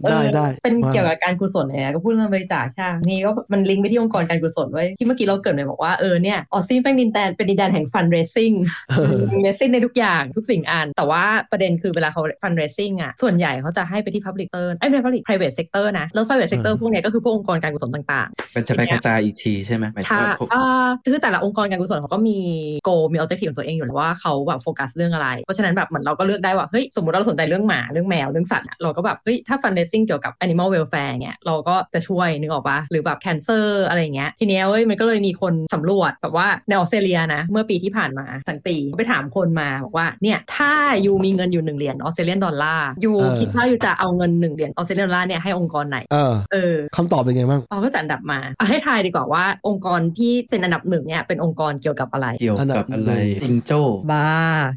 [0.03, 8.53] เออๆได้เออได้เป็นว่าเกี่ยวกับการกุศลเนี่ยก็พูดเรื่องบริจาคใช่ไหมนี่ก็มันลิงก์ไปที่องค์กรการกุศลไว้ยที่เมื่อกี้เราเกริดไปบอกว่าเออเนี่ยออซซี่เป็นดินแดนเป็นดินแดนแห่งฟันเรซิ่ง
[8.89, 22.39] เออเรซิ่งในทุกอย่างทุกสิ่งอัน แต่ว่าประเด็นคือเวลาเขาฟันเรซิ่งอะส่วนใหญ่เขาจะให้ไปที่ public sector ไอ้ยไม่ใช่ public private sector นะ แล้ว private sector พวกเนี้ยก็คือพวกองค์กรการกุศลต่างๆมันจะไปกระจายอีกทีใช่ไหมหมายถึงใช่ว่าพวกอ่าคือแต่ละองค์กรการกุศลเขาก็มี
[22.85, 40.72] goal มี objective ของตัวเองอยู่แล้วว่าเขาแบบโฟกัสเรื่องอะไร เพราะฉะนั้นแบบเหมือนเราก็เลือกได้ว่าเฮ้ยสมมติเราสนใจเรื่องหมาเรื่องแมวเรื่องสัตว์อะเราก็แบบเฮ้ยถ้า fundraising เกี่ยวกับ animal welfare เนี่ยเราก็จะช่วยนึกออกปะหรือแบบ cancer อะไรอย่างเงี้ยทีเนี้ยเว้ยมันก็เลยมีคนสำรวจแบบว่าในออสเตรเลียนะ เมื่อปีที่ผ่านมาทั้งปีไปถามคนมาบอกว่าเนี่ยถ้า
[41.05, 54.27] you มีเงินอยู่หนึ่งเหรียญ Australian dollar you เออคิดว่า you จะเอาเงินหนึ่งเหรียญ Australian dollar เนี่ยให้องค์กรไหนเออเออคำตอบเป็นไงบ้างเราก็จัดอันดับมาเอาให้ทายดีกว่าว่าองค์กรที่เป็นอันดับหนึ่งเนี่ยเป็นองค์กรเกี่ยวกับอะไรเกี่ยวกับอะไรอันดับหนึ่งจิงโจ้บ้า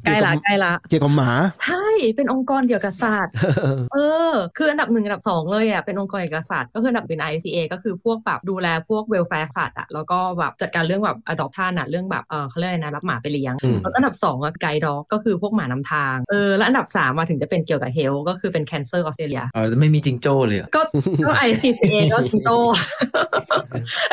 [0.06, 1.32] ใกล้ละใกล้ละเกี่ยวกับหมา
[1.64, 1.86] ใช่
[2.16, 3.34] เป็นองค์กรเกี่ยวกับสัตว์
[3.94, 3.98] เอ
[4.30, 20.82] อ คืออันดับหนึ่งอันดับสองเลยอะเป็นองค์กรเกี่ยวกับสัตว์ก็คืออันดับเป็น RSPCA ก็คือพวกแบบดูแลพวก welfare สัตว์อะแล้วก็แบบจัดการเรื่องแบบ adoption อะเรื่องแบบเออเขาเรียกอะไรนะรับหมาไปเลี้ยงอืมแล้วก็อันดับสองอะ Guide Dogs ก็คือพวกหมานำทางเออแล้วอันดับสามมาถึงจะเป็นเกี่ยวกับ health ก็คือเป็น cancer ออสเตรเลียอ๋อไม่มีจิงโจ้เลยเหรอก็
[21.26, 22.52] ก็ ICCA ก็จิงโต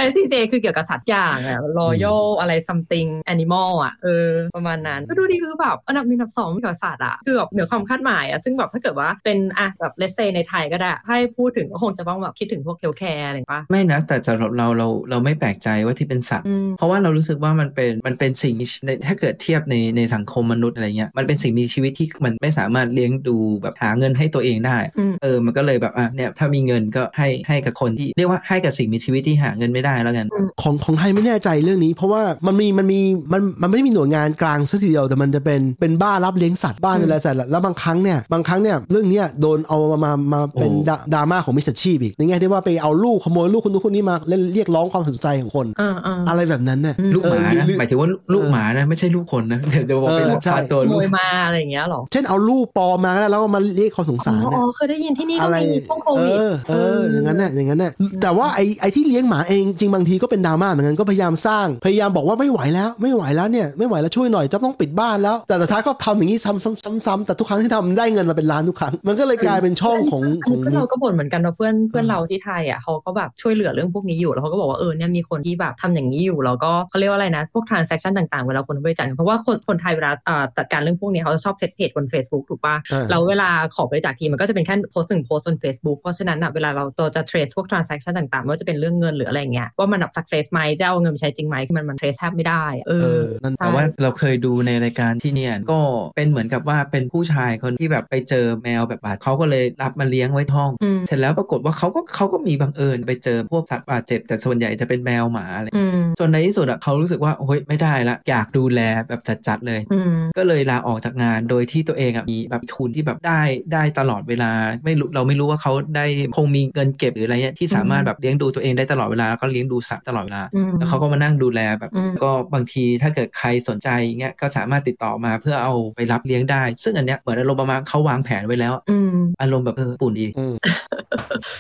[0.04, 30.26] ICCA คือเกี่ยวกับสัตว์อย่างอะ Royal อะไร something animal อะเออประมาณนั้นก็ดูดีคือแบบอันดับหนึ่งอันดับสองเกี่ยวกับสัตว์อะคือแบบเหนือความคาดหมายอะซึ่งแบบถ้าเกิดว่าเป็นอะแบบเลสเซในไทยก็ได้ถ้าให้พูดถึงก็คงจะต้องแบบคิดถึงพวกเ a ลแคร์อะไรปะไม่นะ แต่สำหรับเราเราเราไม่แปลกใจว่าที่เป็นสัตว์อืมเพราะว่าเรารู้สึกว่ามันเป็นมันเป็นสิ่งมีในถ้าเกิดเทียบในในสังคมมนุษย์อะไรเงี้ยมันเป็นสิ่งมีชีวิตที่มันไม่สามารถเลี้ยงดูแบบหาเงินให้ตัวเองได้อืมเออมันก็เลยแบบอะเนี่ยถ้ามีเงินก็ให้ให้กับคนที่เรียกว่าให้กับสิ่งมีชีวิตที่หาเงินไม่ได้แล้วกัน
[30.62, 33.00] ของของไทยไม่แน่ใจเรื่องนี้ เพราะว่ามันมีมันมี
[33.32, 57.92] มันมันไม่ได้มีหน่วยงานกลางซะทีเดียวแต่มันจะเป็นเป็นบ้านรับเลี้ยงสัตว์บ้านดูแลสัตว์แล้วบางครั้งเนี่ยบางครั้งเนี่ยเรื่องเนี้ยโดนเอามามามาเป็นโอ้ดราดราม่าของมิจฉาชีพอีกในแง่ที่ว่าไปเอาลูกขโมยลูกคนนู้นคนนี้มาเล่นเรียกร้องความสนใจของคนอ่าอ่าอะไรแบบนั้นเนี่ยอืมลูกหมาเออนะหรือหมายถึงว่าลูกหมานะไม่ใช่ลูกคนนะเดี๋ยวเดี๋ยวบอกไปเออลักใช่พาตัวขลูโมกยมาอะไรอย่างเงี้ยเหรอเช่นเอารูปปลอมมาแล้วก็มาเรียกความสงอ๋สารอเนี่ยเคยได้ยินที่นี่อะก็ไรมีช่วงโคเอวิดอเอออย่างนั้นน่ะอย่างนั้นน่ะ
[58.22, 95.78] แต่ว่าไอ้ไอ้ที่เลี้ยงหมาเองจริงบางทีก็เป็นดราม่าเหมือนกันก็พยายามสร้างพยายามบอกว่าไม่ไหวแล้วไม่ไหวแล้วเนี่ยไม่ไหวแล้วช่วยหน่อยจะต้องปิดบ้านแล้ว แต่สุดท้ายก็ทำอย่างนี้ซ้ำซ้ำซ้ำซ้ำแต่ทุกครั้งที่ทำได้เงินมาเป็นล้านทุกครั้งมันก็เลยกลายเป็นช่องของของเพื่อนเราก็บ่นเหมือนกันว่าเพื่อนเพื่อนเราที่ไทยอะเขาก็แบบช่วยเหลือเรื่องพวกนี้อยู่แล้วเขาก็บอกว่าเออเนี่ยมีคนที่แบบทำอย่างนี้อยู่แล้วก็เขาเรียกว่าอะไรนะพวก transaction ต่างๆเวลาคนบริจาคเพราะว่าคนคนไทยเวลาอ่าจัดการเรื่องพวกนี้เขาจะชอบเซตเพจบน Facebook ถูกปะเออเราเวลาขอบริจาคทีมันก็จะเป็นแค่โพสต์หนึ่งโพสต์บน Facebook เพราะฉะนั้นอะเวลาเราตัวจะ trace พวก transaction ต่างๆไม่ว่าจะเป็นเรื่องเงินหรืออะไรอย่างเงี้ยว่ามันแบบ success ไหมได้เอาเงินไปใช้จริงไหมคือมันมัน trace แทบไม่ได้เอเอออนั่นแต่ว่าเราเคยดูในรายการที่เนี่ยก็
[96.16, 113.42] เป็นเหมือนกับว่าเป็นผู้ชายคนที่แบบไปเจอแมวแบบบาดเขาก็เลยรับมาเลี้ยงไว้ที่ห้องอืม เสร็จแล้วปรากฏว่าเขาก็เขาก็มีบังเอิญไปเจอพวกสัตว์บาดเจ็บ แต่ส่วนใหญ่จะเป็นแมวหมาอะไรอืมจนในที่สุดอะเขารู้สึกว่าโอ้ยไม่ได้ละ อยากดูแลแบบจัดๆเลยอืมก็เลยลาออกจากงานโดยที่ตัวเองอะมีแบบทุนที่แบบได้
[113.72, 114.50] ได้ตลอดเวลา
[114.84, 123.88] ไม่รู้เราไม่รู้ว่าเขาได้คงมีเงินเก็บหรืออะไรเงี้ยที่สามารถแบบเลี้ยงดูตัวเองได้ตลอดเวลาแล้วก็เลี้ยงดูสัตว์ตลอดเวลาอืมแล้วเขาก็มานั่งดูแลแบบอืมก็บางทีถ้าเกิดใครสนใจ
[124.20, 130.54] เงี้ยก็สามารถติดต่อมาเพื่อเอาไปรับเลี้ยงได้ ซึ่งอันเนี้ยเหมือนอารมณ์ประมาณเขาวางแผนไว้แล้วอืมอารมณ์แบบเออปุ่นดีอืม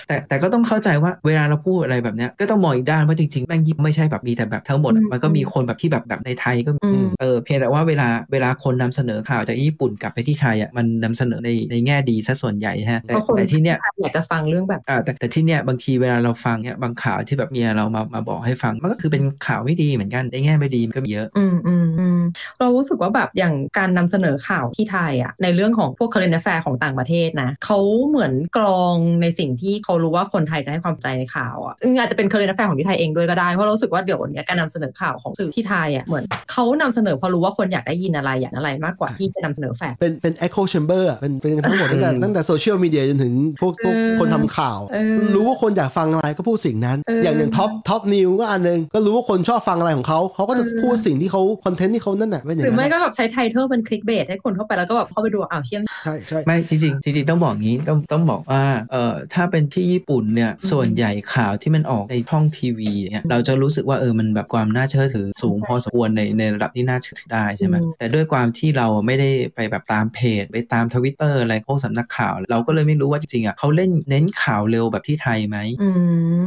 [0.08, 22.15] แต่แต่ก็ต้องเข้าใจว่าเวลาเราพูดอะไรแบบเนี้ยก็ต้องมองอีกด้านว่าจริงๆแม่งยิบไม่ใช่แบบมีแต่แบบทั้งหมดอะอืมมันก็มีคนแบบที่แบบแบบในไทยก็มีอืมเออเพียงแต่ว่าเวลาเวลาคนนำเสนอข่าวจากญี่ปุ่นกลับไปที่ไทยอะมันนำเสนอในในแง่ดีซะส่วนใหญ่ฮะแต่เพราะคนแต่ที่เนี้ยอยากจะฟังเรื่องแบบอ่าแต่แต่ที่เนี้ยบางทีเวลาเราฟังเนี้ยบางข่าวที่แบบเมียเรามามาบอกให้ฟังมันก็คือเป็นข่าวไม่ดีเหมือนกันในแง่ไม่ดีมันก็มีเยอะ อืมอืมอืม
[22.60, 53.64] เรารู้สึกว่าแบบอย่างการนำเสนอข่าวที่ไทยอะในเรื่องของพวก current affair ของต่างประเทศนะเขาเหมือนกรองในสิ่งที่เขารู้ว่าคนไทยจะให้ความสนใจในข่าวอะอืมอาจจะเป็น current affair ของที่ไทยเองด้วยก็ได้เพราะเรารู้สึกว่าเดี๋ยวนี้การนำเสนอข่าวของสื่อที่ไทยอะเหมือนเขานำเสนอเพราะรู้ว่าคนอยากได้ยินอะไรอยากอะไรมากกว่าที่จะนำเสนอแฟกต์เป็นเป็น echo chamber อะเป็นเป็นทั้งหมดตั้งแต่อืมตั้งแต่โซเชียลมีเดียจนถึงพวกพวกเออคนทำข่าวเออรู้ว่าคนอยากฟังอะไรก็พูดสิ่งนั้นเออออย่างอย่าง Top Top News ก็อันหนึงก็รู้ว่าคนชอบฟังอะไรของเขาเขาก็จะเออพูดสิ่งที่เขาคอนเทนต์ที่เขานั่นน่ะเป็นอย่าหรืงอนั้ไม่นก็น่ะแบบใช้ title
[53.70, 58.62] เป็น clickbait ให้คนเข้าไปแล้วก็แบบเข้าไปดูอ้าวเชี่ยใช่ใช่ไม่จริงๆจริงๆต้องบอกงี้ต้องต้องบอกว่า
[58.92, 75.88] เอ่อถ้าเป็นที่ญี่ปุ่นเนี่ยอืมส่วนใหญ่ข่าวที่มันออกในช่องทีวีเนี่ยเราจะรู้สึกว่าเออมันแบบความน่าเชื่อถือสูงพอสมควรในในระดับที่น่าเชื่อถือได้ใช่ไหมอืมแต่ด้วยความที่เราไม่ได้ไปแบบตามเพจ ไปตามทวิตเตอร์อะไรพวกสำนักข่าว เราก็เลยไม่รู้ว่าจริงๆอะเขาเล่นเน้นข่าวเร็วแบบที่ไทยไหมอื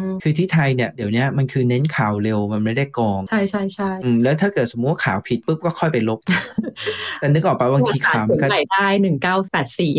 [0.06, 6.20] มคือที่ไทยเนี่ยเดี๋ยวเนี้ยมันคือเน้นข่าวเร็วมันไม่ได้กรอง ใช่ใช่ใช่อืมแล้วถ้าเกิดสมมติว่าข่าวผิดปุ๊บก็ค่อยไปลบ
[7.20, 9.94] แต่นึกออกปะบางทีข่าวมันก็ไหนได้หนึ่งเก้าแปดสี่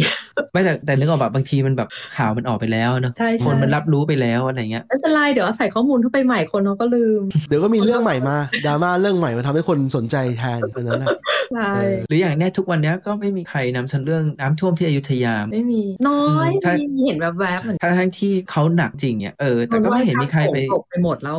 [0.52, 8.36] ไม่แต่แต่นึกออกแบบบางทีมันแบบข่าวมันออกไปแล้วเนอะใช่ใช่คนมันรับรู้ไปแล้วอะไรเงี้ยไม่เป็นไรเดี๋ยวใส่ข้อมูลเข้าไปใหม่คนเขาก็ลืม เดี๋ยวก็มีเรื่องใหม่มา
[8.66, 11.08] ดราม่าเรื่องใหม่มาทำให้คนสนใจแทนอันนั้นน่ะ
[11.54, 21.38] ใช่เออหรืออย่างเนี้ยทุกวันเนี้ยก็ไม่มีใครนำเสนอเรื่องน้ำท่วมที่อยุธยาไม่มี น้อยอืมถ้ามีเห็นแวบๆเหมือนทั้งทั้งที่เขาหนักจริงเนี่ยเออแต่ก็ไม่เห็นมีใครไปตกไปหมดแล้ว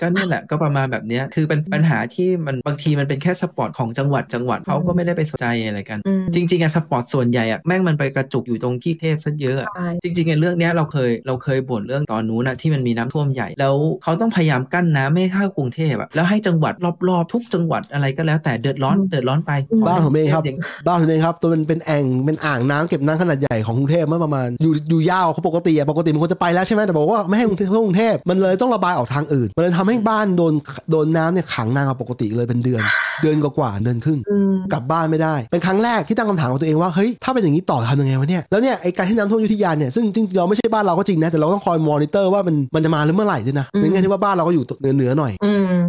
[0.00, 16.74] ก็เนี่ยแหละก็ประมาณแบบเนี้ยคือเป็นปัญหาที่มันบางทีมันเป็นแค่ spot ของจังหวัดจังหวัดเขาก็ไม่ได้ไปสนใจอะไรกันอืมจริงๆอะ spot ส่วนใหญ่อะแม่งมันไปกระจุกอยู่ตรงกรุงเทพซะเยอะอะใช่จริงๆไอ้เรื่องเนี้ยเราเคยเราเคยบ่นเรื่องตอนนู้นอะที่มันมีน้ำท่วมใหญ่ แล้วเขาต้องพยายามกั้นน้ำไม่ให้เข้ากรุงเทพอะแล้วให้จังหวัด
[17.08, 19.50] รอบๆ ทุกจังหวัดอะไรก็แล้วแต่เดือดร้อนเดือดร้อนไป
[19.88, 30.54] บ้านผมเองครับย่างบ้านผมเองครับตัวเป็นเป็นแอ่งเป็นอ่างน้ำเก็บน้ำขนาดใหญ่ของกรุงเทพเมื่อประมาณอยู่อยู่ยาวเขาปกติอะปกติมันควรจะไปแล้วใช่ไหมแต่บอกว่าไม่ให้กรุงเทพเข้ากรุงเทพมันเลยต้องระบายออกทางอื่น มันเลยทำให้บ้านโดน
[30.90, 32.82] โดนน้ำเนี่ยขังนานกว่าปกติเลยเป็นเดือน
[33.22, 45.32] เดือนกว่าๆเดือนครึ่งอืมกลับบ้านไม่ได้ เป็นครั้งแรกที่ตั้งคำถามกับตัวเองว่าเฮ้ยถ้าเป็นอย่างนี้ต่อทำยังไงวะเนี่ยแล้วเนี่ยไอการที่น้ำท่วมอยุธยาเนี่ยซึ่งจริงๆเราไม่ใช่บ้านเราก็จริงนะแต่เราต้องคอยมอนิเตอร์ว่ามันมันจะมาหรือเมื่อไหร่ด้วยนะอืมในแง่ที่ว่าบ้านเราก็อยู่เหนือเหนือๆหน่อย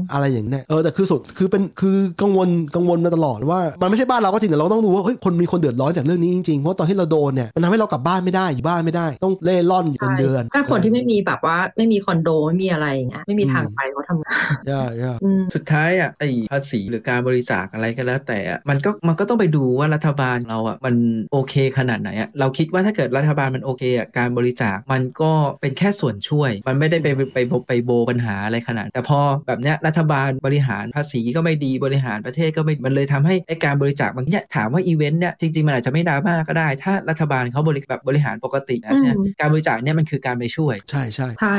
[0.04, 20.96] อืมอะไรอย่างเนี้ยเออแต่คือสุดคือเป็นคือกังวลกังวลมาตลอดว่ามันไม่ใช่บ้านเราก็จริงแต่เราต้องดูว่าเฮ้ยคนมีคนเดือดร้อนจากเรื่องนี้จริงๆเพราะตอนที่เราโดนเนี่ยมันทำให้เรากลับบ้านไม่ได้อยู่บ้านไม่ได้ ต้องเล่ร่อนอยู่เป็นเดือน ถ้าคนที่ไม่มีแบบว่าไม่มีคอนโดไม่มีอะไรอย่างเงี้ยไม่มีทางไปเขาทำงานย่าย่าอืมสุดท้ายอะไอ้ภาษีหรือการบริจาคอะไรก็แล้ว แต่อะมันก็มันก็ต้องไปดูว่ารัฐบาลเราอะมัน
[21.32, 25.32] โอเคขนาดไหนอะเราคิดว่าถ้าเกิดรัฐบาลมันโอเคอะการบริจาคมันก็
[25.62, 27.38] เป็นแค่ส่วนช่วย มันไม่ได้ไปไปไป
[27.68, 41.58] ไปโบปัญหาอะไรขนาด แต่พอแบบเนี้ยรัฐบาลบริหารภาษีก็ไม่ดีบริหารประเทศก็ไม่มันเลยทำให้ไอ้การบริจาคบางอย่างถามว่าอีเวนต์เนี่ยจริงๆมันอาจจะไม่ดราม่าก็ได้ ถ้ารัฐบาลเขาบริแบบบริหารปกตินะใช่ไหมอืมการบริจาคเนี่ยมันคือการไปช่วย ใช่ใช่ใช่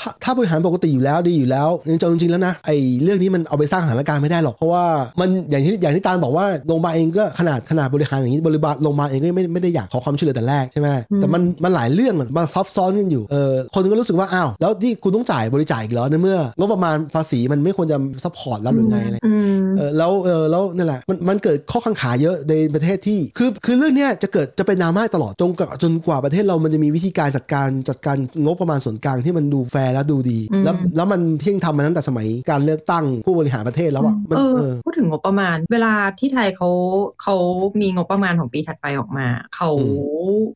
[0.00, 4.84] ถ้าถ้าบริหารปกติอยู่แล้วดีอยู่แล้วจริงๆจริงๆแล้วนะไอ้เรื่องนี้มันเอาไปสร้างสถานการณ์ไม่ได้หรอกเพราะว่า
[5.20, 36.68] มันอย่างที่อย่างที่ตาลบอกว่าโรงพยาบาลเองก็ขนาดขนาดบริหารอย่างนี้บริบาลโรงพยาบาลเองก็ไม่ไม่ได้อยากขอความช่วยเหลือแต่แรกใช่ไหมอืมแต่มันมันหลายเรื่องอะมันซับซ้อนกันอยู่เออคนก็รู้สึกว่าอ้าวแล้วที่คุณต้องจ่ายบริจาคอีกเหรอในเมื่องบประมาณภาษีมันไม่ควรจะsupport แล้วหรือไงอะไรอืมเออแล้วเออแล้วนั่นแหละมันมันเกิดข้อกังขาเยอะในประเทศที่ คือคือเรื่องเนี้ยจะเกิดจะเป็นดราม่าตลอดจนกว่าจนกว่าประเทศเรามันจะมีวิธีการจัดการจัดการงบประมาณส่วนกลางที่มันดูแฟร์และดูดีอืมแล้วแล้วมันเที่ยงทำมาตั้งแต่สมัยการเลือกตั้งผู้บริหารประเทศแล้วอะมันเออเออพูดถึงงบประมาณ เวลาที่ไทยเขา
[37.22, 37.36] เขา
[37.80, 39.26] มีงบประมาณของปีถัดไปออกมา
[39.56, 39.86] เขาอื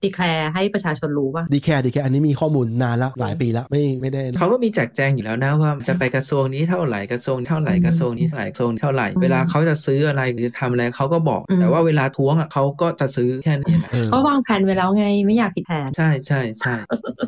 [0.05, 16.75] declare ให้ประชาชนรู้ป่ะ declare declare อันนี้มีข้อมูลนานแล้วหลายปีแล้วไม่ไม่ได้เขาก็มีแจกแจงอยู่แล้วนะว่าจะไปกระทรวงนี้เท่าไหร่กระทรวงเท่าไหร่อืมกระทรวงนี้เท่าไหร่กระทรวงนี้เท่าไหร่อืมเวลาเขาจะซื้ออะไรหรือทำอะไรเขาก็บอกอืมแต่ว่าเวลาท้วงอะเขาก็จะซื้อแค่นี้แหละเออก็วางแผนไว้แล้วไงไม่อยากผิดแผนใช่ใช่ใช่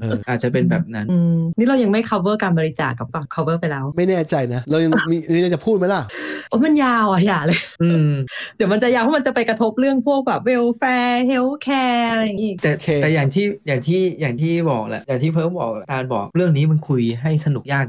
[0.00, 6.02] เอออาจจะเป็นแบบนั้นอืมนี่เรายังไม่ cover การบริจาคกับฝั่ง cover ไปแล้ว ไม่แน่ใจนะเรายังมีมีอะไรจะพูดไหมล่ะ
[6.48, 8.10] โอ้มันยาวอะอย่าเลยอืม
[8.56, 17.84] เดี๋ยวมันจะยาวเพราะมันจะไปกระทบเรื่องพวกแบบ welfare healthcare อะไรอย่างงี้อีกแต่โอเคแต่อย่างที่อย่างที่อย่างที่บอกแหละอย่างที่เพิ่มบอกตาลบอกเรื่องนี้มันคุยให้สนุกยาก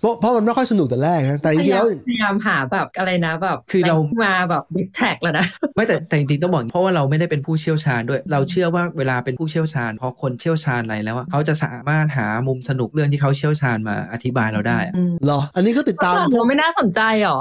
[0.00, 17.40] เพราะเพราะมันไม่ค่อยสนุกแต่แรกนะแต่จพริงๆยายาแล้มวพยายามหาแบบอะไรนะแบบคือเรามาแบบดิสแท็กแล้วนะไม่แต่แต่จริงๆต้องบอกเพราะว่าเราไม่ได้เป็นผู้เชี่ยวชาญด้วย เราเชื่อว่าเวลาเป็นผู้เชี่ยวชาญพอคนเชี่ยวชาญอะไรแล้วอะเขาจะสามารถหามุมสนุกเรื่องที่เขาเชี่ยวชาญมาอธิบายเราได้อะอืมเหรอ อันนี้ก็ติดตามเราไม่น่าสนใจหรอ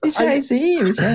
[0.00, 1.14] ไม่ใช่สิไม่ใช่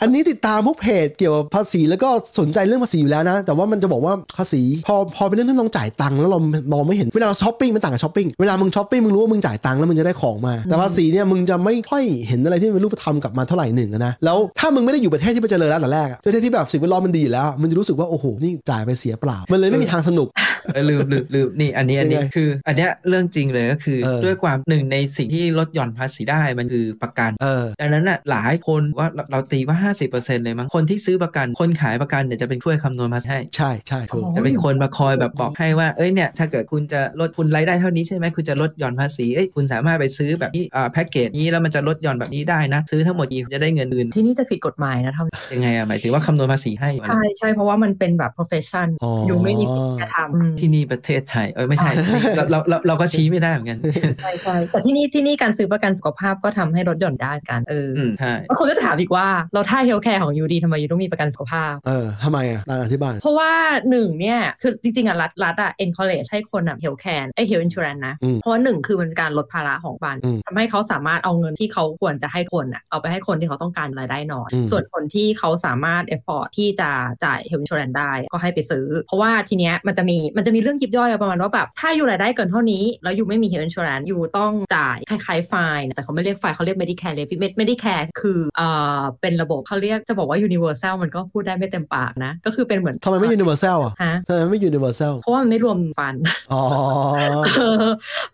[0.00, 2.08] อันนี้ติดตามพวกเพจเกี่ยวกับภาษีแล้วก็
[2.38, 6.38] สนใจเรื่องภาษีอยู่แล้วนะ แต่ว่ามันจะบอกว่าภาษีพอพอเป็นเรื่องที่ต้องจ่ายตังค์แล้วเรา
[6.72, 20.28] มองไม่เห็นเวลาเราช้อปปิ้งมันต่างกับช้อปปิ้งเวลามึงช้อปปิ้งมึงรู้ว่ามึงจ่ายตังค์แล้วมึงจะได้ของมาแต่ภาษีเนี่ยมึงจะไม่ค่อยเห็นอะไรที่เป็นรูปธรรมกลับมาเท่าไหร่หนึ่งอะนะแล้วถ้ามึงไม่ได้อยู่ประเทศที่มันเจริญแล้วแต่แรกอะประเทศที่แบบสิ่งแวดล้อมมันดีอยู่แล้วอะมึงจะรู้สึกว่าโอ้โหนี่จ่ายไปเสียเปล่า มันเลยไม่มีทางสนุก
[20.74, 51.90] เออลืมลืมลืมนี่อันนี้อันนี้ยังไงคือ อันเนี้ยเรื่องจริงเลยก็คือเออด้วยความหนึ่งในสิ่งที่ลดหย่อนภาษีได้มันคือประกันเออดังนั้นน่ะหลายคนว่าเราเราตีว่า 50%เลยมั้งคนที่ซื้อประกันคนขายประกันเนี่ยจะเป็นช่วยคำนวณภาษีให้ใช่ใช่ถูกอ๋อจะเป็นคนมาคอยแบบบอกให้ว่าเอ้ยเนี่ยถ้าเกิดคุณจะลดคุณรายได้เท่านี้ใช่ไหมคุณจะลดหย่อนภาษีเอ้ยคุณสามารถไปซื้อแบบนี้อ่าแพ็กเกจนี้แล้วมันจะลดหย่อนแบบนี้ได้นะ ซื้อทั้งหมดนี้คุณจะได้เงินอื่นที่นี่จะผิดกฎหมายนะทำยังไงอะหมายถึงว่าคำนวณภาษีให้เหรอใช่ใช่เพราะว่ามันเป็นแบบ profession อ๋อออยู่ไม่มีสิทธิ์จะทำอืมที่นี่ประเทศไทยเออไม่ใช่
[52.36, 53.78] เราเราเราเราก็ชี้ไม่ได้เหมือนกัน
[54.22, 63.52] ใช่ใช่แต่ที่นี่ที่นี่การซื้อประกันสุขภาพก็ทำให้ลดหย่อนได้กันเออออืมใช่บางคนก็จะถามอีกว่าเราถ้า healthcare ของ you ดีทำไม you ต้องมีประกันสุขภาพเออทำไมอะตาอธิบาย เพราะว่า
[63.90, 76.90] หนึ่งเนี่ยคือจริงๆอะรัฐรัฐอะ encourage ให้คนอะ health care ไอ้ health insurance นะอืมเพราะว่าหนึ่งคือมันการลดภาระของบันอืมทำให้เขาสามารถเอาเงินที่เขาควรจะให้คนอะเอาไปให้คนที่เขาต้องการรายได้น้อยอืมส่วนคนที่เขาสามารถ afford ที่จะ
[77.24, 88.68] จ่าย health insurance ได้ก็ให้ไปซื้อ เพราะว่าทีเนี้ยมันจะมีมันจะมีเรื่องยิบย่อยประมาณว่าแบบถ้าอยู่รายได้เกินเท่านี้ แล้วอยู่ไม่มี health insurance อยู่ต้องจ่ายคล้ายๆไฟน์แต่เขาไม่เรียกไฟน์เขาเรียก medicare levy medicare คือเอ่
[88.98, 96.14] อเป็นระบบเขาเรียกจะบอกว่า universal มันก็พูดได้ไม่เต็มปากนะ ก็คือเป็นเหมือนทำไมไม่ universal อะฮะทำไมไม่ universal เพราะว่ามันไม่รวมฟัน
[96.52, 96.62] อ๋อ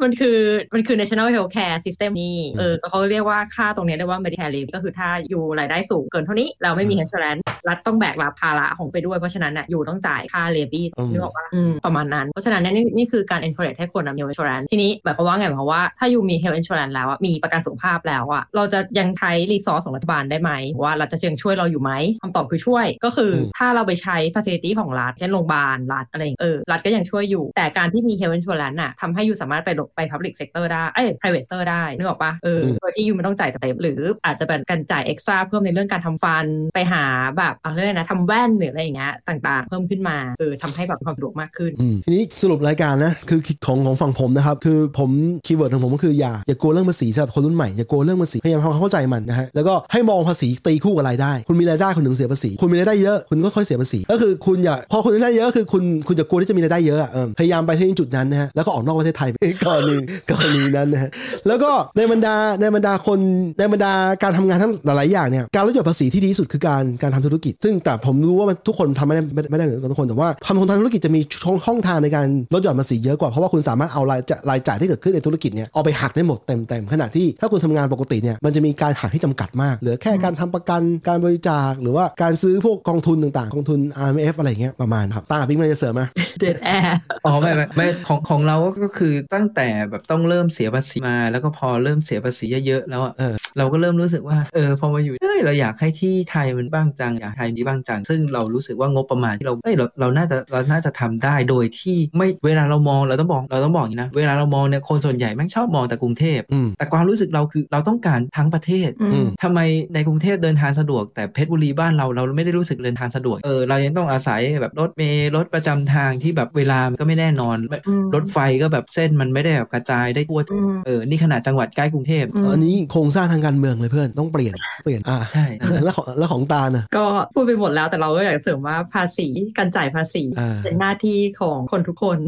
[0.03, 0.39] มันคือ
[0.75, 11.47] มันคือ national health care system นี่อืมเออเขาเรียกว่าค่าตรงเนี้ยเรียกว่า medicare levy ก็คือถ้าอยู่รายได้สูงเกินเท่านี้เราไม่มีอืม insurance รัฐต้องแบกรับภาระของไปด้วย เพราะฉะนั้นน่ะอยู่ต้องจ่ายค่า levy อืมนึกออกว่า
[11.85, 20.51] ประมาณนั้น เพราะฉะนั้นเนี่ยนี่นี่คือการ encourage ให้คนนำ health insurance ทีนี้หมายความว่าไงหมายความว่าถ้าอยู่มี health insurance แล้วอะมีประกันสุขภาพแล้วอะเราจะยังใช้ resource ของรัฐบาลได้ไหม
[20.83, 21.93] ว่ารัฐจะยังช่วยเราอยู่ไหม
[22.23, 36.45] คำตอบคือช่วยก็คืออมถ้าเราไปใช้ facility ของรัฐเช่นโรงพยาบาลรัฐอะไรอย่างเงี้ยเออรัฐก็ยังช่วยอยู่ แต่การที่มี health insurance น่ะทำให้อยู่สามารถไปลงไป public sector ได้เอ้ย private sector ได้นึกออกปะเอออืมโดยที่อยู่ไม่ต้องจ่ายเต็มหรืออาจจะเป็นการจ่าย extra เพิ่มในเรื่องการทำฟัน
[36.75, 37.05] ไปหา
[37.37, 45.11] แบแบบอะไรนะทำแว่นหรืออะไรอย่างเงี้ยต่างๆ เพิ่มขึ้นมาเออทำให้แบบความสะดวกมากขึ้นอืมทีนี้สรุปรายการนะคือของของฝั่งผมนะครับคือผม
[45.47, 59.29] คีย์เวิร์ดของผมก็คืออย่าอย่ากลัวเรื่องภาษีสำหรับคนรุ่นใหม่อย่ากลัวเรื่องภาษีพยายามทำความเข้าใจมันนะฮะแล้วก็ให้มองภาษีตีคู่กับรายได้ คุณมีรายได้คุณถึงเสียภาษีคุณมีรายได้เยอะคุณก็ค่อยเสียภาษีก็คือคุณอย่าพอคุณมีรายได้เยอะคือคุณคุณจะกลัวที่จะมีรายได้เยอะอะเออพยายามไปที่จุดนั้นนะฮะแล้วก็ออกนอกประเทศไทย
[59.65, 59.97] กรณี
[60.31, 61.11] กรณีนั้นนะฮะ
[61.47, 63.19] แล้วก็ในบรรดาในบรรดาคน
[63.59, 63.93] ในบรรดา
[64.23, 86.03] การทำงานทั้งหลายๆอย่างเนี่ยการลดหย่อนภาษีที่ดีที่สุดคือการการทำธุรกิจ ซึ่งแต่ผมรู้ว่ามันทุกคนทำไม่ได้ไม่ได้ไม่ได้เหมือนกันทุกคนแต่ว่าทำธุรกิจจะมีช่องช่องทางในการลดหย่อนภาษีเยอะกว่าเพราะว่าคุณสามารถเอารายจ่ายรายจ่ายที่เกิดขึ้นในธุรกิจเนี่ยเอาไปหักได้หมดเต็มๆขณะที่ถ้าคุณทำงานปกติเนี่ยมันจะมีการหักที่จำกัดมากเหลือแค่การทำประกันการบริจาคหรือว่าการซื้อพวกกองทุนต่างๆกองทุน RMF อะไรอย่างเงี้ยประมาณครับตาปิ๊งมันจะเสริมไหม
[86.41, 109.61] เดดแอร์อ๋อไม่ไม่ไม่ของของเราก็คือตั้งแต่แบบต้องเริ่มเสียภาษีมาแล้วก็พอเริ่มเสียภาษีเยอะๆแล้วอะเออเราก็เริ่มรู้สึกว่าเออพอมาอยู่เอ้ยเราอยากให้ที่ไทยมันบ้างจังอยากให้ดีบ้างจัง ซึ่งเรารู้สึกว่างบประมาณที่เราเอ้ยเราเราน่าจะเราน่าจะทำได้โดยที่ไม่เวลาเรามองเราต้องบอกเราต้องบอกอย่างนี้นะเวลาเรามองเนี่ยคนส่วนใหญ่แม่งชอบมองแต่กรุงเทพอืมแต่ความรู้สึกเราคือเราต้องการทั้งประเทศอือืมมทำไม
[109.95, 117.57] ในกรุงเทพเดินทางสะดวก แต่เพชรบุรีบ้านเราเราไม่ได้รู้สึกเดินทางสะดวกเออเรายังต้องอาศัยแบบรถเมล์รถประจำทางที่แบบเวลามันก็ไม่แน่นอน
[117.89, 124.55] อืมรถไฟก็แบบเส้นมันไม่ได้แบบกระจายได้ทั่วอืมเออนี่ขนาดจังหวัดใกล้กรุงเทพอืมอันนี้โครงสร้างทางการเมืองเลยเพื่อนต้องเปลี่ยน
[124.85, 125.47] เปลี่ยนอ่าใช่
[125.85, 127.05] แล้วของแล้วของตาน่ะก็
[127.35, 132.19] พูดไปหมดแล้วแต่เราก็อยากเสริมว่าภาษีการจ่ายภาษีอ่าเป็นหน้าที่ของคนทุกคน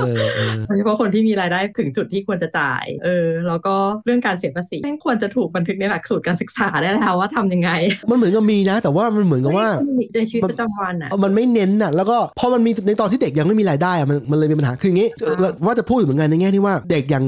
[0.00, 3.74] เออเออโดยเฉพาะคนที่มีรายได้ถึงจุดที่ควรจะจ่าย เออ แล้วก็
[4.06, 7.70] เรื่องการเสียภาษีแม่งควรจะถูกบันทึกในหลักสูตรการศึกษาได้แล้วว่าทำยังไง
[8.10, 9.68] มันเหมือนกับมีนะ แต่ว่ามันเหมือนกับว่า
[10.14, 17.24] ในชีวิตประจำวันอะมันไม่เน้นน่ะแล้วก็พอมันมีในตอนที่เด็กยังไม่มีรายได้อะมันมันเลยมีปัญหาคืออย่างงี้อ่าว่าจะพูดอยู่เหมือนกันในแง่ที่ว่าเด็กอย่าง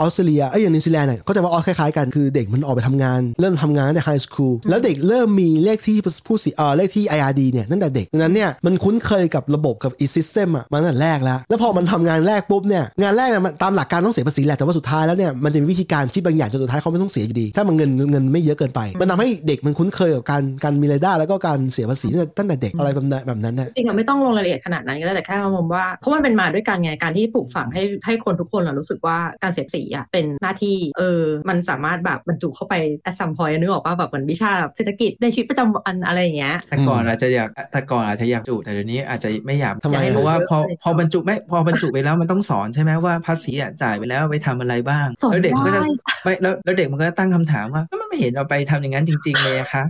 [0.00, 5.96] ออสเตรเลียเอ้ยอย่างนิวซีแลนด์เนี่ยก็จะว่าออสคล้ายๆกันคือเด็กมันออกไปทำงาน เริ่มทำงานตั้งแต่ high school แล้วเด็กเริ่มมีเลขที่
[6.26, 22.08] ผู้เสียเออเลขที่ IRD เนี่ยตั้งแต่เด็กดังนั้นเนี่ยมันคุ้นเคยกับระบบกับไอ้ system อะมาตั้งแต่แรกแล้ว แล้วพอมันทำงานแรกปุ๊บเนี่ยงานแรกเนี่ยมันตามหลักการต้องเสียภาษีแหละแต่ว่าสุดท้ายแล้วเนี่ยมันจะมีวิธีการคิดบางอย่างจนสุดท้ายเขาไม่ต้องเสียอยู่ดี ถ้ามันเงินเงินไม่เยอะเกินไป มันทำให้เด็กมันคุ้นเคยกับการการมีรายได้แล้วก็การเสียภาษี
[22.38, 45.90] ตั้งแต่เด็กอะไรแบบนั้นแบบนั้นนะจริงอะไม่ต้องลงรายละเอียดขนาดนั้นก็ได้แต่แค่มองว่าเพราะมันเป็นมาด้วยกันไงการที่ปลูกฝังให้ให้คนทุกคนอะรู้สึกว่าการเสียภาษีอะเป็นหน้าที่เออมันสามารถแบบบรรจุเข้าไปแอสซัมพอยนึกออกว่าแบบเหมือนวิชาเศรษฐกิจในชีวิตประจำวันอะไรอย่างเงี้ยแต่ก่อนอาจจะอยากแต่ก่อนอาจจะอยากจุแต่เดี๋ยวนี้อาจจะไม่อยากทำไมเพราะว่าพอเยอะพอบรรจุไม่พอบรรจุไปแล้วมันต้องสอนใช่ไหมว่าภาษีอะจ่ายไปแล้วไปทำอะไรบ้างสอนแล้วเด็กมันก็จะได้
[46.24, 49.82] ไม่แล้วแล้วเด็กมันก็ตั้งคำถามว่ามันไม่เห็นเอาไปทำอย่างนั้นจริง ๆ เลยอะคะ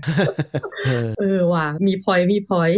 [0.86, 2.70] เออเออว่ะมีพอยมีพอย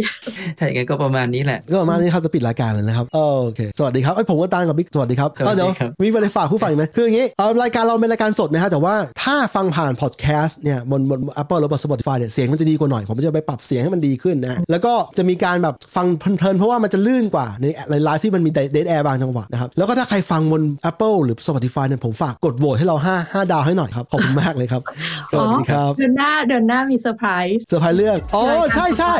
[0.57, 3.19] ถ้าอย่างนั้นก็ประมาณนี้แหละ ก็ประมาณนี้ครับจะปิดรายการเลยนะครับโอ
[3.55, 24.81] เค สวัสดีครับไอ้ยผมก็ตามกับบิ๊กสวัสดีครับสวัสดีเดี๋ยวครับมีอะไรฝากผู้ฟังอีกไหมคืออย่างนี้เอ่อรายการเราเป็นรายการสดนะฮะแต่ว่าถ้าฟังผ่านพอดแคสต์เนี่ยบนบน Apple หรือบน Spotify เนี่ยเสียงมันจะดีกว่าหน่อยผมจะไปปรับเสียงให้มันดีขึ้นนะฮะแล้วก็จะมีการแบบฟังเพลินๆเพราะว่ามันจะลื่นกว่าในในไลฟ์ที่มันมี dead air บางจังหวะนะครับแล้วก็ถ้าใครฟังบน Apple หรือ Spotify เนี่ยผมฝากกดโหวตให้เรา5 5ดาวให้หน่อยครับขอบคุณมากเลยครับ
[25.29, 28.43] สวัสดีครับเดือนหน้าเดือนหน้ามีเซอร์ไพรส์เซอร์ไพรส์เรื่องอ๋อ
[28.75, 29.13] ใช่ใช่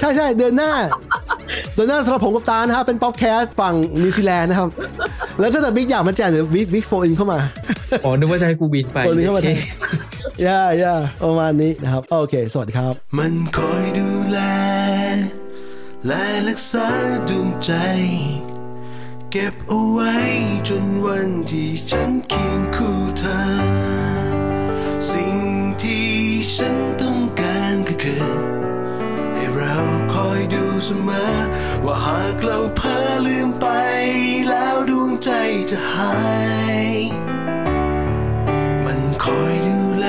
[0.00, 0.72] ใช่ใช่เดือนหน้า
[1.74, 4.68] เดือนหน้าสำหรับผมกับตานะครับเป็นป๊อปแคสต์ฝั่งนิวซีแลนด์นะครับ
[5.40, 7.40] แล้วก็แต่บิ๊กอยากมาแจกเดี๋ยวบิ๊กบิ๊ก phone in เข้ามา
[8.04, 9.50] อ๋อนึกว่าจะให้กูบินไป phone in เข้ามาโอเค
[10.46, 10.94] yeah yeah
[11.24, 14.38] ประมาณนี้นะครับ โอเค สวัสดีครับ มันคอยดูแล
[16.06, 16.88] และรักษา
[17.28, 17.72] ดวงใจ
[19.32, 20.14] เก็บเอาไว้
[20.68, 23.38] จนวันที่ฉันเคียงคู่เธอ
[25.10, 25.36] สิ่ง
[25.82, 26.10] ที่
[26.54, 28.24] ฉันต้องการก็คือ
[29.34, 29.76] ให้เรา
[30.14, 31.26] คอยดูเสมอ
[31.86, 33.66] ว่าหากเราเพ้อลืมไป
[34.48, 35.30] แล้วดวงใจ
[35.70, 36.16] จะหา
[36.78, 36.86] ย
[38.84, 40.06] มันคอยดูแล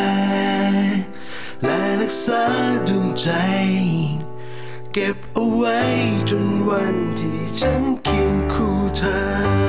[1.63, 2.43] และรักษา
[2.87, 3.29] ดวงใจ
[4.93, 5.79] เก็บเอาไว้
[6.29, 9.66] จนวันที่ฉันเคียงคู่เธอ